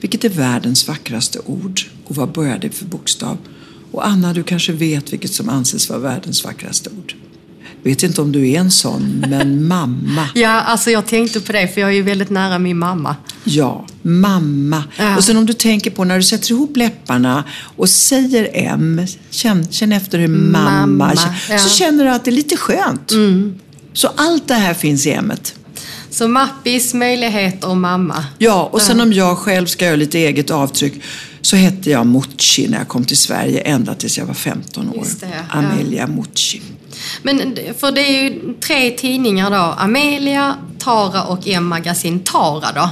vilket 0.00 0.24
är 0.24 0.28
världens 0.28 0.88
vackraste 0.88 1.38
ord 1.46 1.80
och 2.04 2.16
vad 2.16 2.32
börjar 2.32 2.58
det 2.58 2.70
för 2.70 2.84
bokstav? 2.84 3.36
Och 3.90 4.06
Anna, 4.06 4.32
du 4.32 4.42
kanske 4.42 4.72
vet 4.72 5.12
vilket 5.12 5.32
som 5.32 5.48
anses 5.48 5.88
vara 5.88 5.98
världens 5.98 6.44
vackraste 6.44 6.90
ord? 6.90 7.14
Vet 7.90 8.02
inte 8.02 8.22
om 8.22 8.32
du 8.32 8.50
är 8.50 8.58
en 8.58 8.70
sån, 8.70 9.24
men 9.28 9.68
mamma. 9.68 10.28
Ja, 10.34 10.60
alltså 10.60 10.90
jag 10.90 11.06
tänkte 11.06 11.40
på 11.40 11.52
det 11.52 11.68
för 11.74 11.80
jag 11.80 11.90
är 11.90 11.94
ju 11.94 12.02
väldigt 12.02 12.30
nära 12.30 12.58
min 12.58 12.78
mamma. 12.78 13.16
Ja, 13.44 13.86
mamma. 14.02 14.84
Ja. 14.98 15.16
Och 15.16 15.24
sen 15.24 15.36
om 15.36 15.46
du 15.46 15.52
tänker 15.52 15.90
på 15.90 16.04
när 16.04 16.16
du 16.16 16.22
sätter 16.22 16.50
ihop 16.50 16.76
läpparna 16.76 17.44
och 17.76 17.88
säger 17.88 18.50
M, 18.52 19.06
känn, 19.30 19.66
känn 19.70 19.92
efter 19.92 20.18
hur 20.18 20.28
mamma, 20.28 20.86
mamma 20.86 21.14
ja. 21.50 21.58
så 21.58 21.68
känner 21.68 22.04
du 22.04 22.10
att 22.10 22.24
det 22.24 22.30
är 22.30 22.32
lite 22.32 22.56
skönt. 22.56 23.10
Mm. 23.10 23.58
Så 23.92 24.08
allt 24.16 24.48
det 24.48 24.54
här 24.54 24.74
finns 24.74 25.06
i 25.06 25.10
hemmet. 25.10 25.54
Så 26.10 26.28
mappis, 26.28 26.94
möjligheter 26.94 27.68
och 27.68 27.76
mamma. 27.76 28.24
Ja, 28.38 28.68
och 28.72 28.82
sen 28.82 29.00
om 29.00 29.12
jag 29.12 29.38
själv 29.38 29.66
ska 29.66 29.84
göra 29.84 29.96
lite 29.96 30.18
eget 30.18 30.50
avtryck 30.50 31.02
så 31.40 31.56
hette 31.56 31.90
jag 31.90 32.06
Mucci 32.06 32.68
när 32.68 32.78
jag 32.78 32.88
kom 32.88 33.04
till 33.04 33.16
Sverige 33.16 33.60
ända 33.60 33.94
tills 33.94 34.18
jag 34.18 34.26
var 34.26 34.34
15 34.34 34.88
år. 34.88 35.06
Det, 35.20 35.26
ja. 35.26 35.58
Amelia 35.58 36.06
Mucci. 36.06 36.62
Men 37.22 37.56
för 37.78 37.92
det 37.92 38.00
är 38.00 38.22
ju 38.22 38.54
tre 38.60 38.90
tidningar 38.90 39.50
då. 39.50 39.74
Amelia, 39.78 40.56
Tara 40.78 41.24
och 41.24 41.48
M-magasin 41.48 42.20
Tara 42.20 42.72
då. 42.74 42.90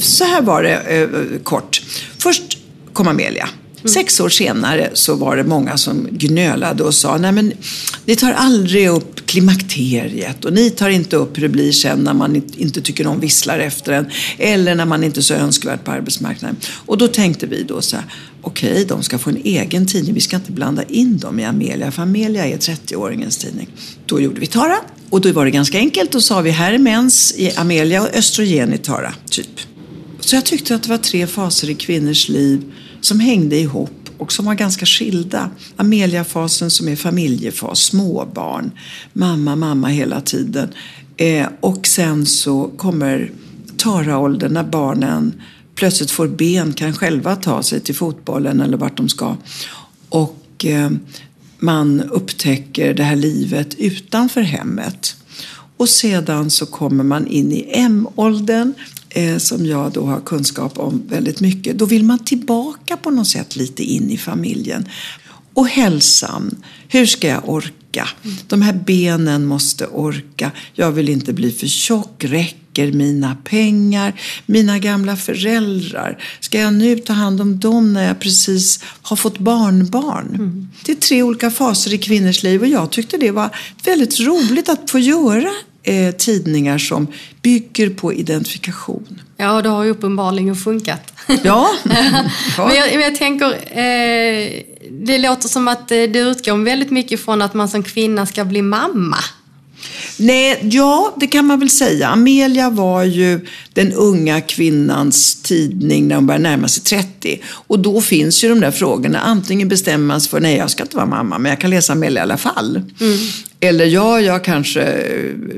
Så 0.00 0.24
här 0.24 0.42
var 0.42 0.62
det 0.62 0.74
eh, 0.74 1.38
kort. 1.42 1.82
Först 2.18 2.58
kom 2.92 3.08
Amelia. 3.08 3.48
Mm. 3.80 3.88
Sex 3.88 4.20
år 4.20 4.28
senare 4.28 4.90
så 4.92 5.14
var 5.14 5.36
det 5.36 5.44
många 5.44 5.76
som 5.76 6.08
gnölade 6.10 6.82
och 6.84 6.94
sa, 6.94 7.18
nej 7.18 7.32
men 7.32 7.52
ni 8.04 8.16
tar 8.16 8.32
aldrig 8.32 8.88
upp 8.88 9.26
klimakteriet 9.26 10.44
och 10.44 10.52
ni 10.52 10.70
tar 10.70 10.88
inte 10.88 11.16
upp 11.16 11.36
hur 11.36 11.42
det 11.42 11.48
blir 11.48 11.72
sen 11.72 11.98
när 11.98 12.14
man 12.14 12.42
inte 12.56 12.80
tycker 12.80 13.04
någon 13.04 13.20
visslar 13.20 13.58
efter 13.58 13.92
en 13.92 14.06
eller 14.38 14.74
när 14.74 14.84
man 14.84 15.04
inte 15.04 15.20
är 15.20 15.22
så 15.22 15.34
önskvärd 15.34 15.84
på 15.84 15.90
arbetsmarknaden. 15.90 16.56
Och 16.86 16.98
då 16.98 17.08
tänkte 17.08 17.46
vi 17.46 17.62
då 17.62 17.82
så 17.82 17.96
här, 17.96 18.04
okej, 18.42 18.72
okay, 18.72 18.84
de 18.84 19.02
ska 19.02 19.18
få 19.18 19.30
en 19.30 19.40
egen 19.44 19.86
tidning, 19.86 20.14
vi 20.14 20.20
ska 20.20 20.36
inte 20.36 20.52
blanda 20.52 20.82
in 20.82 21.18
dem 21.18 21.40
i 21.40 21.44
Amelia, 21.44 21.90
för 21.90 22.02
Amelia 22.02 22.46
är 22.46 22.56
30-åringens 22.56 23.40
tidning. 23.40 23.68
Då 24.06 24.20
gjorde 24.20 24.40
vi 24.40 24.46
Tara 24.46 24.76
och 25.10 25.20
då 25.20 25.32
var 25.32 25.44
det 25.44 25.50
ganska 25.50 25.78
enkelt, 25.78 26.12
då 26.12 26.20
sa 26.20 26.40
vi 26.40 26.50
här 26.50 26.72
är 26.72 26.78
mens 26.78 27.34
i 27.36 27.52
Amelia 27.56 28.02
och 28.02 28.14
östrogen 28.14 28.74
i 28.74 28.78
Tara, 28.78 29.14
typ. 29.30 29.60
Så 30.20 30.36
jag 30.36 30.44
tyckte 30.44 30.74
att 30.74 30.82
det 30.82 30.88
var 30.88 30.98
tre 30.98 31.26
faser 31.26 31.70
i 31.70 31.74
kvinnors 31.74 32.28
liv 32.28 32.72
som 33.00 33.20
hängde 33.20 33.56
ihop 33.56 33.90
och 34.18 34.32
som 34.32 34.44
var 34.44 34.54
ganska 34.54 34.86
skilda. 34.86 35.50
Amelia-fasen 35.76 36.70
som 36.70 36.88
är 36.88 36.96
familjefas, 36.96 37.78
småbarn, 37.78 38.70
mamma, 39.12 39.56
mamma 39.56 39.88
hela 39.88 40.20
tiden. 40.20 40.68
Eh, 41.16 41.46
och 41.60 41.86
sen 41.86 42.26
så 42.26 42.70
kommer 42.76 43.30
Tara-åldern 43.76 44.52
när 44.52 44.64
barnen 44.64 45.42
plötsligt 45.78 46.10
får 46.10 46.28
ben, 46.28 46.72
kan 46.72 46.92
själva 46.92 47.36
ta 47.36 47.62
sig 47.62 47.80
till 47.80 47.94
fotbollen 47.94 48.60
eller 48.60 48.76
vart 48.76 48.96
de 48.96 49.08
ska. 49.08 49.36
Och 50.08 50.64
eh, 50.64 50.90
man 51.58 52.00
upptäcker 52.00 52.94
det 52.94 53.02
här 53.02 53.16
livet 53.16 53.74
utanför 53.74 54.40
hemmet. 54.40 55.16
Och 55.76 55.88
sedan 55.88 56.50
så 56.50 56.66
kommer 56.66 57.04
man 57.04 57.26
in 57.26 57.52
i 57.52 57.70
M-åldern 57.72 58.74
eh, 59.08 59.36
som 59.36 59.66
jag 59.66 59.92
då 59.92 60.06
har 60.06 60.20
kunskap 60.20 60.78
om 60.78 61.02
väldigt 61.08 61.40
mycket. 61.40 61.78
Då 61.78 61.84
vill 61.84 62.04
man 62.04 62.18
tillbaka 62.18 62.96
på 62.96 63.10
något 63.10 63.28
sätt 63.28 63.56
lite 63.56 63.82
in 63.82 64.10
i 64.10 64.18
familjen. 64.18 64.88
Och 65.54 65.68
hälsan. 65.68 66.62
Hur 66.88 67.06
ska 67.06 67.28
jag 67.28 67.48
orka? 67.48 67.77
De 68.46 68.62
här 68.62 68.72
benen 68.72 69.46
måste 69.46 69.86
orka. 69.86 70.50
Jag 70.74 70.92
vill 70.92 71.08
inte 71.08 71.32
bli 71.32 71.52
för 71.52 71.66
tjock. 71.66 72.24
Räcker 72.24 72.92
mina 72.92 73.36
pengar? 73.44 74.20
Mina 74.46 74.78
gamla 74.78 75.16
föräldrar. 75.16 76.24
Ska 76.40 76.58
jag 76.58 76.74
nu 76.74 76.98
ta 76.98 77.12
hand 77.12 77.40
om 77.40 77.58
dem 77.58 77.92
när 77.92 78.06
jag 78.06 78.20
precis 78.20 78.84
har 79.02 79.16
fått 79.16 79.38
barnbarn? 79.38 80.28
Mm. 80.34 80.68
Det 80.84 80.92
är 80.92 80.96
tre 80.96 81.22
olika 81.22 81.50
faser 81.50 81.94
i 81.94 81.98
kvinnors 81.98 82.42
liv 82.42 82.60
och 82.60 82.68
jag 82.68 82.90
tyckte 82.90 83.16
det 83.16 83.30
var 83.30 83.56
väldigt 83.84 84.20
roligt 84.20 84.68
att 84.68 84.90
få 84.90 84.98
göra 84.98 85.50
eh, 85.82 86.14
tidningar 86.14 86.78
som 86.78 87.06
bygger 87.42 87.90
på 87.90 88.12
identifikation. 88.12 89.20
Ja, 89.36 89.62
det 89.62 89.68
har 89.68 89.84
ju 89.84 89.90
uppenbarligen 89.90 90.56
funkat. 90.56 91.12
Ja. 91.44 91.70
men, 92.56 92.74
jag, 92.76 92.92
men 92.92 93.00
jag 93.00 93.14
tänker, 93.16 93.46
eh, 93.78 94.62
det 94.90 95.18
låter 95.18 95.48
som 95.48 95.68
att 95.68 95.90
eh, 95.90 96.02
det 96.02 96.18
utgår 96.18 96.64
väldigt 96.64 96.90
mycket 96.90 97.24
från 97.24 97.42
att 97.42 97.54
man 97.54 97.68
som 97.68 97.82
kvinna 97.82 98.26
ska 98.26 98.44
bli 98.44 98.62
mamma. 98.62 99.16
Nej, 100.16 100.58
ja, 100.62 101.14
det 101.20 101.26
kan 101.26 101.46
man 101.46 101.58
väl 101.58 101.70
säga. 101.70 102.08
Amelia 102.08 102.70
var 102.70 103.04
ju 103.04 103.46
den 103.72 103.92
unga 103.92 104.40
kvinnans 104.40 105.42
tidning 105.42 106.08
när 106.08 106.16
hon 106.16 106.26
började 106.26 106.42
närma 106.42 106.68
sig 106.68 106.82
30. 106.82 107.40
Och 107.46 107.78
då 107.78 108.00
finns 108.00 108.44
ju 108.44 108.48
de 108.48 108.60
där 108.60 108.70
frågorna. 108.70 109.20
Antingen 109.20 109.68
bestämmer 109.68 110.06
man 110.06 110.20
sig 110.20 110.30
för, 110.30 110.40
nej 110.40 110.56
jag 110.56 110.70
ska 110.70 110.82
inte 110.82 110.96
vara 110.96 111.06
mamma, 111.06 111.38
men 111.38 111.50
jag 111.50 111.60
kan 111.60 111.70
läsa 111.70 111.92
Amelia 111.92 112.20
i 112.20 112.22
alla 112.22 112.36
fall. 112.36 112.76
Mm. 112.76 113.18
Eller 113.60 113.84
ja, 113.84 114.20
jag 114.20 114.44
kanske, 114.44 115.06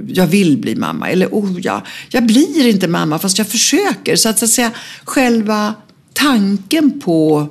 jag 0.09 0.27
vill 0.27 0.59
bli 0.59 0.75
mamma. 0.75 1.11
Eller 1.11 1.27
oh 1.27 1.61
ja, 1.61 1.83
jag 2.09 2.27
blir 2.27 2.67
inte 2.67 2.89
mamma 2.89 3.19
fast 3.19 3.39
jag 3.39 3.49
försöker. 3.49 4.17
Så 4.17 4.29
att, 4.29 4.39
så 4.39 4.45
att 4.45 4.51
säga, 4.51 4.71
själva 5.05 5.75
tanken 6.13 7.01
på 7.01 7.49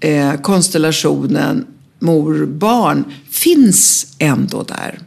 eh, 0.00 0.34
konstellationen 0.34 1.66
mor-barn 1.98 3.04
finns 3.30 4.06
ändå 4.18 4.62
där. 4.62 4.98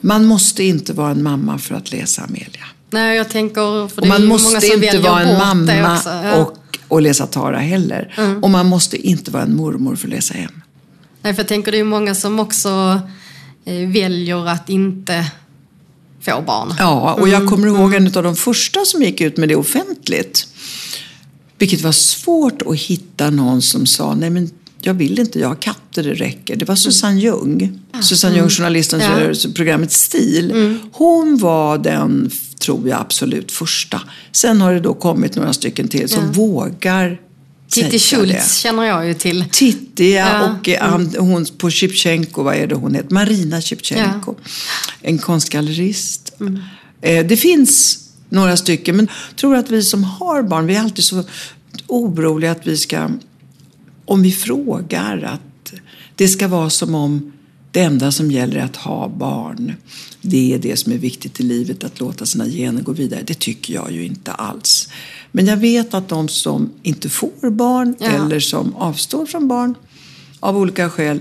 Man 0.00 0.24
måste 0.24 0.64
inte 0.64 0.92
vara 0.92 1.10
en 1.10 1.22
mamma 1.22 1.58
för 1.58 1.74
att 1.74 1.92
läsa 1.92 2.22
Amelia. 2.22 2.66
Nej, 2.90 3.16
jag 3.16 3.28
tänker, 3.28 3.88
för 3.88 4.02
det 4.02 4.02
och 4.02 4.08
man 4.08 4.26
måste 4.26 4.66
inte 4.66 4.98
vara 4.98 5.20
en 5.20 5.38
mamma 5.38 6.00
ja. 6.04 6.36
och, 6.36 6.56
och 6.88 7.02
läsa 7.02 7.26
Tara 7.26 7.58
heller. 7.58 8.14
Mm. 8.16 8.44
Och 8.44 8.50
man 8.50 8.66
måste 8.66 8.96
inte 8.96 9.30
vara 9.30 9.42
en 9.42 9.56
mormor 9.56 9.96
för 9.96 10.08
att 10.08 10.14
läsa 10.14 10.34
hem. 10.34 10.60
Nej, 11.22 11.34
för 11.34 11.42
jag 11.42 11.48
tänker 11.48 11.72
det 11.72 11.78
är 11.78 11.84
många 11.84 12.14
som 12.14 12.40
också 12.40 13.00
eh, 13.64 13.88
väljer 13.88 14.48
att 14.48 14.68
inte 14.68 15.30
få 16.20 16.42
barn. 16.46 16.74
Ja, 16.78 17.14
och 17.14 17.28
jag 17.28 17.36
mm, 17.36 17.48
kommer 17.48 17.68
ihåg 17.68 17.94
mm. 17.94 18.06
en 18.06 18.16
av 18.16 18.22
de 18.22 18.36
första 18.36 18.84
som 18.84 19.02
gick 19.02 19.20
ut 19.20 19.36
med 19.36 19.48
det 19.48 19.56
offentligt. 19.56 20.46
Vilket 21.58 21.80
var 21.80 21.92
svårt 21.92 22.62
att 22.62 22.76
hitta 22.76 23.30
någon 23.30 23.62
som 23.62 23.86
sa, 23.86 24.14
nej 24.14 24.30
men 24.30 24.50
jag 24.82 24.94
vill 24.94 25.18
inte, 25.18 25.38
jag 25.40 25.48
har 25.48 25.54
katter, 25.54 26.02
det 26.02 26.14
räcker. 26.14 26.56
Det 26.56 26.64
var 26.64 26.74
Susanne 26.76 27.20
Ljung, 27.20 27.80
Susanne 28.02 28.36
Ljung, 28.36 28.48
journalisten 28.48 29.00
Ja. 29.00 29.08
för 29.34 29.52
programmet 29.52 29.92
Stil. 29.92 30.78
Hon 30.92 31.38
var 31.38 31.78
den, 31.78 32.30
tror 32.58 32.88
jag, 32.88 33.00
absolut 33.00 33.52
första. 33.52 34.00
Sen 34.32 34.60
har 34.60 34.74
det 34.74 34.80
då 34.80 34.94
kommit 34.94 35.36
några 35.36 35.52
stycken 35.52 35.88
till 35.88 36.08
som 36.08 36.24
Ja. 36.24 36.30
vågar 36.32 37.20
Titti. 37.68 37.98
Schultz 37.98 38.56
känner 38.56 38.84
jag 38.84 39.06
ju 39.06 39.14
till. 39.14 39.44
Titti 39.52 40.12
ja, 40.14 40.28
Ja. 40.28 40.54
och 40.60 40.68
eh, 40.68 40.82
han, 40.90 41.14
hon 41.18 41.46
på 41.58 41.70
Shipchenko, 41.70 42.42
vad 42.42 42.54
är 42.56 42.66
det 42.66 42.74
hon 42.74 42.94
heter? 42.94 43.10
Marina 43.14 43.60
Shipchenko. 43.60 44.34
En 45.02 45.18
konstgallerist. 45.18 46.32
Eh, 47.02 47.26
det 47.26 47.36
finns 47.36 47.98
några 48.28 48.56
stycken, 48.56 48.96
men 48.96 49.08
jag 49.28 49.36
tror 49.36 49.56
att 49.56 49.70
vi 49.70 49.82
som 49.82 50.04
har 50.04 50.42
barn, 50.42 50.66
vi 50.66 50.74
är 50.76 50.80
alltid 50.80 51.04
så 51.04 51.24
oroliga 51.86 52.50
att 52.52 52.66
vi 52.66 52.76
ska, 52.76 53.10
om 54.10 54.22
vi 54.22 54.32
frågar, 54.32 55.22
att 55.22 55.72
det 56.14 56.28
ska 56.28 56.48
vara 56.48 56.70
som 56.70 56.94
om 56.94 57.32
det 57.70 57.80
enda 57.80 58.12
som 58.12 58.30
gäller 58.30 58.56
är 58.56 58.64
att 58.64 58.76
ha 58.76 59.08
barn. 59.08 59.72
Det 60.22 60.54
är 60.54 60.58
det 60.58 60.76
som 60.76 60.92
är 60.92 60.98
viktigt 60.98 61.40
i 61.40 61.42
livet, 61.42 61.84
att 61.84 62.00
låta 62.00 62.26
sina 62.26 62.46
gener 62.46 62.82
gå 62.82 62.92
vidare. 62.92 63.22
Det 63.26 63.38
tycker 63.38 63.74
jag 63.74 63.92
ju 63.92 64.04
inte 64.04 64.32
alls. 64.32 64.88
Men 65.32 65.46
jag 65.46 65.56
vet 65.56 65.94
att 65.94 66.08
de 66.08 66.28
som 66.28 66.70
inte 66.82 67.08
får 67.08 67.50
barn 67.50 67.94
Ja. 67.98 68.06
eller 68.06 68.40
som 68.40 68.76
avstår 68.76 69.26
från 69.26 69.48
barn 69.48 69.74
av 70.40 70.56
olika 70.56 70.90
skäl, 70.90 71.20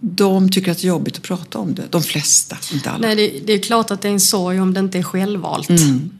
de 0.00 0.50
tycker 0.50 0.72
att 0.72 0.78
det 0.78 0.84
är 0.84 0.88
jobbigt 0.88 1.16
att 1.16 1.22
prata 1.22 1.58
om 1.58 1.74
det. 1.74 1.84
De 1.90 2.02
flesta, 2.02 2.56
inte 2.72 2.90
alla. 2.90 3.06
Nej, 3.06 3.16
det, 3.16 3.46
det 3.46 3.52
är 3.52 3.58
klart 3.58 3.90
att 3.90 4.02
det 4.02 4.08
är 4.08 4.12
en 4.12 4.20
sorg 4.20 4.60
om 4.60 4.74
det 4.74 4.80
inte 4.80 4.98
är 4.98 5.02
självvalt. 5.02 5.68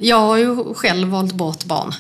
Jag 0.01 0.21
har 0.21 0.37
ju 0.37 0.75
själv 0.75 1.09
valt 1.09 1.35
bort 1.35 1.65
barn. 1.65 1.93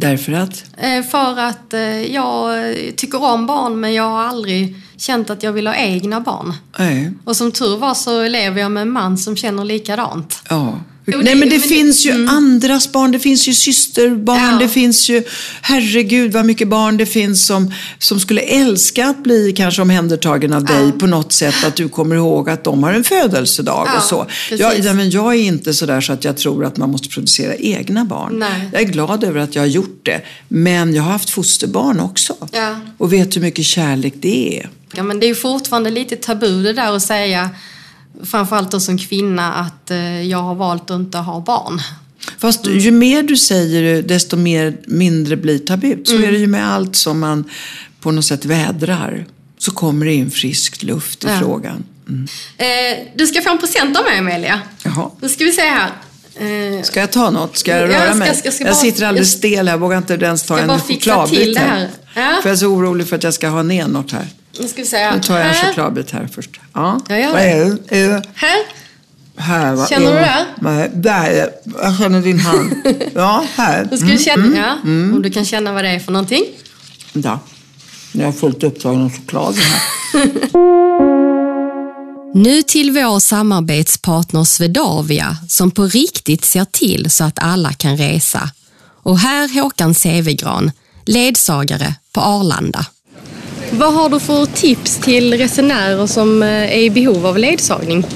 Därför 0.00 0.32
att, 0.32 0.64
Eh, 0.76 1.02
För 1.02 1.38
att 1.38 1.74
eh, 1.74 1.80
jag 2.14 2.56
tycker 2.96 3.24
om 3.24 3.46
barn 3.46 3.80
men 3.80 3.94
jag 3.94 4.04
har 4.10 4.22
aldrig 4.24 4.76
känt 4.96 5.30
att 5.30 5.42
jag 5.42 5.52
vill 5.52 5.66
ha 5.66 5.74
egna 5.74 6.20
barn. 6.20 6.54
nej, 6.78 7.12
Och 7.24 7.36
som 7.36 7.52
tur 7.52 7.76
var 7.76 7.94
så 7.94 8.28
lever 8.28 8.60
jag 8.60 8.70
med 8.70 8.80
en 8.82 8.90
man 8.90 9.18
som 9.18 9.36
känner 9.36 9.64
likadant. 9.64 10.42
Ja. 10.48 10.78
Jo, 11.12 11.18
Nej 11.22 11.34
men 11.34 11.48
det 11.48 11.54
men 11.54 11.60
det- 11.60 11.68
finns 11.68 12.06
ju 12.06 12.26
andras 12.28 12.92
barn, 12.92 13.12
det 13.12 13.18
finns 13.18 13.48
ju 13.48 13.54
systerbarn, 13.54 14.52
Ja. 14.52 14.58
det 14.58 14.68
finns 14.68 15.08
ju, 15.10 15.22
herregud 15.62 16.32
vad 16.32 16.44
mycket 16.46 16.68
barn 16.68 16.96
det 16.96 17.06
finns 17.06 17.46
som, 17.46 17.74
som 17.98 18.20
skulle 18.20 18.40
älska 18.40 19.06
att 19.06 19.22
bli 19.22 19.52
kanske 19.56 19.82
omhändertagen 19.82 20.52
av 20.52 20.64
dig 20.64 20.92
på 20.92 21.06
något 21.06 21.32
sätt, 21.32 21.64
att 21.64 21.76
du 21.76 21.88
kommer 21.88 22.16
ihåg 22.16 22.50
att 22.50 22.64
de 22.64 22.82
har 22.82 22.92
en 22.92 23.04
födelsedag 23.04 23.84
Ja, 23.86 23.96
och 23.96 24.02
så. 24.02 24.26
Jag, 24.50 24.78
ja, 24.78 24.92
men 24.92 25.10
jag 25.10 25.34
är 25.34 25.38
inte 25.40 25.74
sådär 25.74 26.00
så 26.00 26.12
att 26.12 26.24
jag 26.24 26.36
tror 26.36 26.64
att 26.64 26.76
man 26.76 26.90
måste 26.90 27.08
producera 27.08 27.54
egna 27.54 28.04
barn. 28.04 28.38
Nej. 28.38 28.68
Jag 28.72 28.82
är 28.82 28.86
glad 28.86 29.24
över 29.24 29.40
att 29.40 29.54
jag 29.54 29.62
har 29.62 29.66
gjort 29.66 30.00
det, 30.02 30.20
men 30.48 30.94
jag 30.94 31.02
har 31.02 31.12
haft 31.12 31.30
fosterbarn 31.30 32.00
också. 32.00 32.36
Ja. 32.52 32.76
Och 32.98 33.12
vet 33.12 33.36
hur 33.36 33.40
mycket 33.40 33.64
kärlek 33.64 34.14
det 34.16 34.58
är. 34.58 34.68
Ja, 34.96 35.02
men 35.02 35.20
det 35.20 35.26
är 35.26 35.28
ju 35.28 35.34
fortfarande 35.34 35.90
lite 35.90 36.16
tabu 36.16 36.62
det 36.62 36.72
där 36.72 36.96
att 36.96 37.02
säga, 37.02 37.50
framförallt 38.24 38.70
då 38.70 38.80
som 38.80 38.98
kvinna, 38.98 39.54
att 39.54 39.90
eh, 39.90 40.22
jag 40.22 40.38
har 40.42 40.54
valt 40.54 40.90
att 40.90 40.94
inte 41.00 41.18
ha 41.18 41.40
barn. 41.40 41.80
Fast 42.38 42.66
ju 42.66 42.90
mer 42.90 43.22
du 43.22 43.36
säger 43.36 43.82
det, 43.82 44.02
desto 44.02 44.36
mer, 44.36 44.76
mindre 44.86 45.36
blir 45.36 45.58
tabut. 45.58 46.08
Så 46.08 46.14
Mm. 46.14 46.28
är 46.28 46.32
det 46.32 46.38
ju 46.38 46.46
med 46.46 46.70
allt 46.72 46.96
som 46.96 47.20
man 47.20 47.44
på 48.00 48.10
något 48.10 48.24
sätt 48.24 48.44
vädrar. 48.44 49.26
Så 49.58 49.70
kommer 49.70 50.06
det 50.06 50.14
in 50.14 50.30
frisk 50.30 50.82
luft 50.82 51.24
i 51.24 51.26
Ja. 51.28 51.38
frågan. 51.38 51.84
Mm. 52.08 52.26
Eh, 52.58 53.06
du 53.16 53.26
ska 53.26 53.40
få 53.42 53.50
en 53.50 53.58
present 53.58 53.98
av 53.98 54.04
mig, 54.04 54.18
Amelia. 54.18 54.60
Jaha. 54.84 55.10
Nu 55.20 55.28
ska 55.28 55.44
vi 55.44 55.52
se 55.52 55.60
här. 55.62 55.90
Eh, 56.34 56.82
Ska 56.82 57.00
jag 57.00 57.12
ta 57.12 57.30
något? 57.30 57.56
Ska 57.56 57.70
jag 57.70 57.80
Ja, 57.80 57.92
jag 57.92 57.94
röra 58.00 58.06
ska- 58.08 58.14
mig? 58.18 58.34
ska- 58.36 58.50
ska 58.50 58.64
jag 58.64 58.72
bara- 58.74 58.80
sitter 58.80 59.06
alldeles 59.06 59.32
jag- 59.32 59.38
stel 59.38 59.66
här. 59.68 59.74
Jag 59.74 59.78
vågar 59.80 59.98
inte 59.98 60.14
ens 60.14 60.42
ta 60.42 60.58
en 60.58 60.78
chokladbit 60.80 61.58
här. 61.58 61.88
Ja. 62.14 62.38
För 62.42 62.48
jag 62.48 62.52
är 62.52 62.56
så 62.56 62.66
orolig 62.66 63.08
för 63.08 63.16
att 63.16 63.22
jag 63.22 63.34
ska 63.34 63.48
ha 63.48 63.62
ner 63.62 63.88
något 63.88 64.12
här. 64.12 64.26
Nu 64.58 64.68
ska 64.68 64.82
vi 64.82 64.86
se 64.88 64.96
här. 64.96 65.14
Nu 65.16 65.20
tar 65.22 65.38
jag 65.38 65.48
en 65.48 65.54
Här. 65.54 65.68
chokladbit 65.68 66.10
här 66.10 66.28
först. 66.34 66.50
Ja, 66.74 67.00
Ja, 67.08 67.18
gör 67.18 67.32
Vad 67.32 67.40
är 67.42 67.64
det? 67.64 67.96
Är 68.00 68.08
det? 68.08 68.22
Här. 68.34 68.56
Här, 69.36 69.74
vad 69.74 69.88
Känner 69.88 70.06
är 70.06 70.14
du 70.14 70.18
det? 70.20 70.46
Nej, 70.60 70.90
där 70.94 71.30
är. 71.30 71.50
Jag 71.82 71.98
känner 71.98 72.20
din 72.22 72.40
hand. 72.40 72.72
Ja, 73.14 73.44
här. 73.54 73.88
Nu 73.90 73.96
ska 73.96 74.06
du 74.06 74.18
känna, 74.18 74.56
ja, 74.56 74.76
om 74.90 75.22
du 75.22 75.30
kan 75.30 75.44
känna 75.44 75.72
vad 75.72 75.84
det 75.84 75.90
är 75.90 75.98
för 75.98 76.12
någonting. 76.12 76.44
Ja. 77.12 77.38
Jag 78.12 78.24
har 78.24 78.32
fullt 78.32 78.62
upptagen 78.62 79.02
av 79.04 79.12
chokladen 79.12 79.62
här. 79.62 79.80
Nu 82.34 82.62
till 82.62 82.90
vår 82.90 83.20
samarbetspartner 83.20 84.44
Swedavia 84.44 85.36
som 85.48 85.70
på 85.70 85.84
riktigt 85.86 86.44
ser 86.44 86.64
till 86.64 87.10
så 87.10 87.24
att 87.24 87.38
alla 87.38 87.72
kan 87.72 87.96
resa. 87.96 88.50
Och 89.02 89.18
här 89.18 89.60
Håkan 89.62 89.94
Sevegran, 89.94 90.70
ledsagare 91.06 91.94
på 92.12 92.20
Arlanda. 92.20 92.86
Vad 93.72 93.94
har 93.94 94.08
du 94.08 94.20
för 94.20 94.46
tips 94.46 94.96
till 94.96 95.38
resenärer 95.38 96.06
som 96.06 96.42
eh, 96.42 96.48
är 96.48 96.78
i 96.78 96.90
behov 96.90 97.26
av 97.26 97.38
ledsagning? 97.38 98.06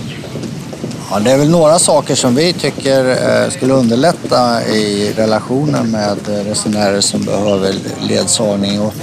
Ja, 1.11 1.21
det 1.21 1.31
är 1.31 1.39
väl 1.39 1.51
några 1.51 1.79
saker 1.79 2.15
som 2.15 2.35
vi 2.35 2.53
tycker 2.53 3.11
eh, 3.11 3.51
skulle 3.51 3.75
underlätta 3.75 4.65
i 4.67 5.13
relationen 5.17 5.91
med 5.91 6.19
resenärer 6.29 7.01
som 7.01 7.23
behöver 7.25 7.75
ledsagning. 8.09 8.81
Och 8.81 8.95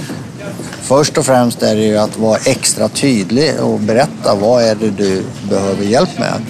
först 0.82 1.18
och 1.18 1.26
främst 1.26 1.62
är 1.62 1.76
det 1.76 1.82
ju 1.82 1.96
att 1.98 2.18
vara 2.18 2.38
extra 2.46 2.88
tydlig 2.88 3.60
och 3.60 3.80
berätta 3.80 4.34
vad 4.34 4.62
är 4.62 4.74
det 4.74 4.90
du 4.90 5.22
behöver 5.50 5.84
hjälp 5.84 6.18
med. 6.18 6.42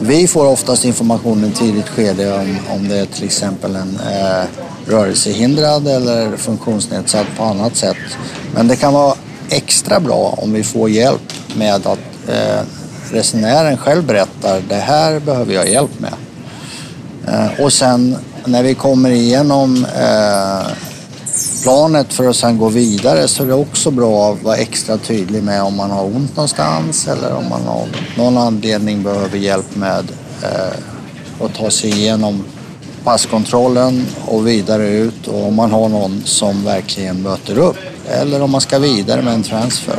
Vi 0.00 0.26
får 0.26 0.46
oftast 0.46 0.84
information 0.84 1.44
i 1.44 1.48
ett 1.48 1.56
tidigt 1.56 1.88
skede 1.88 2.34
om, 2.34 2.58
om 2.70 2.88
det 2.88 2.96
är 2.96 3.06
till 3.06 3.24
exempel 3.24 3.76
en 3.76 3.98
eh, 4.12 4.44
rörelsehindrad 4.86 5.88
eller 5.88 6.36
funktionsnedsatt 6.36 7.26
på 7.36 7.44
annat 7.44 7.76
sätt. 7.76 7.96
Men 8.54 8.68
det 8.68 8.76
kan 8.76 8.92
vara 8.92 9.14
extra 9.48 10.00
bra 10.00 10.34
om 10.38 10.52
vi 10.52 10.64
får 10.64 10.90
hjälp 10.90 11.32
med 11.56 11.86
att 11.86 12.28
eh, 12.28 12.60
resenären 13.10 13.76
själv 13.76 14.04
berättar 14.04 14.62
det 14.68 14.74
här 14.74 15.20
behöver 15.20 15.54
jag 15.54 15.68
hjälp 15.68 16.00
med. 16.00 16.14
Eh, 17.28 17.64
och 17.64 17.72
sen 17.72 18.16
när 18.44 18.62
vi 18.62 18.74
kommer 18.74 19.10
igenom 19.10 19.84
eh, 19.84 20.66
planet 21.62 22.12
för 22.12 22.28
att 22.28 22.36
sen 22.36 22.58
gå 22.58 22.68
vidare 22.68 23.28
så 23.28 23.42
är 23.42 23.46
det 23.46 23.54
också 23.54 23.90
bra 23.90 24.32
att 24.32 24.42
vara 24.42 24.56
extra 24.56 24.98
tydlig 24.98 25.42
med 25.42 25.62
om 25.62 25.76
man 25.76 25.90
har 25.90 26.04
ont 26.04 26.36
någonstans 26.36 27.08
eller 27.08 27.34
om 27.34 27.48
man 27.48 27.68
av 27.68 27.88
någon 28.16 28.38
anledning 28.38 29.02
behöver 29.02 29.38
hjälp 29.38 29.76
med 29.76 30.04
eh, 30.42 31.44
att 31.44 31.54
ta 31.54 31.70
sig 31.70 31.90
igenom 31.90 32.44
passkontrollen 33.04 34.06
och 34.26 34.46
vidare 34.46 34.88
ut 34.88 35.26
och 35.26 35.46
om 35.46 35.54
man 35.54 35.70
har 35.70 35.88
någon 35.88 36.22
som 36.24 36.64
verkligen 36.64 37.22
möter 37.22 37.58
upp 37.58 37.76
eller 38.08 38.42
om 38.42 38.50
man 38.50 38.60
ska 38.60 38.78
vidare 38.78 39.22
med 39.22 39.34
en 39.34 39.42
transfer. 39.42 39.96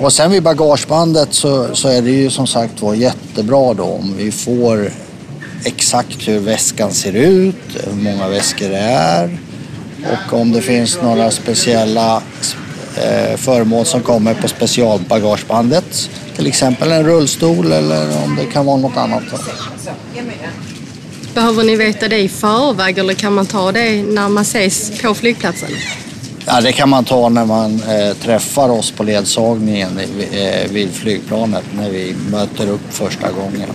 Och 0.00 0.12
sen 0.12 0.30
vid 0.30 0.42
bagagebandet 0.42 1.34
så, 1.34 1.74
så 1.74 1.88
är 1.88 2.02
det 2.02 2.10
ju 2.10 2.30
som 2.30 2.46
sagt 2.46 2.82
var 2.82 2.94
jättebra 2.94 3.74
då 3.74 3.84
om 3.84 4.14
vi 4.16 4.32
får 4.32 4.90
exakt 5.64 6.28
hur 6.28 6.38
väskan 6.38 6.92
ser 6.92 7.12
ut, 7.12 7.56
hur 7.84 8.02
många 8.02 8.28
väskor 8.28 8.68
det 8.68 8.78
är 8.78 9.38
och 10.12 10.40
om 10.40 10.52
det 10.52 10.62
finns 10.62 11.02
några 11.02 11.30
speciella 11.30 12.22
eh, 12.96 13.36
föremål 13.36 13.86
som 13.86 14.02
kommer 14.02 14.34
på 14.34 14.48
specialbagagebandet. 14.48 16.10
Till 16.36 16.46
exempel 16.46 16.92
en 16.92 17.04
rullstol 17.04 17.72
eller 17.72 18.24
om 18.24 18.36
det 18.36 18.46
kan 18.46 18.66
vara 18.66 18.76
något 18.76 18.96
annat. 18.96 19.22
Då. 19.30 19.36
Behöver 21.34 21.64
ni 21.64 21.76
veta 21.76 22.08
det 22.08 22.18
i 22.18 22.28
förväg 22.28 22.98
eller 22.98 23.14
kan 23.14 23.32
man 23.32 23.46
ta 23.46 23.72
det 23.72 24.02
när 24.02 24.28
man 24.28 24.42
ses 24.42 25.00
på 25.02 25.14
flygplatsen? 25.14 25.68
Ja, 26.46 26.60
det 26.60 26.72
kan 26.72 26.88
man 26.88 27.04
ta 27.04 27.28
när 27.28 27.44
man 27.44 27.82
eh, 27.82 28.16
träffar 28.16 28.68
oss 28.68 28.90
på 28.90 29.02
ledsagningen 29.02 30.00
eh, 30.32 30.70
vid 30.70 30.90
flygplanet 30.90 31.64
när 31.76 31.90
vi 31.90 32.14
möter 32.30 32.70
upp 32.70 32.80
första 32.90 33.30
gången. 33.30 33.68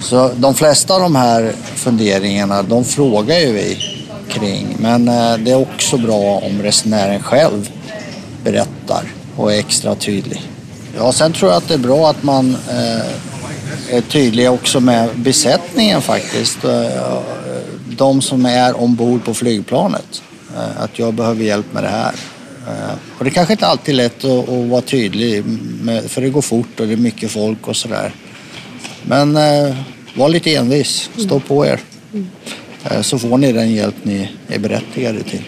Så 0.00 0.30
de 0.36 0.54
flesta 0.54 0.94
av 0.94 1.00
de 1.00 1.16
här 1.16 1.52
funderingarna, 1.74 2.62
de 2.62 2.84
frågar 2.84 3.38
ju 3.38 3.52
vi 3.52 3.78
kring. 4.28 4.76
Men 4.78 5.08
eh, 5.08 5.36
det 5.38 5.50
är 5.50 5.60
också 5.60 5.96
bra 5.96 6.38
om 6.38 6.62
resenären 6.62 7.22
själv 7.22 7.70
berättar 8.44 9.04
och 9.36 9.52
är 9.52 9.58
extra 9.58 9.94
tydlig. 9.94 10.42
Ja, 10.96 11.12
sen 11.12 11.32
tror 11.32 11.50
jag 11.50 11.58
att 11.58 11.68
det 11.68 11.74
är 11.74 11.78
bra 11.78 12.10
att 12.10 12.22
man 12.22 12.56
eh, 12.70 13.31
eh, 13.90 13.96
är 13.96 14.00
tydlig 14.00 14.50
också 14.50 14.80
med 14.80 15.08
besättningen 15.16 16.02
faktiskt. 16.02 16.64
Eh, 16.64 17.22
De 17.96 18.22
som 18.22 18.46
är 18.46 18.80
ombord 18.80 19.24
på 19.24 19.34
flygplanet. 19.34 20.22
Eh, 20.56 20.82
Att 20.82 20.98
jag 20.98 21.14
behöver 21.14 21.44
hjälp 21.44 21.72
med 21.72 21.82
det 21.82 21.88
här. 21.88 22.12
Och 23.18 23.24
det 23.24 23.30
kanske 23.30 23.54
inte 23.54 23.66
alltid 23.66 23.94
är 23.94 23.96
lätt 23.96 24.24
att, 24.24 24.48
att 24.48 24.68
vara 24.68 24.80
tydlig 24.80 25.44
med, 25.82 26.10
för 26.10 26.20
det 26.20 26.30
går 26.30 26.42
fort 26.42 26.80
och 26.80 26.86
det 26.86 26.92
är 26.92 26.96
mycket 26.96 27.30
folk 27.30 27.68
och 27.68 27.76
sådär. 27.76 28.14
Men 29.02 29.38
var 30.14 30.28
lite 30.28 30.54
envis, 30.56 31.10
stå 31.18 31.40
på 31.40 31.66
er. 31.66 31.80
Så 33.02 33.18
får 33.18 33.38
ni 33.38 33.52
den 33.52 33.72
hjälp 33.72 33.94
ni 34.02 34.28
är 34.48 34.58
berättigade 34.58 35.22
till. 35.22 35.42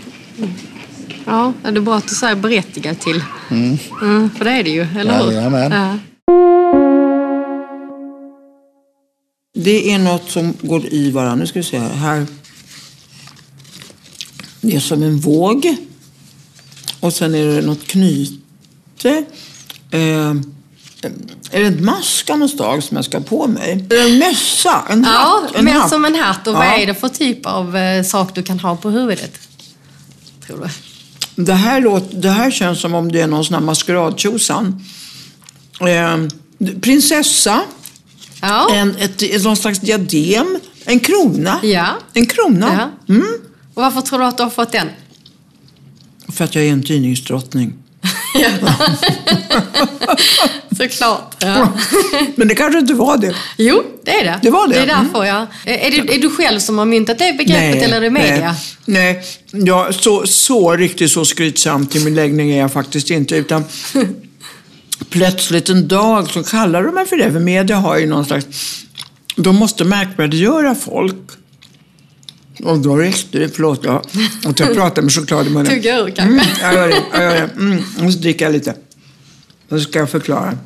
Ja, 1.26 1.52
det 1.62 1.68
är 1.68 1.80
bra 1.80 1.96
att 1.96 2.08
du 2.08 2.14
säger 2.14 2.34
berättigad 2.34 3.00
till. 3.00 3.22
Mm, 3.50 3.78
för 4.38 4.44
det 4.44 4.50
är 4.50 4.62
det 4.62 4.70
ju, 4.70 4.86
eller 5.00 5.22
hur? 5.24 5.32
Jajamän. 5.32 5.72
Ja. 5.72 5.98
Det 9.64 9.92
är 9.92 9.98
något 9.98 10.30
som 10.30 10.54
går 10.62 10.86
i 10.86 11.10
varandra. 11.10 11.34
Nu 11.34 11.46
ska 11.46 11.58
vi 11.58 11.64
se 11.64 11.78
här. 11.78 11.88
här. 11.94 12.26
Det 14.60 14.76
är 14.76 14.80
som 14.80 15.02
en 15.02 15.18
våg. 15.18 15.76
och 17.00 17.12
sen 17.12 17.34
är 17.34 17.46
det 17.46 17.62
något 17.66 17.86
knyte. 17.86 19.24
Eh, 19.90 20.30
är 21.50 21.60
det 21.60 21.66
ett 21.66 21.80
maskans 21.80 22.56
dag 22.56 22.82
som 22.82 22.96
jag 22.96 23.04
ska 23.04 23.18
ha 23.18 23.24
på 23.24 23.46
mig? 23.46 23.70
Är 23.72 23.76
det 23.76 24.00
en 24.00 24.18
mössa? 24.18 24.82
En 24.90 25.02
Ja, 25.02 25.10
hatt? 25.44 25.56
En 25.56 25.64
mer 25.64 25.72
hatt? 25.72 25.90
som 25.90 26.04
en 26.04 26.14
hatt. 26.14 26.46
Och 26.46 26.54
vad 26.54 26.66
Ja. 26.66 26.72
är 26.78 26.86
det 26.86 26.94
för 26.94 27.08
typ 27.08 27.46
av 27.46 27.76
eh, 27.76 28.02
sak 28.04 28.34
du 28.34 28.42
kan 28.42 28.60
ha 28.60 28.76
på 28.76 28.90
huvudet? 28.90 29.32
Tror 30.46 30.58
du? 31.36 31.42
Det 31.44 31.54
här, 31.54 31.80
låter, 31.80 32.16
det 32.16 32.30
här 32.30 32.50
känns 32.50 32.80
som 32.80 32.94
om 32.94 33.12
det 33.12 33.20
är 33.20 33.26
någon 33.26 33.44
sån 33.44 33.54
här 33.54 33.60
maskeradtjosan. 33.62 34.84
Eh, 35.80 36.16
prinsessa, 36.80 37.60
Ja. 38.48 38.74
en, 38.74 38.96
ett, 38.96 39.22
ett, 39.22 39.44
någon 39.44 39.56
slags 39.56 39.78
diadem, 39.78 40.58
en 40.84 41.00
krona. 41.00 41.60
Ja. 41.62 41.86
En 42.12 42.26
krona. 42.26 42.90
ja. 43.06 43.14
Och 43.74 43.82
varför 43.82 44.00
tror 44.00 44.18
du 44.18 44.24
att 44.24 44.36
du 44.36 44.42
har 44.42 44.50
fått 44.50 44.72
den? 44.72 44.88
För 46.28 46.44
att 46.44 46.54
jag 46.54 46.64
är 46.64 46.72
en 46.72 46.82
tidningsdrottning. 46.82 47.72
Såklart. 50.76 51.34
Ja. 51.38 51.72
Men 52.34 52.48
det 52.48 52.54
kanske 52.54 52.78
inte 52.78 52.94
var 52.94 53.16
det. 53.16 53.34
Jo, 53.56 53.82
det 54.04 54.20
är 54.20 54.24
det. 54.24 54.38
Det 54.42 54.50
var 54.50 54.68
det. 54.68 54.74
Det 54.74 54.80
är 54.80 54.86
därför, 54.86 55.24
ja. 55.24 55.46
Är, 55.64 55.90
det, 55.90 56.14
är 56.14 56.18
du 56.18 56.30
själv 56.30 56.60
som 56.60 56.78
har 56.78 56.84
myntat 56.84 57.18
det 57.18 57.34
begreppet 57.38 57.82
eller 57.82 57.96
är 57.96 58.00
det 58.00 58.10
media? 58.10 58.54
Nej, 58.84 59.22
nej. 59.52 59.64
Ja, 59.66 59.92
så, 59.92 60.26
så 60.26 60.76
riktigt 60.76 61.10
så 61.10 61.24
skrytsam 61.24 61.86
till 61.86 62.04
min 62.04 62.14
läggning 62.14 62.50
är 62.50 62.58
jag 62.58 62.72
faktiskt 62.72 63.10
inte. 63.10 63.36
Utan 63.36 63.64
plötsligt 65.10 65.68
en 65.68 65.88
dag 65.88 66.30
så 66.30 66.42
kallar 66.42 66.82
de 66.82 66.94
mig 66.94 67.06
för 67.06 67.16
det. 67.16 67.32
För 67.32 67.40
media 67.40 67.76
har 67.76 67.98
ju 67.98 68.06
någon 68.06 68.24
slags... 68.24 68.46
De 69.36 69.56
måste 69.56 69.84
märkvärdiggöra 69.84 70.74
folk. 70.74 71.16
Och 72.64 72.78
då 72.78 72.96
räckte 72.96 73.38
det, 73.38 73.48
förlåt 73.48 73.84
jag, 73.84 74.02
att 74.44 74.60
jag 74.60 74.74
pratar 74.74 75.02
med 75.02 75.12
choklad 75.12 75.46
i 75.46 75.50
munnen. 75.50 75.66
Tugga 75.66 75.98
ur 75.98 76.10
kanske. 76.10 76.22
Mm, 76.22 76.46
jag 76.60 76.74
gör 76.74 76.88
det. 76.88 77.02
Jag 77.12 77.22
gör 77.22 77.34
det. 77.34 77.50
Mm, 77.56 77.78
och 77.78 78.12
så 78.12 78.18
dricker 78.18 78.44
jag 78.44 78.52
lite. 78.52 78.74
Och 79.68 79.78
så 79.78 79.80
ska 79.80 79.98
jag 79.98 80.10
förklara. 80.10 80.58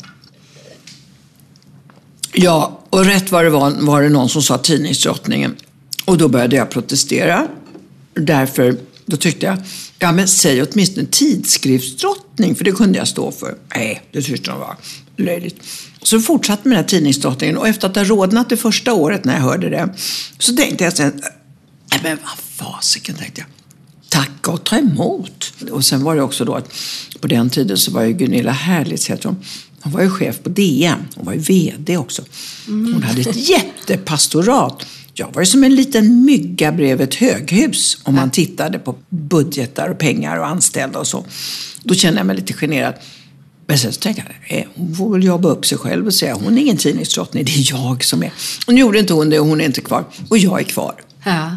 Ja, 2.32 2.80
och 2.90 3.04
rätt 3.04 3.32
vad 3.32 3.44
det 3.44 3.50
var 3.50 3.70
var 3.80 4.02
det 4.02 4.08
någon 4.08 4.28
som 4.28 4.42
sa 4.42 4.58
tidningsdrottningen. 4.58 5.56
Och 6.04 6.18
då 6.18 6.28
började 6.28 6.56
jag 6.56 6.70
protestera. 6.70 7.48
Därför, 8.14 8.76
då 9.08 9.16
tyckte 9.16 9.46
jag, 9.46 9.58
ja 9.98 10.12
men 10.12 10.28
säg 10.28 10.62
åtminstone 10.62 11.06
tidskriftsdrottning, 11.10 12.54
för 12.54 12.64
det 12.64 12.72
kunde 12.72 12.98
jag 12.98 13.08
stå 13.08 13.30
för. 13.30 13.54
Nej, 13.74 14.02
det 14.12 14.22
tyckte 14.22 14.50
de 14.50 14.60
var 14.60 14.76
löjligt. 15.16 15.56
Så 16.02 16.20
fortsatte 16.20 16.68
med 16.68 16.76
den 16.76 16.84
här 16.84 16.88
tidningsdrottningen 16.88 17.56
och 17.56 17.68
efter 17.68 17.88
att 17.88 17.96
ha 17.96 18.04
rodnat 18.04 18.48
det 18.48 18.56
första 18.56 18.92
året 18.92 19.24
när 19.24 19.34
jag 19.34 19.40
hörde 19.40 19.70
det, 19.70 19.94
så 20.38 20.56
tänkte 20.56 20.84
jag 20.84 20.96
sen, 20.96 21.22
nej 21.90 22.00
men 22.02 22.18
vad 22.22 22.68
fasiken, 22.68 23.14
tänkte 23.14 23.40
jag. 23.40 23.48
Tacka 24.08 24.50
och 24.50 24.64
ta 24.64 24.76
emot. 24.76 25.52
Och 25.70 25.84
sen 25.84 26.02
var 26.02 26.16
det 26.16 26.22
också 26.22 26.44
då 26.44 26.54
att 26.54 26.72
på 27.20 27.26
den 27.26 27.50
tiden 27.50 27.76
så 27.76 27.90
var 27.90 28.02
ju 28.02 28.12
Gunilla 28.12 28.52
Herlitz, 28.52 29.10
heter 29.10 29.28
hon, 29.28 29.44
hon 29.80 29.92
var 29.92 30.02
ju 30.02 30.10
chef 30.10 30.42
på 30.42 30.48
DN. 30.48 31.08
Hon 31.14 31.26
var 31.26 31.32
ju 31.32 31.38
VD 31.38 31.96
också. 31.96 32.22
Hon 32.66 33.02
hade 33.02 33.20
ett 33.20 33.48
jättepastorat. 33.48 34.86
Jag 35.18 35.34
var 35.34 35.44
som 35.44 35.64
en 35.64 35.74
liten 35.74 36.24
mygga 36.24 36.72
bredvid 36.72 37.08
ett 37.08 37.14
höghus 37.14 37.98
om 38.02 38.14
man 38.14 38.30
tittade 38.30 38.78
på 38.78 38.94
budgetar 39.08 39.88
och 39.88 39.98
pengar 39.98 40.38
och 40.38 40.46
anställda 40.46 40.98
och 40.98 41.06
så. 41.06 41.24
Då 41.82 41.94
kände 41.94 42.20
jag 42.20 42.26
mig 42.26 42.36
lite 42.36 42.52
generad. 42.52 42.94
Men 43.66 43.78
sen 43.78 43.92
så 43.92 44.00
tänkte 44.00 44.22
jag, 44.48 44.58
eh, 44.58 44.66
hon 44.74 44.94
får 44.96 45.12
väl 45.12 45.24
jobba 45.24 45.48
upp 45.48 45.66
sig 45.66 45.78
själv 45.78 46.06
och 46.06 46.14
säga 46.14 46.34
hon 46.34 46.58
är 46.58 46.62
ingen 46.62 46.76
tidningsdrottning, 46.76 47.44
det 47.44 47.52
är 47.52 47.70
jag 47.70 48.04
som 48.04 48.22
är. 48.22 48.32
Och 48.66 48.74
nu 48.74 48.80
gjorde 48.80 48.98
inte 48.98 49.12
hon 49.12 49.30
det 49.30 49.40
och 49.40 49.46
hon 49.46 49.60
är 49.60 49.64
inte 49.64 49.80
kvar. 49.80 50.04
Och 50.28 50.38
jag 50.38 50.60
är 50.60 50.64
kvar. 50.64 50.94
Ja. 51.24 51.56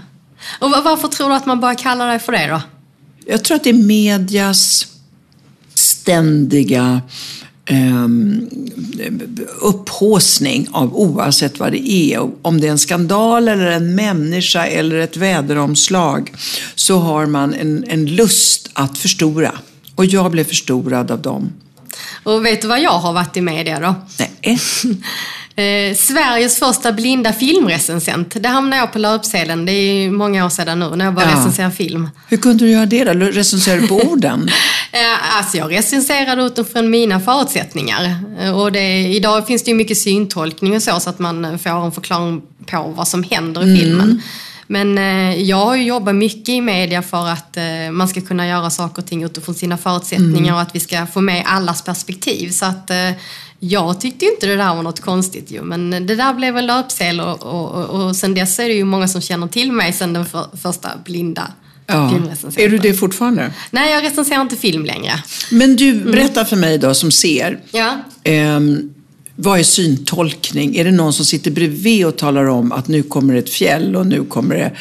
Och 0.60 0.72
va- 0.72 0.82
varför 0.86 1.08
tror 1.08 1.30
du 1.30 1.36
att 1.36 1.46
man 1.46 1.60
bara 1.60 1.76
kallar 1.76 2.08
dig 2.08 2.20
för 2.20 2.32
det 2.32 2.48
då? 2.48 2.62
Jag 3.26 3.44
tror 3.44 3.56
att 3.56 3.64
det 3.64 3.70
är 3.70 3.74
medias 3.74 4.88
ständiga 5.74 7.02
um, 7.70 8.50
upphåsning 9.60 10.68
av 10.72 10.96
oavsett 10.96 11.60
vad 11.60 11.72
det 11.72 11.92
är. 11.92 12.30
Om 12.42 12.62
det 12.62 12.68
är 12.68 12.72
en 12.72 12.80
skandal 12.80 13.48
eller 13.48 13.72
en 13.72 13.96
människa 13.96 14.66
eller 14.66 14.96
ett 14.96 15.18
väderomslag 15.18 16.34
så 16.76 16.98
har 16.98 17.26
man 17.26 17.54
en, 17.54 17.84
en 17.88 18.06
lust 18.06 18.70
att 18.74 18.98
förstora. 18.98 19.52
Och 19.96 20.06
jag 20.06 20.32
blev 20.32 20.44
förstorad 20.44 21.12
av 21.12 21.22
dem. 21.22 21.54
Och 22.24 22.46
vet 22.46 22.62
du 22.62 22.68
vad 22.68 22.82
jag 22.82 23.00
har 23.00 23.14
varit 23.14 23.38
i 23.38 23.42
media 23.42 23.80
då? 23.80 23.96
Nej. 24.20 24.60
Eh, 25.56 25.96
Sveriges 25.96 26.60
första 26.60 26.92
blinda 26.92 27.34
filmrecensent. 27.34 28.36
Det 28.44 28.50
hamnade 28.50 28.78
jag 28.78 28.94
på 28.94 29.00
löpsedeln. 29.00 29.66
Det 29.66 29.72
är 29.72 29.94
ju 29.94 30.12
många 30.12 30.46
år 30.46 30.50
sedan 30.50 30.80
nu 30.80 30.96
när 30.96 31.06
jag 31.06 31.14
började 31.14 31.34
Ja. 31.34 31.40
recensera 31.40 31.72
film. 31.72 32.10
Hur 32.28 32.38
kunde 32.38 32.66
du 32.66 32.72
göra 32.72 32.86
det 32.86 33.04
då? 33.04 33.14
Recenserade 33.14 33.82
du 33.82 33.88
på 33.88 33.96
orden? 34.12 34.50
Eh, 34.92 35.38
Alltså 35.38 35.58
jag 35.58 35.72
recenserade 35.72 36.44
utifrån 36.44 36.90
mina 36.90 37.20
förutsättningar. 37.20 38.16
Eh, 38.42 38.60
Och 38.60 38.72
det, 38.72 39.00
idag 39.08 39.48
finns 39.48 39.64
det 39.64 39.72
ju 39.72 39.76
mycket 39.78 39.98
syntolkning 39.98 40.76
och 40.76 40.84
så, 40.84 41.00
så 41.00 41.10
att 41.10 41.20
man 41.20 41.60
får 41.60 41.86
en 41.86 41.92
förklaring 41.92 42.42
på 42.66 42.94
vad 42.96 43.08
som 43.08 43.24
händer 43.24 43.62
i 43.68 43.78
filmen. 43.80 44.22
Men 44.68 44.98
eh, 44.98 45.42
jag 45.42 45.58
har 45.58 45.76
ju 45.76 45.84
jobbat 45.84 46.16
mycket 46.16 46.50
i 46.50 46.62
media 46.62 47.02
för 47.02 47.28
att 47.28 47.58
eh, 47.58 47.92
man 47.92 48.08
ska 48.08 48.22
kunna 48.22 48.48
göra 48.48 48.70
saker 48.70 49.02
och 49.02 49.08
ting 49.08 49.24
utifrån 49.24 49.56
sina 49.56 49.78
förutsättningar 49.78 50.54
och 50.54 50.62
att 50.62 50.76
vi 50.76 50.80
ska 50.80 51.06
få 51.06 51.22
med 51.22 51.44
allas 51.46 51.82
perspektiv. 51.82 52.50
Så 52.50 52.66
att 52.66 52.92
jag 53.64 54.02
tyckte 54.02 54.26
inte 54.26 54.48
det 54.48 54.56
där 54.56 54.76
var 54.76 54.84
något 54.84 55.00
konstigt 55.00 55.52
ju, 55.52 55.62
men 55.62 55.90
det 55.90 56.16
där 56.16 56.34
blev 56.34 56.58
en 56.58 56.66
löpsel 56.66 57.20
och, 57.20 57.44
och, 57.44 57.90
och, 57.90 58.16
sen 58.16 58.34
dess 58.34 58.60
är 58.60 58.68
det 58.68 58.74
ju 58.74 58.84
många 58.84 59.08
som 59.08 59.22
känner 59.22 59.48
till 59.48 59.72
mig 59.72 59.94
sen 59.94 60.14
den 60.14 60.26
för, 60.26 60.46
första 60.58 60.90
blinda 61.06 61.52
Ja. 61.88 62.12
Är 62.56 62.70
du 62.70 62.78
det 62.78 62.94
fortfarande? 62.94 63.52
Nej, 63.72 63.94
jag 63.94 64.04
recenserar 64.04 64.42
inte 64.42 64.56
film 64.56 64.86
längre. 64.86 65.24
Men 65.52 65.76
du, 65.76 65.94
berätta 65.94 66.46
för 66.46 66.56
mig 66.56 66.78
då 66.78 66.94
som 66.94 67.12
ser. 67.12 67.60
Ja. 67.72 67.98
Ehm, 68.24 68.94
vad 69.36 69.60
är 69.60 69.64
syntolkning? 69.64 70.76
Är 70.76 70.84
det 70.84 70.92
någon 70.92 71.14
som 71.14 71.26
sitter 71.26 71.52
bredvid 71.52 72.06
och 72.06 72.18
talar 72.18 72.46
om 72.46 72.72
att 72.72 72.88
nu 72.88 73.04
kommer 73.04 73.36
ett 73.36 73.50
fjäll 73.50 73.96
och 73.96 74.08
nu 74.08 74.24
kommer 74.24 74.56
det 74.56 74.72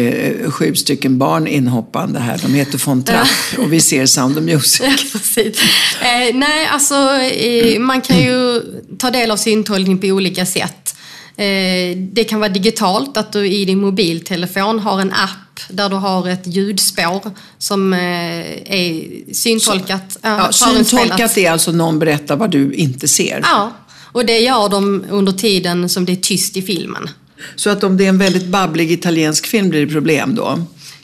eh, 0.00 0.50
sju 0.50 0.74
stycken 0.74 1.18
barn 1.18 1.46
inhoppande 1.46 2.18
här. 2.18 2.40
De 2.42 2.54
heter 2.54 2.86
von 2.86 3.04
Trapp 3.04 3.28
och 3.58 3.72
vi 3.72 3.80
ser 3.80 4.06
Sound 4.06 4.38
of 4.38 4.44
Music. 4.44 4.80
Ja. 5.36 5.42
Eh, 5.42 6.34
nej, 6.34 6.66
alltså 6.66 6.94
eh, 7.20 7.80
man 7.80 8.00
kan 8.00 8.18
ju 8.18 8.60
ta 8.98 9.10
del 9.10 9.30
av 9.30 9.36
syntolkning 9.36 9.98
på 9.98 10.06
olika 10.06 10.46
sätt. 10.46 10.94
Eh, 11.36 11.96
det 11.96 12.24
kan 12.28 12.40
vara 12.40 12.48
digitalt, 12.48 13.16
att 13.16 13.32
du 13.32 13.46
i 13.46 13.64
din 13.64 13.80
mobiltelefon 13.80 14.78
har 14.78 15.00
en 15.00 15.12
app 15.12 15.60
där 15.68 15.88
du 15.88 15.96
har 15.96 16.28
ett 16.28 16.46
ljudspår 16.46 17.30
som 17.58 17.92
eh, 17.92 18.00
är 18.00 19.32
syntolkat. 19.32 20.18
Ja, 20.22 20.36
förinspelat. 20.38 20.86
syntolkat 20.86 21.38
är 21.38 21.50
alltså 21.50 21.72
någon 21.72 21.98
berättar 21.98 22.36
vad 22.36 22.50
du 22.50 22.74
inte 22.74 23.08
ser. 23.08 23.40
Ja, 23.42 23.72
och 24.14 24.26
det 24.26 24.38
gör 24.38 24.68
de 24.68 25.04
under 25.10 25.32
tiden 25.32 25.88
som 25.88 26.04
det 26.04 26.12
är 26.12 26.16
tyst 26.16 26.56
i 26.56 26.62
filmen. 26.62 27.10
Så 27.56 27.70
att 27.70 27.84
om 27.84 27.96
det 27.96 28.04
är 28.04 28.08
en 28.08 28.18
väldigt 28.18 28.46
babblig 28.46 28.92
italiensk 28.92 29.46
film 29.46 29.68
blir 29.68 29.86
det 29.86 29.92
problem 29.92 30.34
då? 30.34 30.58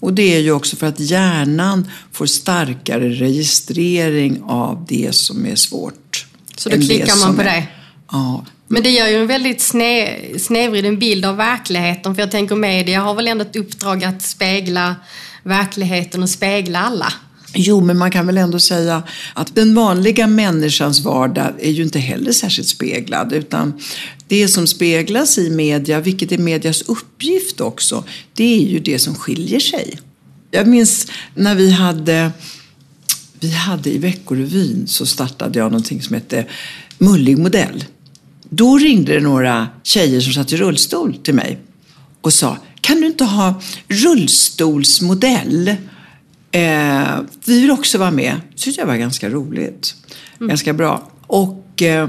Och 0.00 0.12
det 0.14 0.36
är 0.36 0.40
ju 0.40 0.52
också 0.52 0.76
för 0.76 0.86
att 0.86 1.00
hjärnan 1.00 1.90
får 2.12 2.26
starkare 2.26 3.08
registrering 3.08 4.42
av 4.42 4.84
det 4.88 5.14
som 5.14 5.46
är 5.46 5.54
svårt. 5.54 6.26
Så 6.56 6.68
då 6.68 6.76
klickar 6.76 7.26
man 7.26 7.36
på 7.36 7.42
är- 7.42 7.44
det? 7.44 7.66
Ja, 8.10 8.44
Men 8.68 8.82
det 8.82 8.90
gör 8.90 9.08
ju 9.08 9.16
en 9.16 9.26
väldigt 9.26 9.60
sne, 9.60 10.18
snedvriden 10.38 10.98
bild 10.98 11.24
av 11.24 11.36
verkligheten. 11.36 12.14
För 12.14 12.22
jag 12.22 12.30
tänker 12.30 12.56
media 12.56 13.00
har 13.00 13.14
väl 13.14 13.28
ändå 13.28 13.42
ett 13.44 13.56
uppdrag 13.56 14.04
att 14.04 14.22
spegla 14.22 14.96
verkligheten 15.42 16.22
och 16.22 16.30
spegla 16.30 16.80
alla. 16.80 17.12
Jo, 17.54 17.80
men 17.80 17.98
man 17.98 18.10
kan 18.10 18.26
väl 18.26 18.38
ändå 18.38 18.58
säga 18.58 19.02
att 19.34 19.54
den 19.54 19.74
vanliga 19.74 20.26
människans 20.26 21.00
vardag 21.00 21.52
är 21.60 21.70
ju 21.70 21.82
inte 21.82 21.98
heller 21.98 22.32
särskilt 22.32 22.68
speglad. 22.68 23.32
Utan 23.32 23.80
det 24.28 24.48
som 24.48 24.66
speglas 24.66 25.38
i 25.38 25.50
media, 25.50 26.00
vilket 26.00 26.32
är 26.32 26.38
medias 26.38 26.82
uppgift 26.82 27.60
också, 27.60 28.04
det 28.34 28.54
är 28.54 28.66
ju 28.66 28.78
det 28.78 28.98
som 28.98 29.14
skiljer 29.14 29.60
sig. 29.60 29.98
Jag 30.50 30.66
minns 30.66 31.06
när 31.34 31.54
vi 31.54 31.70
hade, 31.70 32.30
vi 33.40 33.50
hade 33.50 33.90
i 33.90 33.98
Veckorevyn 33.98 34.86
så 34.86 35.06
startade 35.06 35.58
jag 35.58 35.72
någonting 35.72 36.02
som 36.02 36.14
hette 36.14 36.46
Mullig 36.98 37.38
modell. 37.38 37.84
Då 38.48 38.78
ringde 38.78 39.12
det 39.14 39.20
några 39.20 39.68
tjejer 39.82 40.20
som 40.20 40.32
satt 40.32 40.52
i 40.52 40.56
rullstol 40.56 41.16
till 41.16 41.34
mig 41.34 41.58
och 42.20 42.32
sa, 42.32 42.58
kan 42.80 43.00
du 43.00 43.06
inte 43.06 43.24
ha 43.24 43.62
rullstolsmodell? 43.88 45.68
Eh, 46.50 47.20
vi 47.44 47.60
vill 47.60 47.70
också 47.70 47.98
vara 47.98 48.10
med. 48.10 48.40
Det 48.50 48.58
tyckte 48.62 48.80
jag 48.80 48.86
var 48.86 48.96
ganska 48.96 49.30
roligt. 49.30 49.94
Ganska 50.38 50.72
bra. 50.72 51.10
Och 51.26 51.82
eh, 51.82 52.08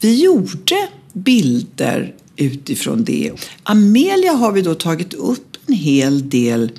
vi 0.00 0.22
gjorde 0.22 0.88
bilder 1.24 2.14
utifrån 2.36 3.04
det. 3.04 3.32
Amelia 3.62 4.32
har 4.32 4.52
vi 4.52 4.62
då 4.62 4.74
tagit 4.74 5.14
upp 5.14 5.56
en 5.66 5.74
hel 5.74 6.28
del 6.28 6.72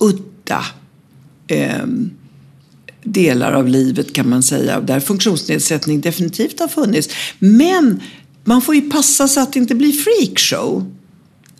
udda 0.00 0.64
eh, 1.46 1.86
delar 3.04 3.52
av 3.52 3.68
livet 3.68 4.12
kan 4.12 4.28
man 4.28 4.42
säga. 4.42 4.80
Där 4.80 5.00
funktionsnedsättning 5.00 6.00
definitivt 6.00 6.60
har 6.60 6.68
funnits. 6.68 7.08
Men 7.38 8.00
man 8.44 8.62
får 8.62 8.74
ju 8.74 8.90
passa 8.90 9.28
så 9.28 9.40
att 9.40 9.52
det 9.52 9.58
inte 9.58 9.74
blir 9.74 9.92
freakshow. 9.92 10.94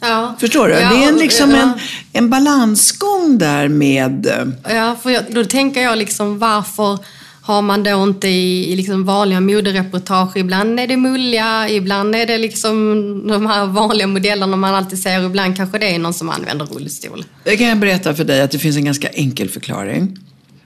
Ja. 0.01 0.35
Förstår 0.41 0.68
du? 0.68 0.74
Ja, 0.74 0.91
det 0.91 1.05
är 1.05 1.09
en, 1.09 1.18
liksom 1.18 1.51
ja. 1.51 1.57
en, 1.57 1.72
en 2.12 2.30
balansgång 2.30 3.39
där 3.39 3.68
med... 3.68 4.26
eh, 4.26 4.74
Ja, 4.74 4.97
för 5.03 5.11
jag, 5.11 5.24
då 5.30 5.45
tänker 5.45 5.80
jag 5.82 5.99
liksom 5.99 6.39
varför 6.39 6.99
har 7.45 7.63
man 7.63 7.83
då 7.83 8.03
inte 8.03 8.29
i, 8.29 8.73
i 8.73 8.77
liksom 8.77 9.05
vanliga 9.05 9.41
modereportage, 9.41 10.37
ibland 10.37 10.81
är 10.81 10.87
det 10.87 10.97
mulliga, 10.97 11.69
ibland 11.71 12.15
är 12.15 12.27
det 12.27 12.39
liksom 12.39 13.27
de 13.29 13.47
här 13.47 13.67
vanliga 13.67 14.07
modellerna 14.07 14.57
man 14.57 14.75
alltid 14.75 15.03
ser, 15.03 15.27
ibland 15.27 15.57
kanske 15.57 15.79
det 15.79 15.95
är 15.95 15.99
någon 15.99 16.15
som 16.15 16.31
använder 16.31 16.67
rullstol. 16.67 17.25
Jag 17.45 17.59
kan 17.59 17.81
berätta 17.81 18.15
för 18.15 18.25
dig 18.25 18.41
att 18.41 18.51
det 18.51 18.59
finns 18.59 18.77
en 18.77 18.85
ganska 18.85 19.09
enkel 19.09 19.49
förklaring. 19.49 20.19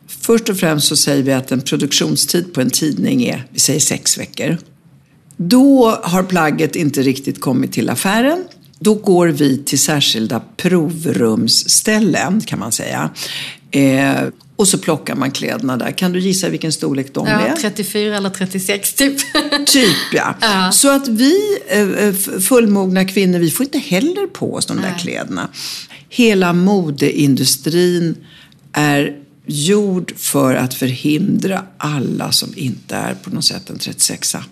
Först 0.09 0.49
och 0.49 0.59
främst 0.59 0.89
så 0.89 0.97
säger 0.97 1.23
vi 1.23 1.33
att 1.33 1.53
en 1.53 1.61
produktionstid 1.61 2.55
på 2.55 2.61
en 2.61 2.71
tidning 2.71 3.25
är, 3.25 3.45
vi 3.51 3.59
säger 3.59 3.81
sex 3.81 4.19
veckor. 4.19 4.57
Då 5.37 5.99
har 6.03 6.23
plagget 6.23 6.77
inte 6.77 7.03
riktigt 7.03 7.41
kommit 7.41 7.73
till 7.73 7.91
affären. 7.91 8.45
Då 8.79 8.95
går 8.95 9.29
vi 9.29 9.65
till 9.65 9.79
särskilda 9.79 10.43
provrumsställen 10.57 12.41
kan 12.41 12.59
man 12.59 12.73
säga. 12.73 13.11
Eh, 13.71 14.29
och 14.59 14.69
så 14.69 14.79
plockar 14.79 15.15
man 15.15 15.31
kläderna 15.31 15.77
där. 15.77 15.91
Kan 15.91 16.13
du 16.13 16.21
gissa 16.21 16.49
vilken 16.49 16.73
storlek 16.73 17.15
de 17.15 17.27
Ja, 17.27 17.41
är? 17.41 17.57
34 17.57 18.17
eller 18.17 18.31
36 18.31 18.95
typ. 18.95 19.19
Typ 19.67 19.97
ja. 20.13 20.35
Ja. 20.41 20.73
Så 20.73 20.91
att 20.91 21.09
vi 21.09 21.59
eh, 21.69 21.81
eh, 21.81 22.15
fullmogna 22.41 23.05
kvinnor, 23.05 23.39
vi 23.39 23.51
får 23.51 23.67
inte 23.67 23.79
heller 23.79 24.27
på 24.27 24.55
oss 24.55 24.67
de 24.67 24.77
där 24.77 24.83
Nej. 24.83 25.01
kläderna. 25.01 25.49
Hela 26.09 26.53
modeindustrin 26.53 28.17
är 28.73 29.17
gjord 29.47 30.13
för 30.17 30.55
att 30.55 30.75
förhindra 30.75 31.65
alla 31.77 32.33
som 32.33 32.53
inte 32.57 32.97
är 32.97 33.15
på 33.15 33.31
något 33.31 33.45
sätt 33.45 33.71
en 33.71 33.77
36a. 33.79 34.43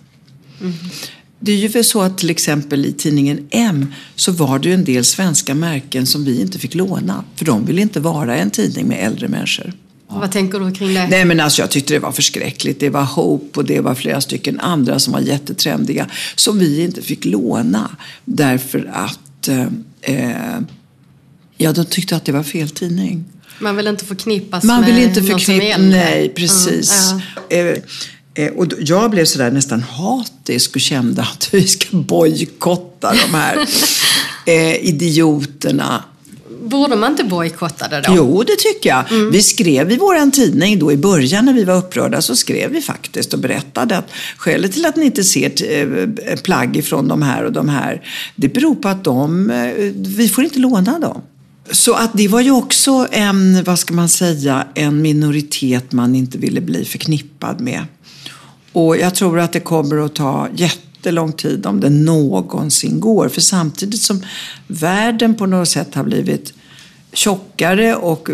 Det 1.39 1.51
är 1.51 1.55
ju 1.55 1.67
väl 1.67 1.83
så 1.83 2.01
att 2.01 2.17
till 2.17 2.29
exempel 2.29 2.85
i 2.85 2.93
tidningen 2.93 3.47
M 3.51 3.93
så 4.15 4.31
var 4.31 4.59
det 4.59 4.67
ju 4.67 4.73
en 4.73 4.85
del 4.85 5.05
svenska 5.05 5.55
märken 5.55 6.07
som 6.07 6.25
vi 6.25 6.41
inte 6.41 6.59
fick 6.59 6.75
låna. 6.75 7.23
För 7.35 7.45
de 7.45 7.65
ville 7.65 7.81
inte 7.81 7.99
vara 7.99 8.37
en 8.37 8.51
tidning 8.51 8.87
med 8.87 9.05
äldre 9.05 9.27
människor. 9.27 9.73
Vad 10.09 10.31
tänker 10.31 10.59
du 10.59 10.71
kring 10.71 10.93
det? 10.93 11.07
Nej 11.07 11.25
men 11.25 11.39
alltså 11.39 11.61
jag 11.61 11.71
tyckte 11.71 11.93
det 11.93 11.99
var 11.99 12.11
förskräckligt. 12.11 12.79
Det 12.79 12.89
var 12.89 13.03
Hope 13.03 13.59
och 13.59 13.65
det 13.65 13.79
var 13.79 13.95
flera 13.95 14.21
stycken 14.21 14.59
andra 14.59 14.99
som 14.99 15.13
var 15.13 15.19
jättetrendiga. 15.19 16.07
Som 16.35 16.59
vi 16.59 16.81
inte 16.83 17.01
fick 17.01 17.25
låna. 17.25 17.91
Därför 18.25 18.91
att 18.93 19.47
eh, 19.47 19.67
eh, 20.01 20.59
ja, 21.57 21.71
de 21.73 21.85
tyckte 21.85 22.15
att 22.15 22.25
det 22.25 22.31
var 22.31 22.43
fel 22.43 22.69
tidning. 22.69 23.25
Man 23.59 23.75
vill 23.75 23.87
inte 23.87 24.05
förknippas 24.05 24.63
Man 24.63 24.85
vill 24.85 24.97
inte 24.97 25.21
någon 25.21 25.27
som 25.27 25.35
är 25.35 25.39
förknippa, 25.39 25.65
äldre. 25.75 25.89
nej 25.99 26.33
precis. 26.35 27.11
Mm, 27.11 27.21
Eh, 27.49 28.45
eh, 28.45 28.51
och 28.53 28.67
jag 28.79 29.11
blev 29.11 29.25
sådär 29.25 29.51
nästan 29.51 29.81
hatisk 29.81 30.75
och 30.75 30.81
kände 30.81 31.21
att 31.21 31.49
vi 31.51 31.67
ska 31.67 31.97
bojkotta 31.97 33.13
de 33.13 33.37
här 33.37 33.57
eh, 34.45 34.75
idioterna. 34.75 36.03
Borde 36.69 36.95
man 36.95 37.11
inte 37.11 37.23
bojkotta 37.23 37.87
det 37.87 38.01
då? 38.01 38.13
Jo, 38.15 38.43
det 38.43 38.55
tycker 38.55 38.89
jag. 38.89 39.03
Vi 39.31 39.41
skrev 39.41 39.91
i 39.91 39.97
vår 39.97 40.31
tidning 40.31 40.79
då 40.79 40.91
i 40.91 40.97
början 40.97 41.45
när 41.45 41.53
vi 41.53 41.63
var 41.63 41.77
upprörda 41.77 42.21
så 42.21 42.35
skrev 42.35 42.71
vi 42.71 42.81
faktiskt 42.81 43.33
och 43.33 43.39
berättade 43.39 43.97
att 43.97 44.11
skälet 44.37 44.71
till 44.71 44.85
att 44.85 44.95
ni 44.95 45.05
inte 45.05 45.23
ser 45.23 45.51
eh, 46.29 46.35
plagg 46.35 46.77
ifrån 46.77 47.07
de 47.07 47.21
här 47.21 47.43
och 47.43 47.51
de 47.51 47.69
här, 47.69 48.01
det 48.35 48.47
beror 48.47 48.75
på 48.75 48.87
att 48.87 49.03
de, 49.03 49.51
eh, 49.51 49.73
vi 49.95 50.29
får 50.29 50.43
inte 50.43 50.59
låna 50.59 50.99
dem. 50.99 51.21
Så 51.71 51.93
att 51.93 52.11
det 52.13 52.27
var 52.27 52.41
ju 52.41 52.51
också 52.51 53.07
en, 53.11 53.63
vad 53.63 53.79
ska 53.79 53.93
man 53.93 54.09
säga, 54.09 54.67
en 54.75 55.01
minoritet 55.01 55.91
man 55.91 56.15
inte 56.15 56.37
ville 56.37 56.61
bli 56.61 56.85
förknippad 56.85 57.61
med. 57.61 57.85
Och 58.71 58.97
jag 58.97 59.15
tror 59.15 59.39
att 59.39 59.53
det 59.53 59.59
kommer 59.59 60.05
att 60.05 60.15
ta 60.15 60.47
jättelång 60.97 61.33
tid 61.33 61.65
om 61.65 61.79
det 61.79 61.89
någonsin 61.89 62.99
går. 62.99 63.29
För 63.29 63.41
samtidigt 63.41 64.01
som 64.01 64.21
världen 64.67 65.35
på 65.35 65.45
något 65.45 65.69
sätt 65.69 65.95
har 65.95 66.03
blivit 66.03 66.53
tjockare 67.13 67.95
och 67.95 68.29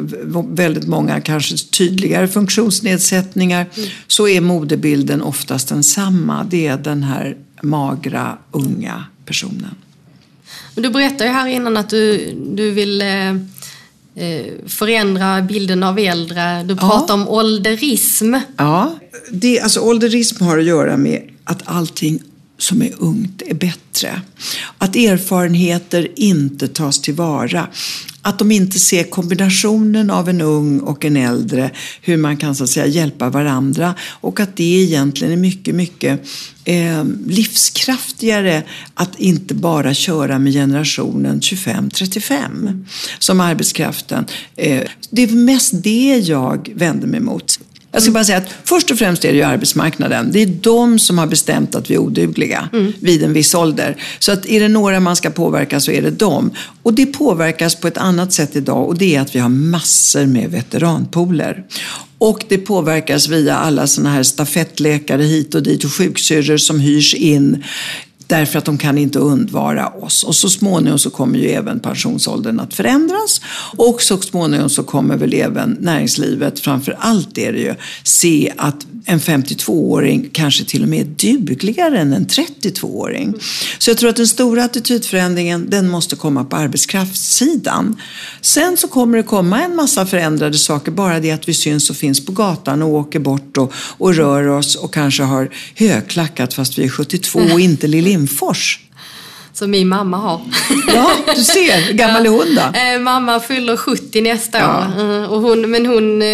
väldigt 0.47 0.87
många 0.87 1.21
kanske 1.21 1.57
tydligare 1.57 2.27
funktionsnedsättningar 2.27 3.67
så 4.07 4.27
är 4.27 4.41
modebilden 4.41 5.21
oftast 5.21 5.69
densamma. 5.69 6.43
Det 6.49 6.67
är 6.67 6.77
den 6.77 7.03
här 7.03 7.37
magra, 7.61 8.37
unga 8.51 9.05
personen. 9.25 9.75
Du 10.75 10.89
berättade 10.89 11.25
ju 11.25 11.29
här 11.29 11.47
innan 11.47 11.77
att 11.77 11.89
du, 11.89 12.33
du 12.55 12.71
vill 12.71 13.01
eh, 13.01 13.29
eh, 14.15 14.45
förändra 14.67 15.41
bilden 15.41 15.83
av 15.83 15.99
äldre. 15.99 16.63
Du 16.63 16.75
pratar 16.75 17.13
om 17.13 17.27
ålderism. 17.27 18.35
Ja, 18.57 18.95
det, 19.31 19.59
alltså 19.59 19.79
ålderism 19.79 20.43
har 20.43 20.57
att 20.57 20.65
göra 20.65 20.97
med 20.97 21.21
att 21.43 21.61
allting 21.65 22.19
som 22.63 22.81
är 22.81 22.91
ungt 22.97 23.41
är 23.41 23.53
bättre. 23.53 24.21
Att 24.77 24.95
erfarenheter 24.95 26.07
inte 26.15 26.67
tas 26.67 27.01
tillvara. 27.01 27.67
Att 28.21 28.39
de 28.39 28.51
inte 28.51 28.79
ser 28.79 29.03
kombinationen 29.03 30.09
av 30.09 30.29
en 30.29 30.41
ung 30.41 30.79
och 30.79 31.05
en 31.05 31.17
äldre, 31.17 31.71
hur 32.01 32.17
man 32.17 32.37
kan 32.37 32.55
så 32.55 32.63
att 32.63 32.69
säga 32.69 32.85
hjälpa 32.85 33.29
varandra 33.29 33.95
och 34.09 34.39
att 34.39 34.57
det 34.57 34.63
egentligen 34.63 35.33
är 35.33 35.37
mycket, 35.37 35.75
mycket 35.75 36.21
eh, 36.63 37.03
livskraftigare 37.27 38.63
att 38.93 39.19
inte 39.19 39.53
bara 39.55 39.93
köra 39.93 40.39
med 40.39 40.53
generationen 40.53 41.39
25-35 41.39 42.85
som 43.19 43.39
arbetskraften. 43.39 44.25
Eh, 44.55 44.83
det 45.09 45.23
är 45.23 45.27
mest 45.27 45.71
det 45.73 46.17
jag 46.17 46.73
vänder 46.75 47.07
mig 47.07 47.19
mot. 47.19 47.59
Jag 47.93 48.03
ska 48.03 48.11
bara 48.11 48.23
säga 48.23 48.37
att 48.37 48.55
först 48.63 48.91
och 48.91 48.97
främst 48.97 49.25
är 49.25 49.31
det 49.31 49.37
ju 49.37 49.43
arbetsmarknaden. 49.43 50.31
Det 50.31 50.41
är 50.41 50.45
de 50.45 50.99
som 50.99 51.17
har 51.17 51.27
bestämt 51.27 51.75
att 51.75 51.89
vi 51.89 51.95
är 51.95 51.99
odugliga 51.99 52.69
vid 52.99 53.23
en 53.23 53.33
viss 53.33 53.55
ålder. 53.55 53.97
Så 54.19 54.31
att 54.31 54.45
är 54.45 54.59
det 54.59 54.67
några 54.67 54.99
man 54.99 55.15
ska 55.15 55.29
påverka 55.29 55.79
så 55.79 55.91
är 55.91 56.01
det 56.01 56.11
dem. 56.11 56.51
Och 56.83 56.93
det 56.93 57.05
påverkas 57.05 57.75
på 57.75 57.87
ett 57.87 57.97
annat 57.97 58.33
sätt 58.33 58.55
idag 58.55 58.87
och 58.87 58.97
det 58.97 59.15
är 59.15 59.21
att 59.21 59.35
vi 59.35 59.39
har 59.39 59.49
massor 59.49 60.25
med 60.25 60.51
veteranpooler. 60.51 61.63
Och 62.17 62.43
det 62.49 62.57
påverkas 62.57 63.27
via 63.27 63.55
alla 63.55 63.87
sådana 63.87 64.13
här 64.13 64.23
stafettläkare 64.23 65.23
hit 65.23 65.55
och 65.55 65.63
dit 65.63 65.83
och 65.83 65.93
sjuksyrror 65.93 66.57
som 66.57 66.79
hyrs 66.79 67.13
in 67.13 67.63
därför 68.33 68.59
att 68.59 68.65
de 68.65 68.77
kan 68.77 68.97
inte 68.97 69.19
undvara 69.19 69.87
oss. 69.87 70.23
Och 70.23 70.35
så 70.35 70.49
småningom 70.49 70.99
så 70.99 71.09
kommer 71.09 71.39
ju 71.39 71.49
även 71.49 71.79
pensionsåldern 71.79 72.59
att 72.59 72.73
förändras 72.73 73.41
och 73.77 74.01
så 74.01 74.17
småningom 74.17 74.69
så 74.69 74.83
kommer 74.83 75.17
väl 75.17 75.33
även 75.33 75.77
näringslivet, 75.79 76.59
framför 76.59 76.97
allt 76.99 77.37
är 77.37 77.53
det 77.53 77.59
ju, 77.59 77.75
se 78.03 78.53
att 78.57 78.85
en 79.05 79.19
52-åring 79.19 80.29
kanske 80.31 80.65
till 80.65 80.83
och 80.83 80.89
med 80.89 80.99
är 80.99 81.33
dugligare 81.33 81.99
än 81.99 82.13
en 82.13 82.25
32-åring. 82.25 83.33
Så 83.79 83.89
jag 83.89 83.97
tror 83.97 84.09
att 84.09 84.15
den 84.15 84.27
stora 84.27 84.63
attitydförändringen 84.63 85.69
den 85.69 85.89
måste 85.89 86.15
komma 86.15 86.43
på 86.43 86.55
arbetskraftssidan. 86.55 88.01
Sen 88.41 88.77
så 88.77 88.87
kommer 88.87 89.17
det 89.17 89.23
komma 89.23 89.63
en 89.63 89.75
massa 89.75 90.05
förändrade 90.05 90.57
saker, 90.57 90.91
bara 90.91 91.19
det 91.19 91.31
att 91.31 91.49
vi 91.49 91.53
syns 91.53 91.89
och 91.89 91.95
finns 91.95 92.25
på 92.25 92.31
gatan 92.31 92.81
och 92.81 92.89
åker 92.89 93.19
bort 93.19 93.57
och, 93.57 93.73
och 93.75 94.15
rör 94.15 94.47
oss 94.47 94.75
och 94.75 94.93
kanske 94.93 95.23
har 95.23 95.49
högklackat 95.75 96.53
fast 96.53 96.77
vi 96.77 96.83
är 96.83 96.89
72 96.89 97.39
och 97.39 97.59
inte 97.59 97.87
Lill 97.87 98.07
Lindfors. 98.27 98.79
Som 99.53 99.71
min 99.71 99.87
mamma 99.87 100.17
har. 100.17 100.41
Ja, 100.93 101.11
du 101.35 101.43
ser. 101.43 101.77
Hur 101.87 101.93
gammal 101.93 102.25
är 102.25 102.29
hon 102.29 102.55
då? 102.55 102.79
Eh, 102.79 102.99
mamma 102.99 103.39
fyller 103.39 103.77
70 103.77 104.21
nästa 104.21 104.59
Ja. 104.59 104.77
år. 104.97 105.13
Eh, 105.23 105.23
och 105.31 105.41
hon, 105.41 105.71
men 105.71 105.85
hon, 105.85 106.21
eh, 106.21 106.27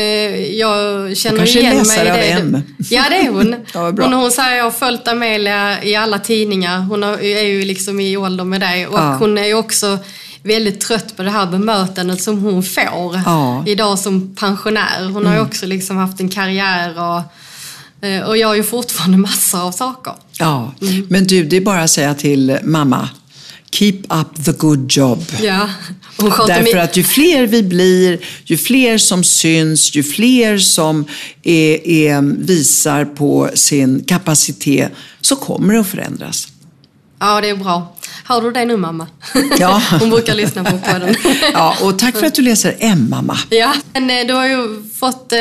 jag 0.58 1.18
känner 1.18 1.38
kanske 1.38 1.60
igen 1.60 1.84
mig 1.88 1.98
i 2.08 2.10
av 2.10 2.16
det. 2.18 2.30
M. 2.32 2.62
Ja, 2.90 3.04
det 3.10 3.16
är 3.16 3.30
hon. 3.30 3.56
Ja, 3.74 3.92
bra. 3.92 4.06
hon, 4.06 4.14
hon 4.14 4.32
säger 4.32 4.58
jag 4.58 4.64
har 4.64 4.72
följt 4.72 5.08
Amelia 5.08 5.84
i 5.84 5.96
alla 5.96 6.20
tidningar. 6.20 6.80
Hon 6.80 7.04
är 7.04 7.44
ju 7.44 7.62
liksom 7.66 8.00
i 8.00 8.18
ålder 8.18 8.44
med 8.44 8.62
dig. 8.62 8.88
Och 8.88 9.00
Ja. 9.00 9.16
hon 9.20 9.38
är 9.38 9.46
ju 9.46 9.54
också 9.54 9.98
väldigt 10.44 10.82
trött 10.82 11.18
på 11.18 11.24
det 11.24 11.32
här 11.32 11.46
bemötandet 11.46 12.22
som 12.22 12.40
hon 12.40 12.64
får 12.64 13.22
Ja. 13.26 13.52
Mm. 13.56 13.68
idag 13.68 14.00
som 14.00 14.36
pensionär. 14.36 15.10
Hon 15.14 15.26
har 15.26 15.34
ju 15.36 15.42
också 15.42 15.66
liksom 15.66 15.98
haft 15.98 16.20
en 16.20 16.30
karriär 16.30 16.90
och, 17.00 17.22
eh, 18.02 18.22
och 18.22 18.38
gör 18.38 18.54
ju 18.56 18.64
fortfarande 18.64 19.18
massor 19.18 19.62
av 19.62 19.72
saker. 19.72 20.14
Ja, 20.40 20.74
Mm. 20.82 21.06
men 21.10 21.28
du, 21.28 21.44
det 21.44 21.58
är 21.58 21.62
bara 21.62 21.82
att 21.84 21.92
säga 21.92 22.14
till 22.14 22.58
mamma. 22.64 23.10
Keep 23.72 23.94
up 24.10 24.46
the 24.46 24.52
good 24.52 24.92
job. 24.98 25.26
Ja. 25.42 25.70
Därför 26.48 26.78
att 26.78 26.98
ju 26.98 27.04
fler 27.04 27.48
vi 27.48 27.64
blir, 27.64 28.20
ju 28.46 28.58
fler 28.58 28.98
som 28.98 29.24
syns, 29.24 29.96
ju 29.96 30.04
fler 30.04 30.58
som 30.58 31.06
är, 31.44 31.88
är, 31.88 32.22
visar 32.46 33.06
på 33.06 33.50
sin 33.54 34.04
kapacitet, 34.04 34.92
så 35.22 35.36
kommer 35.36 35.74
det 35.74 35.80
att 35.80 35.88
förändras. 35.88 36.48
Ja, 37.20 37.42
det 37.42 37.50
är 37.50 37.56
bra. 37.56 37.96
Hör 38.24 38.42
du 38.42 38.52
det 38.52 38.66
nu 38.66 38.78
mamma? 38.78 39.08
Ja. 39.60 39.82
Hon 40.00 40.10
brukar 40.10 40.36
lyssna 40.36 40.64
på 40.64 40.78
podden. 40.78 41.16
Ja, 41.54 41.76
och 41.82 42.00
tack 42.00 42.18
för 42.18 42.26
att 42.26 42.36
du 42.36 42.42
läser 42.42 42.76
M-mamma. 42.80 43.38
Ja, 43.50 43.74
men 43.94 44.10
eh, 44.10 44.28
du 44.28 44.34
har 44.34 44.48
ju 44.48 44.84
fått 45.00 45.32
eh, 45.32 45.40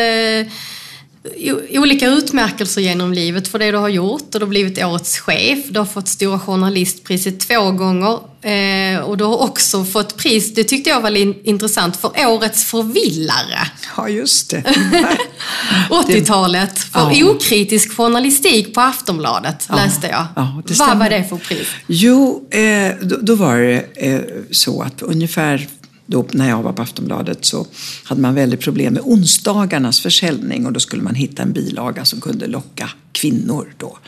olika 1.70 2.06
utmärkelser 2.08 2.80
genom 2.80 3.12
livet 3.12 3.48
för 3.48 3.58
det 3.58 3.70
du 3.70 3.76
har 3.78 3.88
gjort. 3.88 4.22
Och 4.34 4.40
du 4.40 4.46
har 4.46 4.46
blivit 4.46 4.84
årets 4.84 5.18
chef. 5.18 5.58
Du 5.70 5.78
har 5.78 5.86
fått 5.86 6.08
Stora 6.08 6.38
Journalistpriset 6.38 7.40
två 7.40 7.70
gånger. 7.70 8.18
Eh, 8.42 9.00
och 9.00 9.16
du 9.16 9.24
har 9.24 9.42
också 9.42 9.84
fått 9.84 10.16
pris, 10.16 10.54
det 10.54 10.64
tyckte 10.64 10.90
jag 10.90 11.00
var 11.00 11.16
in- 11.16 11.34
intressant, 11.44 11.96
för 11.96 12.26
Årets 12.26 12.64
förvillare. 12.64 13.58
Ja, 13.96 14.08
just 14.08 14.50
det. 14.50 14.62
80-talet. 15.90 16.78
För 16.78 17.10
Ja. 17.12 17.30
okritisk 17.30 17.96
journalistik 17.96 18.74
på 18.74 18.80
Aftonbladet, 18.80 19.66
Ja. 19.68 19.76
läste 19.76 20.06
jag. 20.06 20.26
Ja, 20.36 20.62
Vad 20.78 20.98
var 20.98 21.10
det 21.10 21.24
för 21.28 21.36
pris? 21.36 21.68
Jo, 21.86 22.48
eh, 22.50 22.92
då, 23.02 23.16
då 23.22 23.34
var 23.34 23.56
det 23.58 23.84
eh, 23.96 24.20
så 24.50 24.82
att 24.82 25.02
ungefär 25.02 25.68
då, 26.10 26.26
när 26.32 26.48
jag 26.48 26.62
var 26.62 26.72
på 26.72 26.82
Aftonbladet 26.82 27.44
så 27.44 27.66
hade 28.04 28.20
man 28.20 28.34
väldigt 28.34 28.60
problem 28.60 28.94
med 28.94 29.02
onsdagarnas 29.04 30.00
försäljning 30.00 30.66
och 30.66 30.72
då 30.72 30.80
skulle 30.80 31.02
man 31.02 31.14
hitta 31.14 31.42
en 31.42 31.52
bilaga 31.52 32.04
som 32.04 32.20
kunde 32.20 32.46
locka 32.46 32.90
kvinnor. 33.12 33.74
Då. 33.76 33.98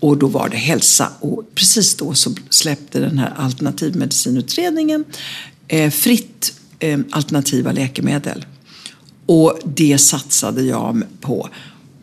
Och 0.00 0.16
då 0.16 0.26
var 0.26 0.48
det 0.48 0.56
hälsa 0.56 1.12
och 1.20 1.42
precis 1.54 1.96
då 1.96 2.14
så 2.14 2.34
släppte 2.50 3.00
den 3.00 3.18
här 3.18 3.34
alternativmedicinutredningen 3.36 5.04
eh, 5.68 5.90
fritt 5.90 6.54
eh, 6.78 6.98
alternativa 7.10 7.72
läkemedel. 7.72 8.44
Och 9.26 9.58
det 9.64 9.98
satsade 9.98 10.62
jag 10.62 11.02
på. 11.20 11.48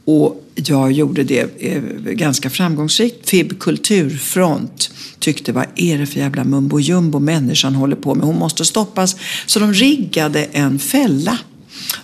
Och 0.06 0.41
jag 0.56 0.91
gjorde 0.91 1.24
det 1.24 1.47
eh, 1.60 1.82
ganska 2.12 2.49
framgångsrikt. 2.49 3.30
FIB 3.30 3.60
Kulturfront 3.60 4.91
tyckte 5.20 5.51
vad 5.51 5.66
är 5.76 5.97
det 5.97 6.06
för 6.06 6.20
jävla 6.20 6.43
mumbo 6.43 6.80
jumbo 6.80 7.20
människan 7.20 7.76
håller 7.76 7.95
på 7.95 8.16
med. 8.16 8.26
Hon 8.26 8.39
måste 8.39 8.66
stoppas. 8.66 9.16
Så 9.45 9.60
de 9.60 9.74
riggade 9.74 10.43
en 10.43 10.80
fälla. 10.80 11.39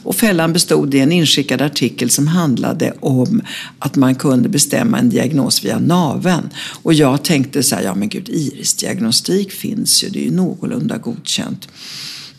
Och 0.03 0.15
fällan 0.15 0.53
bestod 0.53 0.95
i 0.95 0.99
en 0.99 1.11
inskickad 1.11 1.61
artikel 1.61 2.09
som 2.09 2.27
handlade 2.27 2.93
om 2.99 3.41
att 3.79 3.95
man 3.95 4.15
kunde 4.15 4.49
bestämma 4.49 4.99
en 4.99 5.09
diagnos 5.09 5.65
via 5.65 5.79
naveln. 5.79 6.49
Och 6.83 6.93
jag 6.93 7.23
tänkte 7.23 7.63
så 7.63 7.75
här, 7.75 7.83
ja 7.83 7.95
men 7.95 8.09
gud, 8.09 8.29
irisdiagnostik 8.29 9.51
finns 9.51 10.03
ju, 10.03 10.09
det 10.09 10.19
är 10.19 10.23
ju 10.23 10.31
någorlunda 10.31 10.97
godkänt. 10.97 11.67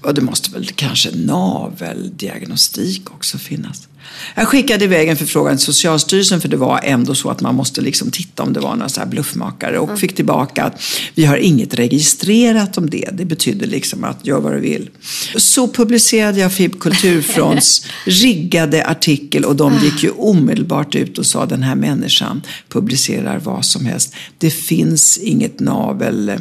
Och 0.03 0.15
det 0.15 0.21
måste 0.21 0.51
väl 0.51 0.67
kanske 0.67 1.11
naveldiagnostik 1.11 3.11
också 3.11 3.39
finnas. 3.39 3.89
Jag 4.35 4.49
skickade 4.49 4.85
iväg 4.85 5.09
en 5.09 5.17
förfrågan 5.17 5.57
till 5.57 5.67
Socialstyrelsen 5.67 6.41
för 6.41 6.49
det 6.49 6.57
var 6.57 6.81
ändå 6.83 7.15
så 7.15 7.31
att 7.31 7.41
man 7.41 7.55
måste 7.55 7.81
liksom 7.81 8.11
titta 8.11 8.43
om 8.43 8.53
det 8.53 8.61
var 8.61 8.77
några 8.77 8.89
så 8.89 9.01
bluffmakare 9.07 9.79
och 9.79 9.99
fick 9.99 10.15
tillbaka 10.15 10.65
att 10.65 10.83
vi 11.15 11.25
har 11.25 11.37
inget 11.37 11.75
registrerat 11.75 12.79
om 12.79 12.91
det. 12.91 13.09
Det 13.13 13.25
betyder 13.25 13.67
liksom 13.67 14.05
att 14.05 14.27
gör 14.27 14.41
vad 14.41 14.53
du 14.53 14.61
vill. 14.61 14.91
Så 15.37 15.69
publicerade 15.69 16.41
jag 16.41 16.53
FIB 16.53 16.81
Kulturfronts 16.81 17.87
riggade 18.05 18.87
artikel 18.87 19.45
och 19.45 19.57
de 19.57 19.79
gick 19.83 20.03
ju 20.03 20.11
omedelbart 20.11 20.95
ut 20.95 21.19
och 21.19 21.27
sa 21.27 21.47
den 21.47 21.63
här 21.63 21.75
människan 21.75 22.43
publicerar 22.69 23.39
vad 23.39 23.65
som 23.65 23.87
helst. 23.87 24.15
Det 24.39 24.51
finns 24.51 25.19
inget 25.19 25.61
navel 25.61 26.33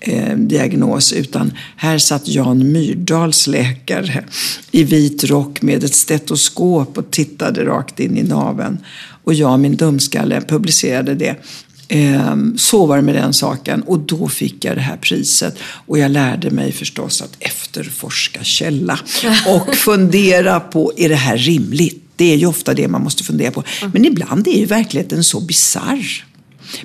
eh, 0.00 0.36
diagnos 0.36 1.12
utan 1.12 1.52
här 1.76 1.98
satt 1.98 2.28
Jan 2.28 2.72
Myrdals 2.72 3.46
läkare 3.46 4.24
i 4.70 4.84
vit 4.84 5.24
rock 5.24 5.62
med 5.62 5.84
ett 5.84 5.94
stetoskop 5.94 6.98
och 6.98 7.10
tittade 7.10 7.64
rakt 7.64 8.00
in 8.00 8.16
i 8.18 8.22
naveln. 8.22 8.78
Och 9.24 9.34
jag, 9.34 9.60
min 9.60 9.76
dumskalle, 9.76 10.40
publicerade 10.40 11.14
det. 11.14 11.36
Ehm, 11.88 12.58
Så 12.58 12.86
var 12.86 12.96
det 12.96 13.02
med 13.02 13.14
den 13.14 13.32
saken 13.32 13.82
och 13.82 13.98
då 14.00 14.28
fick 14.28 14.64
jag 14.64 14.76
det 14.76 14.80
här 14.80 14.96
priset. 14.96 15.58
Och 15.60 15.98
jag 15.98 16.10
lärde 16.10 16.50
mig 16.50 16.72
förstås 16.72 17.22
att 17.22 17.36
efterforska 17.38 18.44
källa 18.44 18.98
och 19.46 19.74
fundera 19.74 20.60
på, 20.60 20.92
är 20.96 21.08
det 21.08 21.14
här 21.14 21.36
rimligt? 21.38 22.04
Det 22.16 22.32
är 22.32 22.36
ju 22.36 22.46
ofta 22.46 22.74
det 22.74 22.88
man 22.88 23.02
måste 23.02 23.24
fundera 23.24 23.50
på. 23.50 23.62
Men 23.92 24.04
ibland 24.04 24.48
är 24.48 24.58
ju 24.58 24.64
verkligheten 24.64 25.24
så 25.24 25.40
bizarr. 25.40 26.24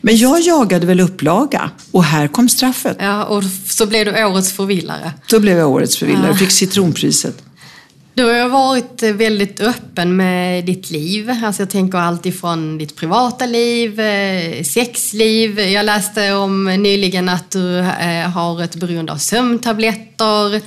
Men 0.02 0.18
jag 0.18 0.42
jagade 0.42 0.86
väl 0.88 1.00
upplaga 1.00 1.70
och 1.92 2.04
här 2.04 2.28
kom 2.28 2.50
straffet. 2.50 2.98
Ja, 3.00 3.26
och 3.26 3.44
så 3.70 3.86
blev 3.86 4.06
du 4.06 4.26
Årets 4.26 4.52
förvillare. 4.52 5.12
Då 5.30 5.40
blev 5.40 5.58
jag 5.58 5.72
årets 5.72 5.98
förvillare 5.98 6.32
och 6.32 6.38
fick 6.38 6.52
citronpriset. 6.52 7.44
Du 8.16 8.24
har 8.24 8.50
varit 8.50 9.04
väldigt 9.04 9.60
öppen 9.60 10.16
med 10.16 10.66
ditt 10.66 10.92
liv. 10.92 11.32
Alltså 11.44 11.62
jag 11.62 11.70
tänker 11.70 11.98
allt 11.98 12.26
ifrån 12.26 12.78
ditt 12.78 12.96
privata 12.96 13.46
liv, 13.46 14.00
eh, 14.00 14.64
sexliv. 14.64 15.60
Jag 15.60 15.86
läste 15.86 16.34
om 16.34 16.66
nyligen 16.66 17.30
att 17.30 17.52
du 17.52 17.80
eh, 17.80 18.30
har 18.30 18.64
ett 18.64 18.76
beroende 18.76 19.12
av 19.12 19.18
sömntabletter. 19.18 20.62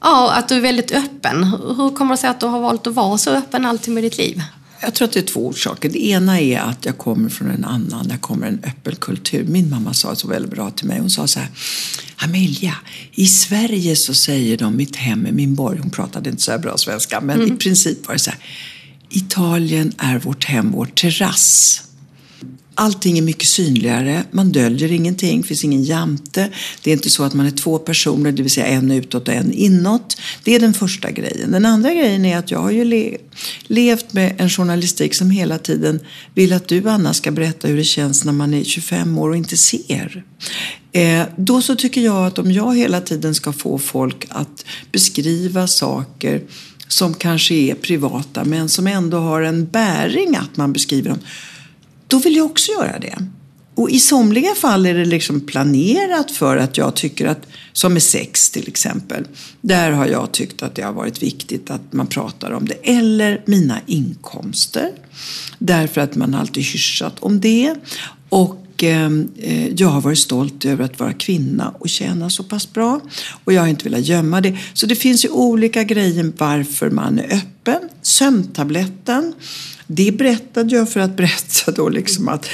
Ja, 0.00 0.32
att 0.32 0.48
du 0.48 0.54
är 0.54 0.60
väldigt 0.60 0.92
öppen. 0.92 1.44
Hur 1.76 1.96
kommer 1.96 2.14
det 2.14 2.20
sig 2.20 2.30
att 2.30 2.40
du 2.40 2.46
har 2.46 2.60
valt 2.60 2.86
att 2.86 2.94
vara 2.94 3.18
så 3.18 3.30
öppen 3.30 3.66
alltid 3.66 3.94
med 3.94 4.02
ditt 4.02 4.18
liv? 4.18 4.42
Jag 4.82 4.94
tror 4.94 5.08
att 5.08 5.12
det 5.12 5.20
är 5.20 5.24
två 5.24 5.46
orsaker. 5.46 5.88
Det 5.88 6.06
ena 6.06 6.40
är 6.40 6.60
att 6.60 6.84
jag 6.84 6.98
kommer 6.98 7.28
från 7.28 7.50
en 7.50 7.64
annan, 7.64 8.06
jag 8.10 8.20
kommer 8.20 8.46
en 8.46 8.60
öppen 8.64 8.96
kultur. 8.96 9.44
Min 9.44 9.70
mamma 9.70 9.94
sa 9.94 10.14
så 10.14 10.28
väldigt 10.28 10.50
bra 10.50 10.70
till 10.70 10.86
mig. 10.86 11.00
Hon 11.00 11.10
sa 11.10 11.26
så 11.26 11.40
här, 11.40 11.48
Amelia, 12.16 12.74
i 13.12 13.26
Sverige 13.26 13.96
så 13.96 14.14
säger 14.14 14.56
de 14.56 14.76
mitt 14.76 14.96
hem 14.96 15.26
är 15.26 15.32
min 15.32 15.54
borg. 15.54 15.78
Hon 15.78 15.90
pratade 15.90 16.30
inte 16.30 16.42
så 16.42 16.58
bra 16.58 16.76
svenska, 16.78 17.20
men 17.20 17.52
i 17.52 17.56
princip 17.56 18.06
var 18.06 18.14
det 18.14 18.20
så 18.20 18.30
här. 18.30 18.40
Italien 19.10 19.92
är 19.98 20.18
vårt 20.18 20.44
hem, 20.44 20.70
vår 20.70 20.86
terrass. 20.86 21.82
Allting 22.74 23.18
är 23.18 23.22
mycket 23.22 23.48
synligare, 23.48 24.24
man 24.30 24.52
döljer 24.52 24.92
ingenting, 24.92 25.40
det 25.40 25.46
finns 25.46 25.64
ingen 25.64 25.84
jante. 25.84 26.50
Det 26.82 26.90
är 26.90 26.94
inte 26.94 27.10
så 27.10 27.24
att 27.24 27.34
man 27.34 27.46
är 27.46 27.50
två 27.50 27.78
personer, 27.78 28.32
det 28.32 28.42
vill 28.42 28.50
säga 28.50 28.66
en 28.66 28.90
utåt 28.90 29.28
och 29.28 29.34
en 29.34 29.52
inåt. 29.52 30.16
Det 30.44 30.54
är 30.54 30.60
den 30.60 30.74
första 30.74 31.10
grejen. 31.10 31.50
Den 31.52 31.66
andra 31.66 31.94
grejen 31.94 32.24
är 32.24 32.38
att 32.38 32.50
jag 32.50 32.58
har 32.58 32.70
ju 32.70 32.84
le- 32.84 33.16
levt 33.62 34.12
med 34.12 34.34
en 34.38 34.50
journalistik 34.50 35.14
som 35.14 35.30
hela 35.30 35.58
tiden 35.58 36.00
vill 36.34 36.52
att 36.52 36.68
du, 36.68 36.88
Anna, 36.88 37.14
ska 37.14 37.30
berätta 37.30 37.68
hur 37.68 37.76
det 37.76 37.84
känns 37.84 38.24
när 38.24 38.32
man 38.32 38.54
är 38.54 38.64
25 38.64 39.18
år 39.18 39.28
och 39.30 39.36
inte 39.36 39.56
ser. 39.56 40.24
Eh, 40.92 41.22
då 41.36 41.62
så 41.62 41.76
tycker 41.76 42.00
jag 42.00 42.26
att 42.26 42.38
om 42.38 42.52
jag 42.52 42.76
hela 42.76 43.00
tiden 43.00 43.34
ska 43.34 43.52
få 43.52 43.78
folk 43.78 44.26
att 44.28 44.64
beskriva 44.92 45.66
saker 45.66 46.42
som 46.88 47.14
kanske 47.14 47.54
är 47.54 47.74
privata 47.74 48.44
men 48.44 48.68
som 48.68 48.86
ändå 48.86 49.18
har 49.18 49.42
en 49.42 49.66
bäring 49.66 50.36
att 50.36 50.56
man 50.56 50.72
beskriver 50.72 51.10
dem 51.10 51.18
då 52.10 52.18
vill 52.18 52.36
jag 52.36 52.46
också 52.46 52.72
göra 52.72 52.98
det. 52.98 53.18
Och 53.74 53.90
i 53.90 54.00
somliga 54.00 54.54
fall 54.54 54.86
är 54.86 54.94
det 54.94 55.04
liksom 55.04 55.40
planerat 55.40 56.30
för 56.30 56.56
att 56.56 56.76
jag 56.76 56.96
tycker 56.96 57.26
att, 57.26 57.46
som 57.72 57.92
med 57.92 58.02
sex 58.02 58.50
till 58.50 58.68
exempel, 58.68 59.26
där 59.60 59.92
har 59.92 60.06
jag 60.06 60.32
tyckt 60.32 60.62
att 60.62 60.74
det 60.74 60.82
har 60.82 60.92
varit 60.92 61.22
viktigt 61.22 61.70
att 61.70 61.92
man 61.92 62.06
pratar 62.06 62.50
om 62.50 62.66
det. 62.66 62.74
Eller 62.82 63.42
mina 63.46 63.80
inkomster, 63.86 64.90
därför 65.58 66.00
att 66.00 66.14
man 66.14 66.34
alltid 66.34 66.62
hyschat 66.62 67.14
om 67.20 67.40
det. 67.40 67.74
Och 68.28 68.66
Ehm, 68.82 69.28
eh, 69.36 69.68
jag 69.68 69.88
har 69.88 70.00
varit 70.00 70.18
stolt 70.18 70.64
över 70.64 70.84
att 70.84 71.00
vara 71.00 71.12
kvinna 71.12 71.74
och 71.78 71.88
tjäna 71.88 72.30
så 72.30 72.42
pass 72.42 72.72
bra. 72.72 73.00
Och 73.44 73.52
jag 73.52 73.60
har 73.60 73.68
inte 73.68 73.84
velat 73.84 74.06
gömma 74.06 74.40
det. 74.40 74.58
Så 74.72 74.86
det 74.86 74.94
finns 74.94 75.24
ju 75.24 75.28
olika 75.28 75.84
grejer 75.84 76.32
varför 76.38 76.90
man 76.90 77.18
är 77.18 77.34
öppen. 77.34 77.88
Sömntabletten, 78.02 79.34
det 79.86 80.12
berättade 80.12 80.76
jag 80.76 80.90
för 80.90 81.00
att 81.00 81.16
berätta 81.16 81.72
då 81.72 81.88
liksom 81.88 82.28
att 82.28 82.46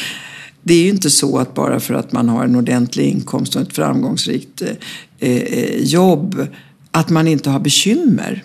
det 0.63 0.75
är 0.75 0.83
ju 0.83 0.89
inte 0.89 1.11
så 1.11 1.39
att 1.39 1.55
bara 1.55 1.81
för 1.81 1.95
att 1.95 2.13
man 2.13 2.29
har 2.29 2.45
en 2.45 2.57
ordentlig 2.57 3.05
inkomst 3.05 3.57
och 3.57 3.63
ett 3.63 3.73
framgångsrikt 3.73 4.63
eh, 4.63 5.31
eh 5.31 5.83
jobb 5.83 6.47
att 6.91 7.11
man 7.11 7.29
inte 7.29 7.51
har 7.51 7.61
bekymmer. 7.61 8.45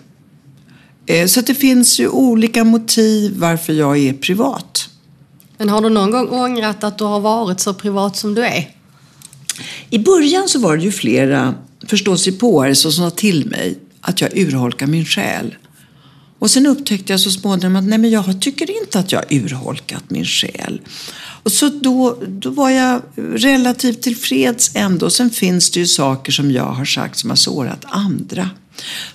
Eh, 1.06 1.26
så 1.26 1.40
det 1.40 1.54
finns 1.54 2.00
ju 2.00 2.08
olika 2.08 2.64
motiv 2.64 3.34
varför 3.36 3.72
jag 3.72 3.98
är 3.98 4.12
privat. 4.12 4.88
Men 5.62 5.68
har 5.68 5.80
du 5.80 5.88
någon 5.88 6.10
gång 6.10 6.28
ångrat 6.28 6.84
att 6.84 6.98
du 6.98 7.04
har 7.04 7.20
varit 7.20 7.60
så 7.60 7.74
privat 7.74 8.16
som 8.16 8.34
du 8.34 8.44
är? 8.44 8.68
I 9.90 9.98
början 9.98 10.48
så 10.48 10.58
var 10.58 10.76
det 10.76 10.82
ju 10.82 10.92
flera 10.92 11.54
förståsigpåare 11.86 12.74
som 12.74 12.92
sa 12.92 13.10
till 13.10 13.46
mig 13.46 13.78
att 14.00 14.20
jag 14.20 14.38
urholkar 14.38 14.86
min 14.86 15.04
själ. 15.04 15.54
Och 16.38 16.50
sen 16.50 16.66
upptäckte 16.66 17.12
jag 17.12 17.20
så 17.20 17.30
småningom 17.30 17.76
att 17.76 17.84
nej, 17.84 17.98
men 17.98 18.10
jag 18.10 18.42
tycker 18.42 18.82
inte 18.82 18.98
att 18.98 19.12
jag 19.12 19.18
har 19.18 19.26
urholkat 19.30 20.10
min 20.10 20.24
själ. 20.24 20.80
Och 21.42 21.52
så 21.52 21.68
då, 21.68 22.18
då 22.28 22.50
var 22.50 22.70
jag 22.70 23.02
relativt 23.16 24.02
tillfreds 24.02 24.70
ändå. 24.74 25.10
Sen 25.10 25.30
finns 25.30 25.70
det 25.70 25.80
ju 25.80 25.86
saker 25.86 26.32
som 26.32 26.50
jag 26.50 26.72
har 26.72 26.84
sagt 26.84 27.18
som 27.18 27.30
har 27.30 27.36
sårat 27.36 27.84
andra. 27.88 28.50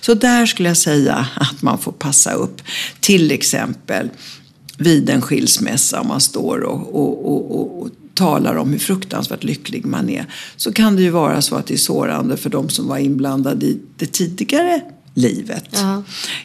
Så 0.00 0.14
där 0.14 0.46
skulle 0.46 0.68
jag 0.68 0.76
säga 0.76 1.26
att 1.36 1.62
man 1.62 1.78
får 1.78 1.92
passa 1.92 2.32
upp. 2.32 2.62
Till 3.00 3.30
exempel 3.30 4.08
vid 4.78 5.10
en 5.10 5.22
skilsmässa 5.22 6.02
man 6.02 6.20
står 6.20 6.60
och, 6.60 6.94
och, 6.94 7.26
och, 7.32 7.82
och 7.82 7.88
talar 8.14 8.54
om 8.54 8.70
hur 8.70 8.78
fruktansvärt 8.78 9.44
lycklig 9.44 9.86
man 9.86 10.08
är. 10.08 10.26
Så 10.56 10.72
kan 10.72 10.96
det 10.96 11.02
ju 11.02 11.10
vara 11.10 11.42
så 11.42 11.56
att 11.56 11.66
det 11.66 11.74
är 11.74 11.78
sårande 11.78 12.36
för 12.36 12.50
de 12.50 12.68
som 12.68 12.88
var 12.88 12.98
inblandade 12.98 13.66
i 13.66 13.78
det 13.96 14.06
tidigare 14.06 14.80
livet. 15.14 15.64
Ja. 15.70 16.02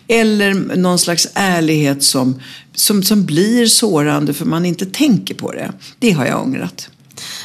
Eller 0.07 0.53
någon 0.75 0.99
slags 0.99 1.27
ärlighet 1.33 2.03
som, 2.03 2.41
som, 2.75 3.03
som 3.03 3.25
blir 3.25 3.65
sårande 3.65 4.33
för 4.33 4.45
man 4.45 4.65
inte 4.65 4.85
tänker 4.85 5.35
på 5.35 5.51
det. 5.51 5.71
Det 5.99 6.11
har 6.11 6.25
jag 6.25 6.41
ångrat. 6.41 6.89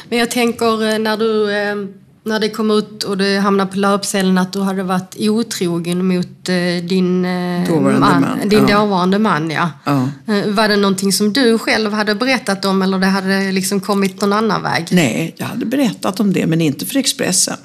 Men 0.09 0.19
jag 0.19 0.31
tänker 0.31 0.89
eh, 0.89 0.99
när 0.99 1.17
du 1.17 1.51
eh, 1.51 1.75
när 2.23 2.39
det 2.39 2.49
kom 2.49 2.71
ut 2.71 3.03
och 3.03 3.17
det 3.17 3.39
hamnade 3.39 3.71
på 3.71 3.77
löpsedeln 3.77 4.37
att 4.37 4.53
du 4.53 4.61
hade 4.61 4.83
varit 4.83 5.15
otrogen 5.19 6.07
mot 6.07 6.49
eh, 6.49 6.83
din, 6.83 7.23
dåvarande 7.67 7.99
man, 7.99 8.21
man. 8.21 8.49
Din 8.49 8.67
ja. 8.67 8.79
dåvarande 8.79 9.19
man. 9.19 9.51
Ja. 9.51 9.69
ja. 9.83 10.07
Var 10.47 10.67
det 10.67 10.75
någonting 10.75 11.13
som 11.13 11.33
du 11.33 11.57
själv 11.57 11.93
hade 11.93 12.15
berättat 12.15 12.65
om 12.65 12.81
eller 12.81 12.99
det 12.99 13.05
hade 13.05 13.51
liksom 13.51 13.79
kommit 13.79 14.21
någon 14.21 14.33
annan 14.33 14.63
väg? 14.63 14.87
Nej, 14.91 15.35
jag 15.37 15.45
hade 15.45 15.65
berättat 15.65 16.19
om 16.19 16.33
det 16.33 16.47
men 16.47 16.61
inte 16.61 16.85
för 16.85 16.97
Expressen. 16.97 17.57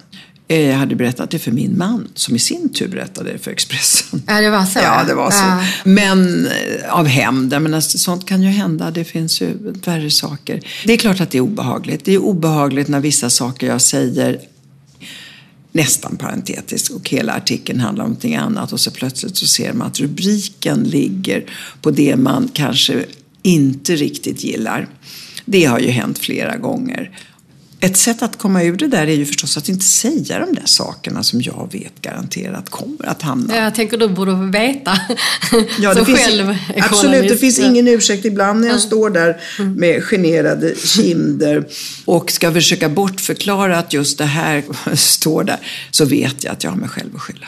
Eh, 0.49 0.61
jag 0.61 0.77
hade 0.77 0.95
berättat 0.95 1.31
det 1.31 1.39
för 1.39 1.51
min 1.51 1.79
man 1.79 2.09
som 2.15 2.37
i 2.37 2.39
sin 2.39 2.69
tur 2.69 2.89
berättade 2.89 3.33
det 3.33 3.39
för 3.39 3.51
Expressen. 3.51 4.23
Ja, 4.27 4.41
det 4.41 4.51
var 4.51 4.65
så? 4.65 4.79
Ja, 4.79 5.05
det 5.07 5.15
var 5.15 5.31
så. 5.31 5.37
Ja. 5.37 5.67
Men 5.85 6.47
eh, 6.47 6.95
av 6.95 7.07
hämnd, 7.07 7.61
men 7.61 7.83
sånt 7.83 8.27
kan 8.27 8.43
ju 8.43 8.49
hända. 8.49 8.91
Det 8.91 9.05
finns 9.05 9.41
ju 9.41 9.49
värre 9.85 10.11
saker. 10.11 10.61
Det 10.85 10.93
är 10.93 10.97
klart 10.97 11.21
att 11.21 11.31
det 11.31 11.39
är 11.39 11.43
obehagligt. 11.43 12.05
Det 12.05 12.13
är 12.13 12.19
obehagligt 12.19 12.89
när 12.89 13.01
vissa 13.01 13.31
saker 13.31 13.67
jag 13.67 13.81
säger 13.81 14.41
nästan 15.73 16.17
parentetiskt 16.17 16.91
och 16.91 17.09
hela 17.09 17.33
artikeln 17.33 17.81
handlar 17.81 18.05
om 18.05 18.11
någonting 18.11 18.37
annat 18.37 18.73
och 18.73 18.81
så 18.81 18.91
plötsligt 18.91 19.37
så 19.37 19.47
ser 19.47 19.73
man 19.73 19.87
att 19.87 20.01
rubriken 20.01 20.83
ligger 20.83 21.45
på 21.83 21.91
det 21.91 22.17
man 22.17 22.51
kanske 22.53 23.05
inte 23.43 23.97
riktigt 23.97 24.45
gillar. 24.45 24.89
Det 25.45 25.65
har 25.65 25.79
ju 25.79 25.91
hänt 25.91 26.19
flera 26.19 26.57
gånger. 26.57 27.11
Ett 27.85 27.97
sätt 27.97 28.23
att 28.23 28.39
komma 28.39 28.63
ur 28.63 28.77
det 28.77 28.89
där 28.89 29.07
är 29.07 29.15
ju 29.15 29.27
förstås 29.27 29.57
att 29.57 29.69
inte 29.69 29.85
säga 29.85 30.39
de 30.39 30.55
där 30.55 30.67
sakerna 30.67 31.23
som 31.23 31.43
jag 31.43 31.69
vet 31.73 32.03
garanterat 32.03 32.71
kommer 32.71 33.07
att 33.07 33.23
hamna. 33.23 33.57
Jag 33.57 33.75
tänker 33.75 33.97
du 33.97 34.09
borde 34.09 34.59
veta. 34.59 34.99
Ja, 35.79 35.95
det 35.95 36.05
finns, 36.05 36.19
själv 36.19 36.55
absolut, 36.77 37.29
det 37.29 37.37
finns 37.37 37.59
ingen 37.59 37.89
ursäkt. 37.89 38.25
Ibland 38.25 38.61
när 38.61 38.67
jag 38.67 38.75
mm. 38.75 38.87
står 38.87 39.11
där 39.11 39.41
med 39.77 40.05
generade 40.05 40.75
kinder 40.77 41.65
och 42.05 42.31
ska 42.31 42.53
försöka 42.53 42.89
bortförklara 42.89 43.79
att 43.79 43.93
just 43.93 44.19
det 44.19 44.25
här 44.25 44.63
står 44.97 45.45
där, 45.45 45.59
så 45.91 46.05
vet 46.05 46.45
jag 46.45 46.53
att 46.53 46.65
jag 46.65 46.71
har 46.71 46.79
mig 46.79 46.89
själv 46.89 47.17
att 47.17 47.23
skylla. 47.23 47.47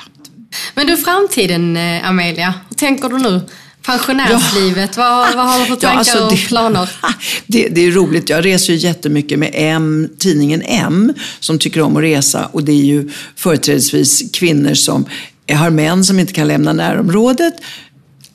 Men 0.75 0.87
du, 0.87 0.97
framtiden 0.97 1.77
eh, 1.77 2.09
Amelia, 2.09 2.55
hur 2.69 2.77
tänker 2.77 3.09
du 3.09 3.19
nu? 3.19 3.41
Pensionärslivet, 3.87 4.91
ja. 4.97 5.03
vad, 5.03 5.37
vad 5.37 5.49
har 5.49 5.61
du 5.61 5.67
för 5.67 5.77
tankar 5.77 5.89
ja, 5.93 5.99
alltså 5.99 6.25
och 6.27 6.49
planer? 6.49 6.91
Det, 7.47 7.69
det, 7.69 7.81
är 7.87 7.91
roligt. 7.91 8.29
Jag 8.29 8.45
reser 8.45 8.73
ju 8.73 8.79
jättemycket 8.79 9.39
med 9.39 9.51
M, 9.55 10.09
tidningen 10.19 10.63
M 10.63 11.13
som 11.41 11.59
tycker 11.59 11.81
om 11.81 11.97
att 11.97 12.03
resa. 12.03 12.47
Och 12.47 12.65
det 12.65 12.73
är 12.73 12.85
ju 12.85 13.11
företrädesvis 13.37 14.31
kvinnor 14.33 14.75
som 14.75 15.07
har 15.55 15.71
män 15.71 16.05
som 16.05 16.21
inte 16.21 16.33
kan 16.33 16.49
lämna 16.49 16.73
närområdet. 16.73 17.55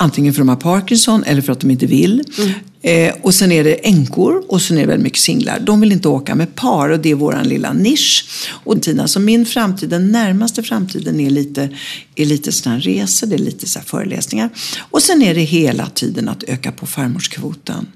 Antingen 0.02 0.34
för 0.34 0.42
att 0.42 0.48
de 0.48 0.50
har 0.50 0.56
Parkinson 0.56 1.24
eller 1.24 1.42
för 1.42 1.52
att 1.52 1.60
de 1.60 1.72
inte 1.72 1.86
vill. 1.86 2.24
Mm. 2.38 2.52
Eh, 2.82 3.16
och 3.22 3.34
sen 3.34 3.52
är 3.52 3.64
det 3.64 3.74
änkor 3.74 4.44
och 4.48 4.62
sen 4.62 4.78
är 4.78 4.82
det 4.82 4.88
väldigt 4.88 5.04
mycket 5.04 5.20
singlar. 5.20 5.60
De 5.60 5.82
vill 5.82 5.92
inte 5.92 6.08
åka 6.08 6.36
med 6.36 6.56
par 6.56 6.90
och 6.90 7.00
det 7.00 7.12
är 7.12 7.16
vår 7.16 7.44
lilla 7.44 7.74
nisch. 7.74 8.26
Och 8.64 8.82
Tina, 8.82 9.08
så 9.08 9.20
min 9.20 9.46
framtid, 9.46 9.90
den 9.90 10.12
närmaste 10.12 10.64
framtiden 10.64 11.20
är 11.20 11.30
lite, 11.30 11.70
är 12.16 12.26
lite 12.26 12.52
sådana 12.52 12.80
resor, 12.80 13.28
det 13.28 13.36
är 13.36 13.40
lite 13.40 13.68
så 13.68 13.80
föreläsningar. 13.80 14.50
Och 14.80 15.02
sen 15.02 15.22
är 15.22 15.36
det 15.36 15.42
hela 15.42 15.90
tiden 15.90 16.30
att 16.30 16.44
öka 16.44 16.72
på 16.72 16.86
farmorskvoten. 16.86 17.88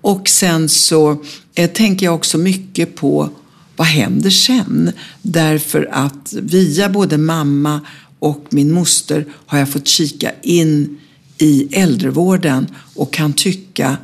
Och 0.00 0.28
sen 0.28 0.68
så 0.68 1.24
eh, 1.54 1.70
tänker 1.70 2.06
jag 2.06 2.14
också 2.14 2.38
mycket 2.38 2.94
på 2.94 3.30
vad 3.76 3.86
händer 3.86 4.30
sen? 4.30 4.92
Därför 5.22 5.88
att 5.92 6.32
via 6.32 6.88
både 6.88 7.18
mamma 7.18 7.80
och 8.18 8.46
min 8.50 8.72
moster 8.72 9.26
har 9.46 9.58
jag 9.58 9.68
fått 9.68 9.88
kika 9.88 10.30
in 10.42 10.98
i 11.38 11.68
äldrevården 11.72 12.66
och 12.94 13.12
kan 13.12 13.32
tycka 13.32 13.96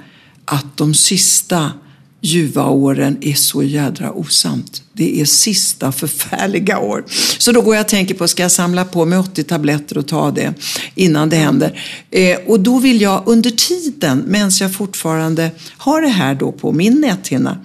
att 0.45 0.77
de 0.77 0.95
sista 0.95 1.73
ljuva 2.21 2.67
åren 2.67 3.19
är 3.21 3.35
så 3.35 3.63
jädra 3.63 4.13
osant. 4.13 4.83
Det 4.93 5.21
är 5.21 5.25
sista 5.25 5.93
förfärliga 5.93 6.79
år. 6.79 7.05
Så 7.39 7.53
då 7.53 7.63
går 7.63 7.75
jag 7.75 7.85
och 7.85 7.89
tänker 7.89 8.15
på, 8.15 8.29
ska 8.29 8.43
jag 8.43 8.53
samla 8.53 8.85
på 8.85 9.05
mig 9.05 9.19
80 9.19 9.45
tabletter 9.45 9.99
och 9.99 10.07
ta 10.09 10.31
det 10.31 10.55
innan 10.95 11.29
det 11.29 11.37
händer? 11.37 11.83
Eh, 12.11 12.39
och 12.47 12.61
då 12.61 12.79
vill 12.79 13.01
jag 13.01 13.23
under 13.27 13.51
tiden, 13.51 14.25
medan 14.27 14.51
jag 14.61 14.75
fortfarande 14.75 15.51
har 15.77 16.03
det 16.03 16.09
här 16.09 16.35
då 16.35 16.53
på 16.53 16.73
min 16.73 17.01
näthinna, 17.01 17.59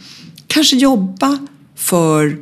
kanske 0.47 0.75
jobba 0.75 1.47
för 1.75 2.37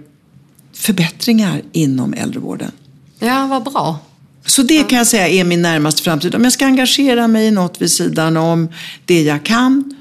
förbättringar 0.74 1.61
inom 1.71 2.13
äldrevården. 2.13 2.71
Ja, 3.19 3.47
vad 3.47 3.63
bra. 3.63 3.99
Så 4.45 4.63
det 4.63 4.83
kan 4.83 4.97
jag 4.97 5.07
säga 5.07 5.27
är 5.27 5.43
min 5.43 5.61
närmaste 5.61 6.01
framtid. 6.01 6.35
Om 6.35 6.43
jag 6.43 6.53
ska 6.53 6.65
engagera 6.65 7.27
mig 7.27 7.47
i 7.47 7.51
något 7.51 7.81
vid 7.81 7.91
sidan 7.91 8.37
om 8.37 8.69
det 9.05 9.21
jag 9.21 9.45
kan 9.45 9.95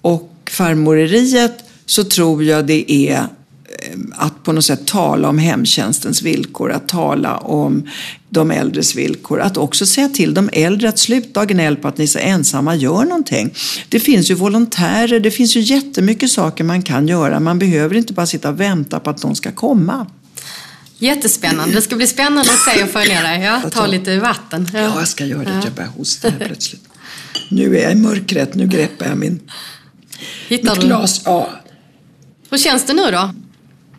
och 0.00 0.50
farmoreriet 0.50 1.64
så 1.86 2.04
tror 2.04 2.44
jag 2.44 2.66
det 2.66 2.92
är 2.92 3.16
eh, 3.16 3.98
att 4.12 4.42
på 4.42 4.52
något 4.52 4.64
sätt 4.64 4.86
tala 4.86 5.28
om 5.28 5.38
hemtjänstens 5.38 6.22
villkor, 6.22 6.72
att 6.72 6.88
tala 6.88 7.36
om 7.36 7.88
de 8.28 8.50
äldres 8.50 8.94
villkor. 8.94 9.40
Att 9.40 9.56
också 9.56 9.86
säga 9.86 10.08
till 10.08 10.34
de 10.34 10.50
äldre 10.52 10.88
att 10.88 10.98
sluta 10.98 11.44
gnäll 11.44 11.76
på 11.76 11.88
att 11.88 11.98
ni 11.98 12.04
är 12.04 12.08
så 12.08 12.18
ensamma, 12.18 12.74
gör 12.74 13.04
någonting. 13.04 13.54
Det 13.88 14.00
finns 14.00 14.30
ju 14.30 14.34
volontärer, 14.34 15.20
det 15.20 15.30
finns 15.30 15.56
ju 15.56 15.60
jättemycket 15.60 16.30
saker 16.30 16.64
man 16.64 16.82
kan 16.82 17.08
göra. 17.08 17.40
Man 17.40 17.58
behöver 17.58 17.96
inte 17.96 18.12
bara 18.12 18.26
sitta 18.26 18.48
och 18.48 18.60
vänta 18.60 19.00
på 19.00 19.10
att 19.10 19.22
de 19.22 19.34
ska 19.34 19.52
komma. 19.52 20.06
Jättespännande. 20.98 21.74
Det 21.74 21.82
ska 21.82 21.96
bli 21.96 22.06
spännande 22.06 22.40
att 22.40 22.74
se 22.74 22.82
och 22.82 22.90
följa 22.90 23.22
dig. 23.22 23.42
Ja, 23.42 23.70
ta 23.70 23.86
lite 23.86 24.18
vatten. 24.18 24.68
Ja, 24.74 24.80
jag 24.80 25.08
ska 25.08 25.24
göra 25.24 25.44
det. 25.44 25.60
Jag 25.64 25.72
börjar 25.72 25.90
hosta 25.90 26.30
här 26.30 26.38
plötsligt. 26.46 26.88
Nu 27.50 27.78
är 27.78 27.82
jag 27.82 27.92
i 27.92 27.94
mörkret. 27.94 28.54
Nu 28.54 28.66
greppar 28.66 29.06
jag 29.06 29.18
min, 29.18 29.40
Hittar 30.48 30.76
mitt 30.76 30.84
glas. 30.84 31.22
Ja. 31.24 31.50
Hur 32.50 32.58
känns 32.58 32.84
det 32.84 32.92
nu 32.92 33.10
då? 33.10 33.34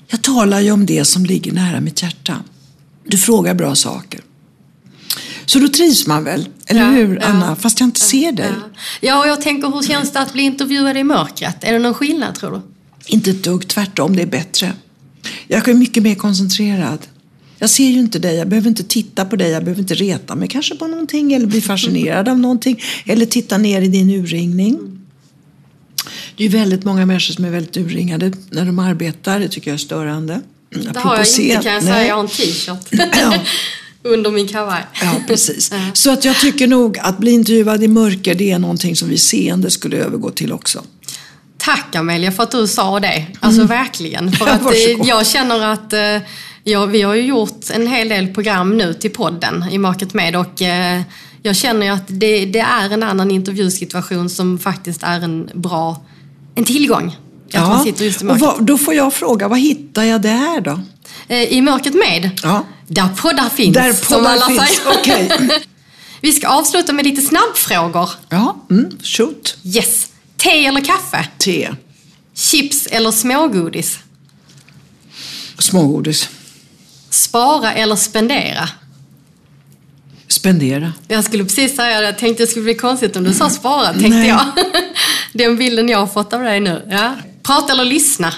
Jag 0.08 0.22
talar 0.22 0.60
ju 0.60 0.72
om 0.72 0.86
det 0.86 1.06
som 1.06 1.26
ligger 1.26 1.52
nära 1.52 1.80
mitt 1.80 2.02
hjärta. 2.02 2.44
Du 3.06 3.18
frågar 3.18 3.54
bra 3.54 3.76
saker. 3.76 4.22
Så 5.46 5.60
då 5.60 5.68
trivs 5.68 6.08
man 6.08 6.24
väl, 6.24 6.50
eller 6.66 6.82
ja, 6.82 6.88
hur 6.88 7.24
Anna? 7.26 7.46
Ja, 7.46 7.56
Fast 7.56 7.80
jag 7.80 7.88
inte 7.88 8.00
ja, 8.02 8.06
ser 8.06 8.32
dig. 8.32 8.52
Ja. 9.02 9.20
och 9.20 9.28
jag 9.28 9.42
tänker 9.42 9.68
hur 9.68 9.82
känns 9.82 10.12
det 10.12 10.20
att 10.20 10.34
bli 10.34 10.44
intervjuad 10.44 10.98
i 10.98 11.04
mörkret? 11.04 11.64
Är 11.64 11.74
det 11.74 11.80
någon 11.80 11.94
skillnad 11.94 12.36
tror 12.36 12.52
du? 12.52 12.62
Inte 13.06 13.30
ett 13.30 13.44
dugg, 13.44 13.68
tvärtom. 13.68 14.16
Det 14.16 14.22
är 14.22 14.28
bättre. 14.28 14.74
Jag 15.48 15.68
är 15.68 15.74
mycket 15.74 16.04
mer 16.04 16.16
koncentrerad. 16.16 17.00
Jag 17.60 17.70
ser 17.70 17.88
ju 17.88 18.00
inte 18.00 18.20
dig, 18.20 18.36
jag 18.36 18.48
behöver 18.48 18.70
inte 18.70 18.84
titta 18.84 19.26
på 19.26 19.36
dig, 19.36 19.52
jag 19.52 19.64
behöver 19.64 19.82
inte 19.82 19.96
reta 19.96 20.36
mig 20.36 20.48
kanske 20.48 20.76
på 20.76 20.88
någonting 20.88 21.34
eller 21.34 21.48
bli 21.48 21.62
fascinerad 21.62 22.30
av 22.30 22.40
någonting 22.40 22.82
eller 23.06 23.26
titta 23.26 23.58
ner 23.58 23.82
i 23.82 23.88
din 23.88 24.10
urringning. 24.10 25.00
Det 26.36 26.44
är 26.44 26.50
ju 26.50 26.58
väldigt 26.58 26.84
många 26.84 27.06
människor 27.06 27.34
som 27.34 27.46
är 27.46 27.50
väldigt 27.50 27.78
urringade 27.78 28.32
när 28.50 28.66
de 28.66 28.80
arbetar, 28.80 29.40
det 29.40 29.48
tycker 29.48 29.72
jag 29.72 29.76
är 29.76 29.78
störande. 29.78 30.42
Det 30.70 31.00
har 31.00 31.18
jag 31.18 31.28
inte 31.28 31.64
kan 31.64 31.74
jag 31.74 31.84
säga, 31.84 32.08
jag 32.08 32.16
har 32.16 32.24
en 32.24 32.30
t-shirt. 32.30 32.78
Ja. 32.92 33.40
Under 34.04 34.32
min 34.32 34.48
kavaj. 34.48 34.84
Ja, 35.02 35.22
precis. 35.28 35.72
Så 35.94 36.12
att 36.12 36.26
jag 36.26 36.40
tycker 36.40 36.68
nog 36.68 36.98
att 37.00 37.18
bli 37.18 37.32
intervjuad 37.32 37.84
i 37.84 37.88
mörker, 37.88 38.36
det 38.36 38.52
är 38.52 38.60
någonting 38.60 38.96
som 38.96 39.10
vi 39.10 39.18
seende 39.18 39.70
skulle 39.72 39.98
övergå 39.98 40.32
till 40.32 40.54
också. 40.54 40.84
Tack 41.68 41.96
Amelia 41.96 42.32
för 42.32 42.44
att 42.44 42.52
du 42.52 42.68
sa 42.68 43.00
det. 43.00 43.26
Alltså 43.40 43.64
verkligen. 43.64 44.32
För 44.38 44.48
Ja, 44.48 44.54
att 44.54 44.66
eh, 44.66 45.08
jag 45.08 45.28
känner 45.28 45.66
att 45.74 45.94
eh, 45.94 46.18
ja, 46.64 46.86
vi 46.86 47.02
har 47.02 47.16
ju 47.16 47.22
gjort 47.22 47.70
en 47.74 47.88
hel 47.88 48.10
del 48.10 48.28
program 48.28 48.78
nu 48.78 48.94
till 48.94 49.12
podden 49.12 49.66
i 49.72 49.78
Market 49.78 50.14
Med 50.14 50.36
och 50.36 50.62
eh, 50.62 51.02
jag 51.44 51.56
känner 51.56 51.86
ju 51.86 51.92
att 51.92 52.04
det, 52.08 52.46
det 52.46 52.60
är 52.60 52.94
en 52.94 53.04
annan 53.04 53.32
intervjusituation 53.32 54.30
som 54.30 54.60
faktiskt 54.60 55.04
är 55.04 55.22
en 55.22 55.50
bra, 55.54 56.02
en 56.56 56.64
tillgång. 56.66 57.16
Att 57.54 57.68
man 57.68 57.84
sitter 57.84 58.06
just 58.06 58.22
i 58.22 58.26
och 58.26 58.40
vad, 58.40 58.64
då 58.66 58.78
får 58.78 58.94
jag 58.94 59.14
fråga, 59.14 59.48
vad 59.48 59.60
hittar 59.60 60.04
jag 60.04 60.22
där 60.22 60.62
då? 60.62 60.80
Eh, 61.28 61.44
I 61.44 61.62
Mörkret 61.62 61.94
Med, 61.94 62.30
Ja. 62.44 62.66
där 62.88 63.08
poddar 63.08 63.50
finns. 63.50 63.74
Där 63.74 63.94
som 63.94 64.18
poddar 64.18 64.32
alla 64.32 64.46
finns, 64.48 64.62
säger. 64.62 65.00
okej. 65.00 65.50
Vi 66.22 66.32
ska 66.32 66.48
avsluta 66.48 66.94
med 66.94 67.06
lite 67.06 67.22
snabbfrågor. 67.22 68.10
Ja, 68.30 68.56
mm, 68.70 68.90
shoot. 69.04 69.58
Yes. 69.64 70.08
Te 70.38 70.66
eller 70.66 70.82
kaffe? 70.82 71.28
Te. 71.38 71.70
Chips 72.36 72.88
eller 72.88 73.12
smågodis? 73.12 74.00
Smågodis. 75.60 76.30
Spara 77.10 77.74
eller 77.74 77.96
spendera? 77.96 78.70
Spendera. 80.28 80.94
Jag 81.08 81.24
skulle 81.24 81.44
precis 81.44 81.76
säga 81.76 82.00
det, 82.00 82.06
jag 82.06 82.18
tänkte 82.18 82.44
det 82.44 82.48
skulle 82.48 82.64
bli 82.64 82.76
konstigt 82.76 83.16
om 83.16 83.24
du 83.24 83.34
sa 83.34 83.50
spara, 83.50 83.94
tänkte 83.94 84.10
Nej. 84.10 84.28
jag. 84.28 84.46
Den 85.34 85.58
bilden 85.58 85.90
jag 85.90 86.00
har 86.00 86.08
fått 86.08 86.34
av 86.34 86.42
dig 86.44 86.60
nu. 86.60 86.88
Ja. 86.90 87.16
Prata 87.44 87.74
eller 87.74 87.86
lyssna? 87.86 88.34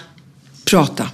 Prata. 0.65 1.09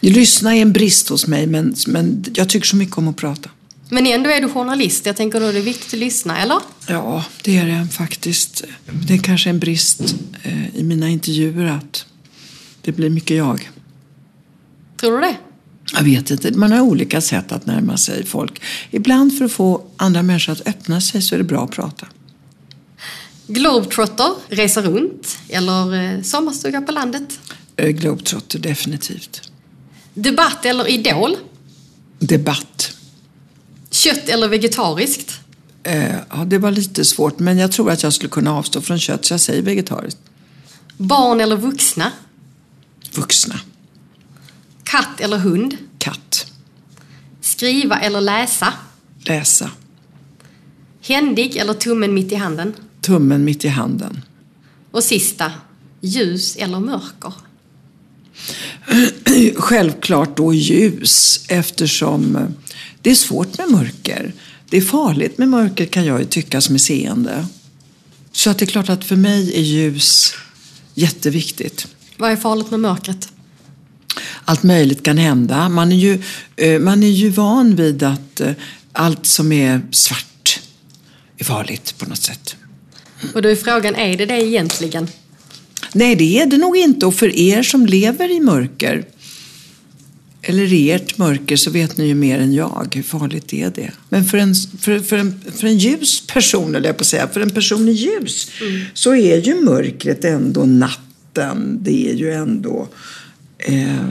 Lyssna 0.00 0.56
är 0.56 0.62
en 0.62 0.72
brist 0.72 1.08
hos 1.08 1.26
mig, 1.26 1.46
men, 1.46 1.74
men 1.86 2.24
jag 2.34 2.48
tycker 2.48 2.66
så 2.66 2.76
mycket 2.76 2.98
om 2.98 3.08
att 3.08 3.16
prata. 3.16 3.50
Men 3.92 4.06
ändå 4.06 4.30
är 4.30 4.40
du 4.40 4.48
journalist, 4.48 5.06
jag 5.06 5.16
tänker 5.16 5.40
då 5.40 5.46
är 5.46 5.52
det 5.52 5.60
viktigt 5.60 5.94
att 5.94 5.98
lyssna, 5.98 6.38
eller? 6.38 6.58
Ja, 6.86 7.24
det 7.44 7.56
är 7.56 7.66
det 7.66 7.88
faktiskt. 7.92 8.64
Det 9.06 9.14
är 9.14 9.18
kanske 9.18 9.50
en 9.50 9.58
brist 9.58 10.14
eh, 10.42 10.76
i 10.76 10.82
mina 10.82 11.08
intervjuer 11.08 11.64
att 11.64 12.06
det 12.82 12.92
blir 12.92 13.10
mycket 13.10 13.36
jag. 13.36 13.70
Tror 15.00 15.12
du 15.12 15.20
det? 15.20 15.36
Jag 15.94 16.02
vet 16.02 16.30
inte, 16.30 16.52
man 16.52 16.72
har 16.72 16.80
olika 16.80 17.20
sätt 17.20 17.52
att 17.52 17.66
närma 17.66 17.96
sig 17.96 18.26
folk. 18.26 18.62
Ibland 18.90 19.38
för 19.38 19.44
att 19.44 19.52
få 19.52 19.84
andra 19.96 20.22
människor 20.22 20.52
att 20.52 20.68
öppna 20.68 21.00
sig 21.00 21.22
så 21.22 21.34
är 21.34 21.38
det 21.38 21.44
bra 21.44 21.64
att 21.64 21.70
prata. 21.70 22.06
Globetrotter, 23.46 24.30
resa 24.48 24.82
runt 24.82 25.38
eller 25.48 25.94
eh, 25.94 26.22
sommarstuga 26.22 26.80
på 26.80 26.92
landet? 26.92 27.40
Eh, 27.76 27.88
Globetrotter, 27.88 28.58
definitivt. 28.58 29.50
Debatt 30.14 30.64
eller 30.64 30.88
idol? 30.88 31.36
Debatt. 32.18 32.71
Kött 33.92 34.28
eller 34.28 34.48
vegetariskt? 34.48 35.40
Eh, 35.82 36.16
ja, 36.30 36.44
det 36.46 36.58
var 36.58 36.70
lite 36.70 37.04
svårt, 37.04 37.38
men 37.38 37.58
jag 37.58 37.72
tror 37.72 37.90
att 37.90 38.02
jag 38.02 38.12
skulle 38.12 38.30
kunna 38.30 38.54
avstå 38.54 38.80
från 38.80 38.98
kött, 38.98 39.24
så 39.24 39.32
jag 39.32 39.40
säger 39.40 39.62
vegetariskt. 39.62 40.20
Barn 40.96 41.40
eller 41.40 41.56
vuxna? 41.56 42.12
Vuxna. 43.14 43.60
Katt 44.84 45.20
eller 45.20 45.36
hund? 45.38 45.76
Katt. 45.98 46.46
Skriva 47.40 48.00
eller 48.00 48.20
läsa? 48.20 48.72
Läsa. 49.24 49.70
Händig 51.02 51.56
eller 51.56 51.74
tummen 51.74 52.14
mitt 52.14 52.32
i 52.32 52.34
handen? 52.34 52.74
Tummen 53.00 53.44
mitt 53.44 53.64
i 53.64 53.68
handen. 53.68 54.24
Och 54.90 55.04
sista, 55.04 55.52
ljus 56.00 56.56
eller 56.56 56.80
mörker? 56.80 57.32
Självklart 59.56 60.36
då 60.36 60.54
ljus 60.54 61.44
eftersom 61.48 62.36
eh, 62.36 62.42
det 63.02 63.10
är 63.10 63.14
svårt 63.14 63.58
med 63.58 63.70
mörker. 63.70 64.32
Det 64.68 64.76
är 64.76 64.80
farligt 64.80 65.38
med 65.38 65.48
mörker 65.48 65.86
kan 65.86 66.04
jag 66.04 66.20
ju 66.20 66.26
tycka 66.26 66.60
som 66.60 66.74
är 66.74 66.78
seende. 66.78 67.46
Så 68.32 68.50
att 68.50 68.58
det 68.58 68.64
är 68.64 68.66
klart 68.66 68.88
att 68.88 69.04
för 69.04 69.16
mig 69.16 69.56
är 69.56 69.62
ljus 69.62 70.34
jätteviktigt. 70.94 71.86
Vad 72.16 72.30
är 72.32 72.36
farligt 72.36 72.70
med 72.70 72.80
mörkret? 72.80 73.28
Allt 74.44 74.62
möjligt 74.62 75.02
kan 75.02 75.18
hända. 75.18 75.68
Man 75.68 75.92
är 75.92 75.96
ju, 75.96 76.22
eh, 76.56 76.80
man 76.80 77.02
är 77.02 77.08
ju 77.08 77.28
van 77.28 77.76
vid 77.76 78.02
att 78.02 78.40
eh, 78.40 78.52
allt 78.92 79.26
som 79.26 79.52
är 79.52 79.80
svart 79.90 80.60
är 81.38 81.44
farligt 81.44 81.94
på 81.98 82.08
något 82.08 82.22
sätt. 82.22 82.56
Och 83.34 83.42
då 83.42 83.48
är 83.48 83.56
frågan, 83.56 83.94
är 83.94 84.16
det 84.16 84.26
det 84.26 84.46
egentligen? 84.46 85.08
Nej, 85.92 86.16
det 86.16 86.40
är 86.40 86.46
det 86.46 86.58
nog 86.58 86.76
inte. 86.76 87.06
Och 87.06 87.14
för 87.14 87.36
er 87.36 87.62
som 87.62 87.86
lever 87.86 88.30
i 88.30 88.40
mörker, 88.40 89.04
eller 90.42 90.72
i 90.72 90.90
ert 90.90 91.18
mörker, 91.18 91.56
så 91.56 91.70
vet 91.70 91.96
ni 91.96 92.06
ju 92.06 92.14
mer 92.14 92.38
än 92.38 92.54
jag. 92.54 92.92
Hur 92.94 93.02
farligt 93.02 93.52
är 93.52 93.70
det? 93.70 93.90
Men 94.08 94.24
för 94.24 94.38
en, 94.38 94.54
för, 94.54 94.98
för 94.98 95.16
en, 95.16 95.40
för 95.56 95.66
en 95.66 95.78
ljus 95.78 96.26
person, 96.26 96.74
eller 96.74 96.88
jag 96.88 96.96
på 96.96 97.04
säga, 97.04 97.28
för 97.28 97.40
en 97.40 97.50
person 97.50 97.88
i 97.88 97.92
ljus, 97.92 98.50
så 98.94 99.14
är 99.14 99.40
ju 99.40 99.60
mörkret 99.60 100.24
ändå 100.24 100.64
natten. 100.64 101.78
Det 101.80 102.10
är 102.10 102.14
ju 102.14 102.32
ändå 102.32 102.88
eh, 103.58 104.08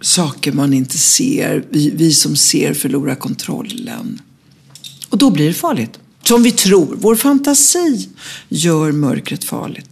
saker 0.00 0.52
man 0.52 0.74
inte 0.74 0.98
ser. 0.98 1.64
Vi, 1.70 1.90
vi 1.90 2.12
som 2.12 2.36
ser 2.36 2.74
förlorar 2.74 3.14
kontrollen. 3.14 4.20
Och 5.08 5.18
då 5.18 5.30
blir 5.30 5.46
det 5.46 5.54
farligt. 5.54 5.98
Som 6.24 6.42
vi 6.42 6.52
tror. 6.52 6.96
Vår 7.00 7.16
fantasi 7.16 8.08
gör 8.48 8.92
mörkret 8.92 9.44
farligt. 9.44 9.88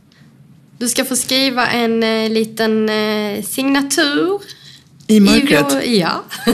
Du 0.78 0.88
ska 0.88 1.04
få 1.04 1.16
skriva 1.16 1.66
en 1.66 2.02
eh, 2.02 2.30
liten 2.30 2.88
eh, 2.88 3.44
signatur. 3.44 4.40
I 5.10 5.20
mörkret? 5.20 5.64
vår, 5.70 5.82
ja. 5.82 6.22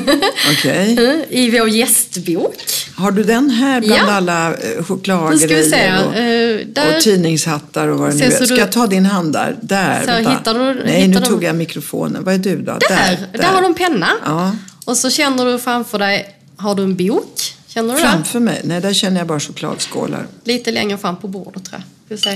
Okej. 0.53 1.27
I 1.31 1.51
vår 1.59 1.69
gästbok. 1.69 2.55
Har 2.97 3.11
du 3.11 3.23
den 3.25 3.51
här 3.51 3.81
bland 3.81 4.03
Ja. 4.09 4.13
alla 4.13 4.55
eh, 4.55 4.85
chokladgrejer 4.85 6.07
och, 6.07 6.15
eh, 6.17 6.61
där. 6.67 6.97
och 6.97 7.03
tidningshattar 7.03 7.89
och 7.89 7.99
vad 7.99 8.11
det 8.11 8.15
nu 8.17 8.25
är? 8.25 8.31
Ska 8.31 8.45
du- 8.55 8.57
jag 8.61 8.73
ta 8.73 8.87
din 8.87 9.07
hand 9.07 9.33
där? 9.33 9.57
Där, 9.61 10.03
Så 10.23 10.31
hittar 10.31 10.55
du- 10.75 10.83
Nej, 10.85 11.03
hittar 11.03 11.21
nu 11.21 11.27
tog 11.27 11.45
jag 11.45 11.57
mikrofonen. 11.57 12.25
Vad 12.25 12.35
är 12.35 12.39
du 12.39 12.57
då? 12.57 12.79
där, 12.89 13.19
där, 13.33 13.45
har 13.45 13.61
du 13.61 13.67
en 13.67 13.75
penna. 13.75 14.09
Ja. 14.25 14.57
Och 14.85 14.97
så 14.97 15.11
känner 15.11 15.45
du 15.47 15.59
framför 15.59 15.99
dig, 15.99 16.27
har 16.57 16.75
du 16.75 16.83
en 16.83 16.97
bok? 16.97 17.41
Känner 17.69 17.95
du 17.95 18.01
det? 18.03 18.09
Framför 18.09 18.41
mig? 18.41 18.61
Nej, 18.65 18.81
där 18.81 18.93
känner 18.93 19.19
jag 19.21 19.27
bara 19.27 19.41
chokladskålar. 19.41 20.27
Lite 20.45 20.71
längre 20.73 20.99
fram 20.99 21.17
på 21.17 21.29
bordet 21.29 21.65
tror 21.65 21.81
jag. 21.81 21.83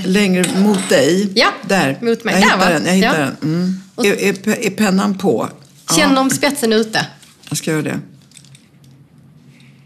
Längre 0.05 0.45
mot 0.57 0.89
dig? 0.89 1.27
Ja, 1.35 1.47
Där. 1.67 1.97
mot 2.01 2.23
mig. 2.23 2.33
Jag 2.33 2.41
Där, 2.41 2.43
hittar 2.43 2.57
va? 2.57 2.69
den. 2.69 2.85
Jag 2.85 2.93
hittar 2.93 3.19
Ja. 3.19 3.25
den. 3.41 3.53
Mm. 3.53 3.81
Är, 3.97 4.23
är, 4.49 4.65
är 4.65 4.69
pennan 4.69 5.17
på? 5.17 5.49
Känn 5.95 6.13
Ja, 6.13 6.19
om 6.21 6.29
spetsen 6.29 6.73
är 6.73 6.77
ute. 6.77 7.07
jag 7.49 7.57
ska 7.57 7.71
göra 7.71 7.81
det. 7.81 7.99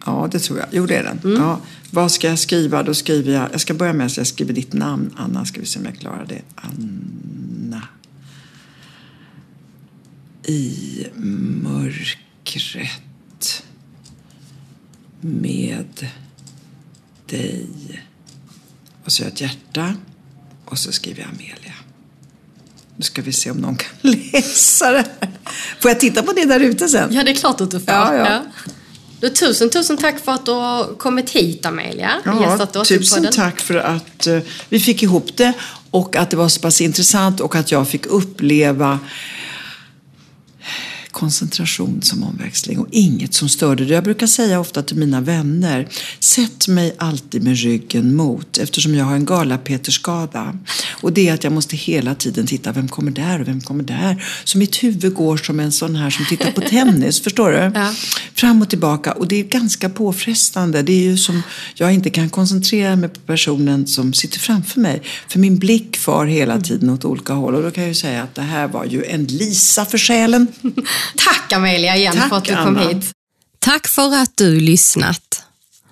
Ja, 0.06 0.30
det 0.32 0.40
tror 0.40 0.60
jag. 0.60 0.68
Jo, 0.72 0.86
det 0.86 0.96
är 0.96 1.04
den. 1.04 1.20
Mm. 1.24 1.42
Ja. 1.42 1.60
Vad 1.92 2.12
ska 2.12 2.28
jag 2.28 2.40
skriva? 2.40 2.84
Då 2.84 2.94
skriver 2.94 3.34
jag... 3.34 3.50
Jag 3.54 3.62
ska 3.62 3.74
börja 3.74 3.94
med 3.94 4.06
att 4.06 4.18
jag 4.18 4.28
skriver 4.28 4.54
ditt 4.54 4.74
namn. 4.74 5.14
Anna, 5.18 5.46
ska 5.46 5.60
vi 5.60 5.66
se 5.66 5.80
om 5.80 5.86
jag 5.86 6.00
klarar 6.00 6.26
det. 6.26 6.42
Anna. 6.56 7.82
I 10.48 11.06
mörkret. 11.64 13.64
Med 15.22 16.08
dig. 17.30 17.68
Och 19.04 19.12
så 19.12 19.22
gör 19.24 19.28
jag 19.28 19.34
ett 19.34 19.42
hjärta. 19.42 19.96
Och 20.66 20.78
så 20.78 20.92
skriver 20.92 21.20
jag 21.22 21.30
Amelia. 21.30 21.65
Nu 22.98 23.04
ska 23.04 23.22
vi 23.22 23.34
se 23.34 23.52
om 23.52 23.58
någon 23.58 23.76
kan 23.76 23.90
läsa 24.02 24.92
det 24.92 25.06
här. 25.20 25.30
Får 25.80 25.92
jag 25.92 26.00
titta 26.00 26.24
på 26.24 26.32
det 26.32 26.46
där 26.46 26.60
ute 26.60 26.88
sen? 26.88 27.14
Ja, 27.14 27.24
det 27.24 27.32
är 27.32 27.36
klart 27.36 27.62
att 27.62 27.72
du 27.72 27.80
får. 27.80 27.94
Ja, 27.94 28.16
ja. 28.16 28.42
Du, 29.20 29.30
tusen, 29.30 29.70
tusen 29.70 29.98
tack 29.98 30.20
för 30.20 30.32
att 30.32 30.46
du 30.46 30.52
har 30.52 30.86
kommit 30.98 31.30
hit 31.30 31.66
Amelia. 31.66 32.12
I 32.84 32.86
tusen 32.86 33.28
tack 33.32 33.60
för 33.60 33.76
att 33.76 34.28
eh, 34.28 34.40
vi 34.70 34.80
fick 34.80 35.04
ihop 35.04 35.38
det 35.38 35.54
och 35.92 36.16
att 36.16 36.30
det 36.30 36.38
var 36.38 36.50
så 36.50 36.60
pass 36.60 36.82
intressant 36.82 37.40
och 37.40 37.56
att 37.56 37.72
jag 37.72 37.88
fick 37.90 38.06
uppleva 38.06 39.00
koncentration 41.16 42.02
som 42.02 42.24
omväxling 42.24 42.80
och 42.80 42.88
inget 42.92 43.34
som 43.34 43.50
störde 43.50 43.86
det. 43.86 43.94
Jag 43.94 44.04
brukar 44.04 44.28
säga 44.28 44.60
ofta 44.60 44.84
till 44.84 44.98
mina 44.98 45.22
vänner, 45.22 45.88
sätt 46.20 46.68
mig 46.68 46.96
alltid 46.98 47.44
med 47.44 47.58
ryggen 47.58 48.16
mot 48.16 48.58
eftersom 48.58 48.96
jag 48.96 49.06
har 49.06 49.16
en 49.16 49.26
galapeterskada. 49.26 50.58
Och 51.02 51.14
det 51.14 51.30
är 51.30 51.34
att 51.34 51.44
jag 51.44 51.54
måste 51.54 51.76
hela 51.76 52.16
tiden 52.16 52.48
titta, 52.48 52.72
vem 52.72 52.88
kommer 52.88 53.12
där 53.12 53.42
och 53.42 53.48
vem 53.48 53.62
kommer 53.62 53.84
där? 53.84 54.26
Så 54.44 54.58
mitt 54.58 54.84
huvud 54.84 55.14
går 55.14 55.38
som 55.38 55.60
en 55.60 55.72
sån 55.72 55.96
här 55.96 56.10
som 56.10 56.26
tittar 56.26 56.52
på 56.52 56.62
tennis, 56.70 57.22
förstår 57.22 57.52
du? 57.52 57.72
Ja. 57.80 57.94
Fram 58.34 58.62
och 58.62 58.70
tillbaka 58.70 59.12
och 59.12 59.28
det 59.28 59.36
är 59.36 59.44
ganska 59.44 59.90
påfrestande. 59.90 60.82
Det 60.82 60.94
är 60.94 61.04
ju 61.04 61.18
som 61.18 61.42
jag 61.76 61.94
inte 61.94 62.10
kan 62.10 62.30
koncentrera 62.30 62.96
mig 62.96 63.10
på 63.10 63.20
personen 63.20 63.88
som 63.88 64.14
sitter 64.14 64.40
framför 64.40 64.80
mig. 64.80 65.02
För 65.28 65.40
min 65.40 65.58
blick 65.58 65.98
far 65.98 66.26
hela 66.26 66.62
tiden 66.62 66.90
åt 66.90 67.06
olika 67.06 67.34
håll 67.34 67.56
och 67.56 67.64
då 67.64 67.72
kan 67.72 67.84
jag 67.84 67.90
ju 67.90 67.96
säga 67.96 68.24
att 68.24 68.36
det 68.36 68.42
här 68.42 68.68
var 68.68 68.86
ju 68.86 69.04
en 69.06 69.26
Lisa 69.26 69.86
för 69.86 69.98
själen. 69.98 70.48
Tack 71.16 71.54
Amelia 71.54 71.96
igen 71.96 72.16
Tack, 72.16 72.30
för 72.30 72.38
att 72.38 72.46
du 72.46 72.56
kom 72.56 72.68
Anna. 72.68 72.88
hit. 72.88 73.12
Tack 73.60 73.88
för 73.88 74.16
att 74.16 74.38
du 74.38 74.60
lyssnat. 74.60 75.42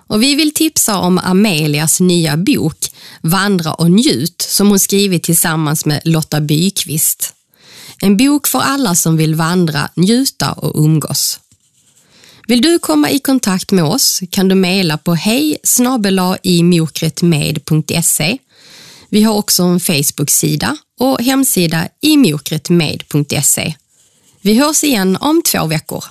Och 0.08 0.24
vi 0.24 0.36
vill 0.36 0.54
tipsa 0.54 0.98
om 0.98 1.18
Amelias 1.18 2.00
nya 2.00 2.38
bok 2.38 2.78
Vandra 3.22 3.74
och 3.74 3.92
njut 3.92 4.42
som 4.42 4.70
hon 4.70 4.80
skrivit 4.80 5.24
tillsammans 5.24 5.86
med 5.86 6.02
Lotta 6.06 6.42
Bykvist. 6.42 7.34
En 8.02 8.18
bok 8.18 8.48
för 8.48 8.60
alla 8.60 8.96
som 8.96 9.18
vill 9.18 9.36
vandra, 9.36 9.90
njuta 9.96 10.52
och 10.52 10.86
umgås. 10.86 11.40
Vill 12.48 12.62
du 12.62 12.80
komma 12.80 13.10
i 13.10 13.20
kontakt 13.20 13.72
med 13.72 13.84
oss 13.84 14.22
kan 14.30 14.48
du 14.48 14.56
mejla 14.56 14.98
på 14.98 15.14
hej 15.16 15.58
imokretmed.se. 16.44 18.38
Vi 19.10 19.24
har 19.24 19.34
också 19.34 19.64
en 19.64 19.80
Facebook-sida 19.80 20.78
och 21.00 21.22
hemsida 21.22 21.88
imokretmed.se. 22.02 23.76
Vi 24.46 24.60
hörs 24.60 24.84
igen 24.84 25.18
om 25.22 25.42
två 25.42 25.66
veckor. 25.66 26.04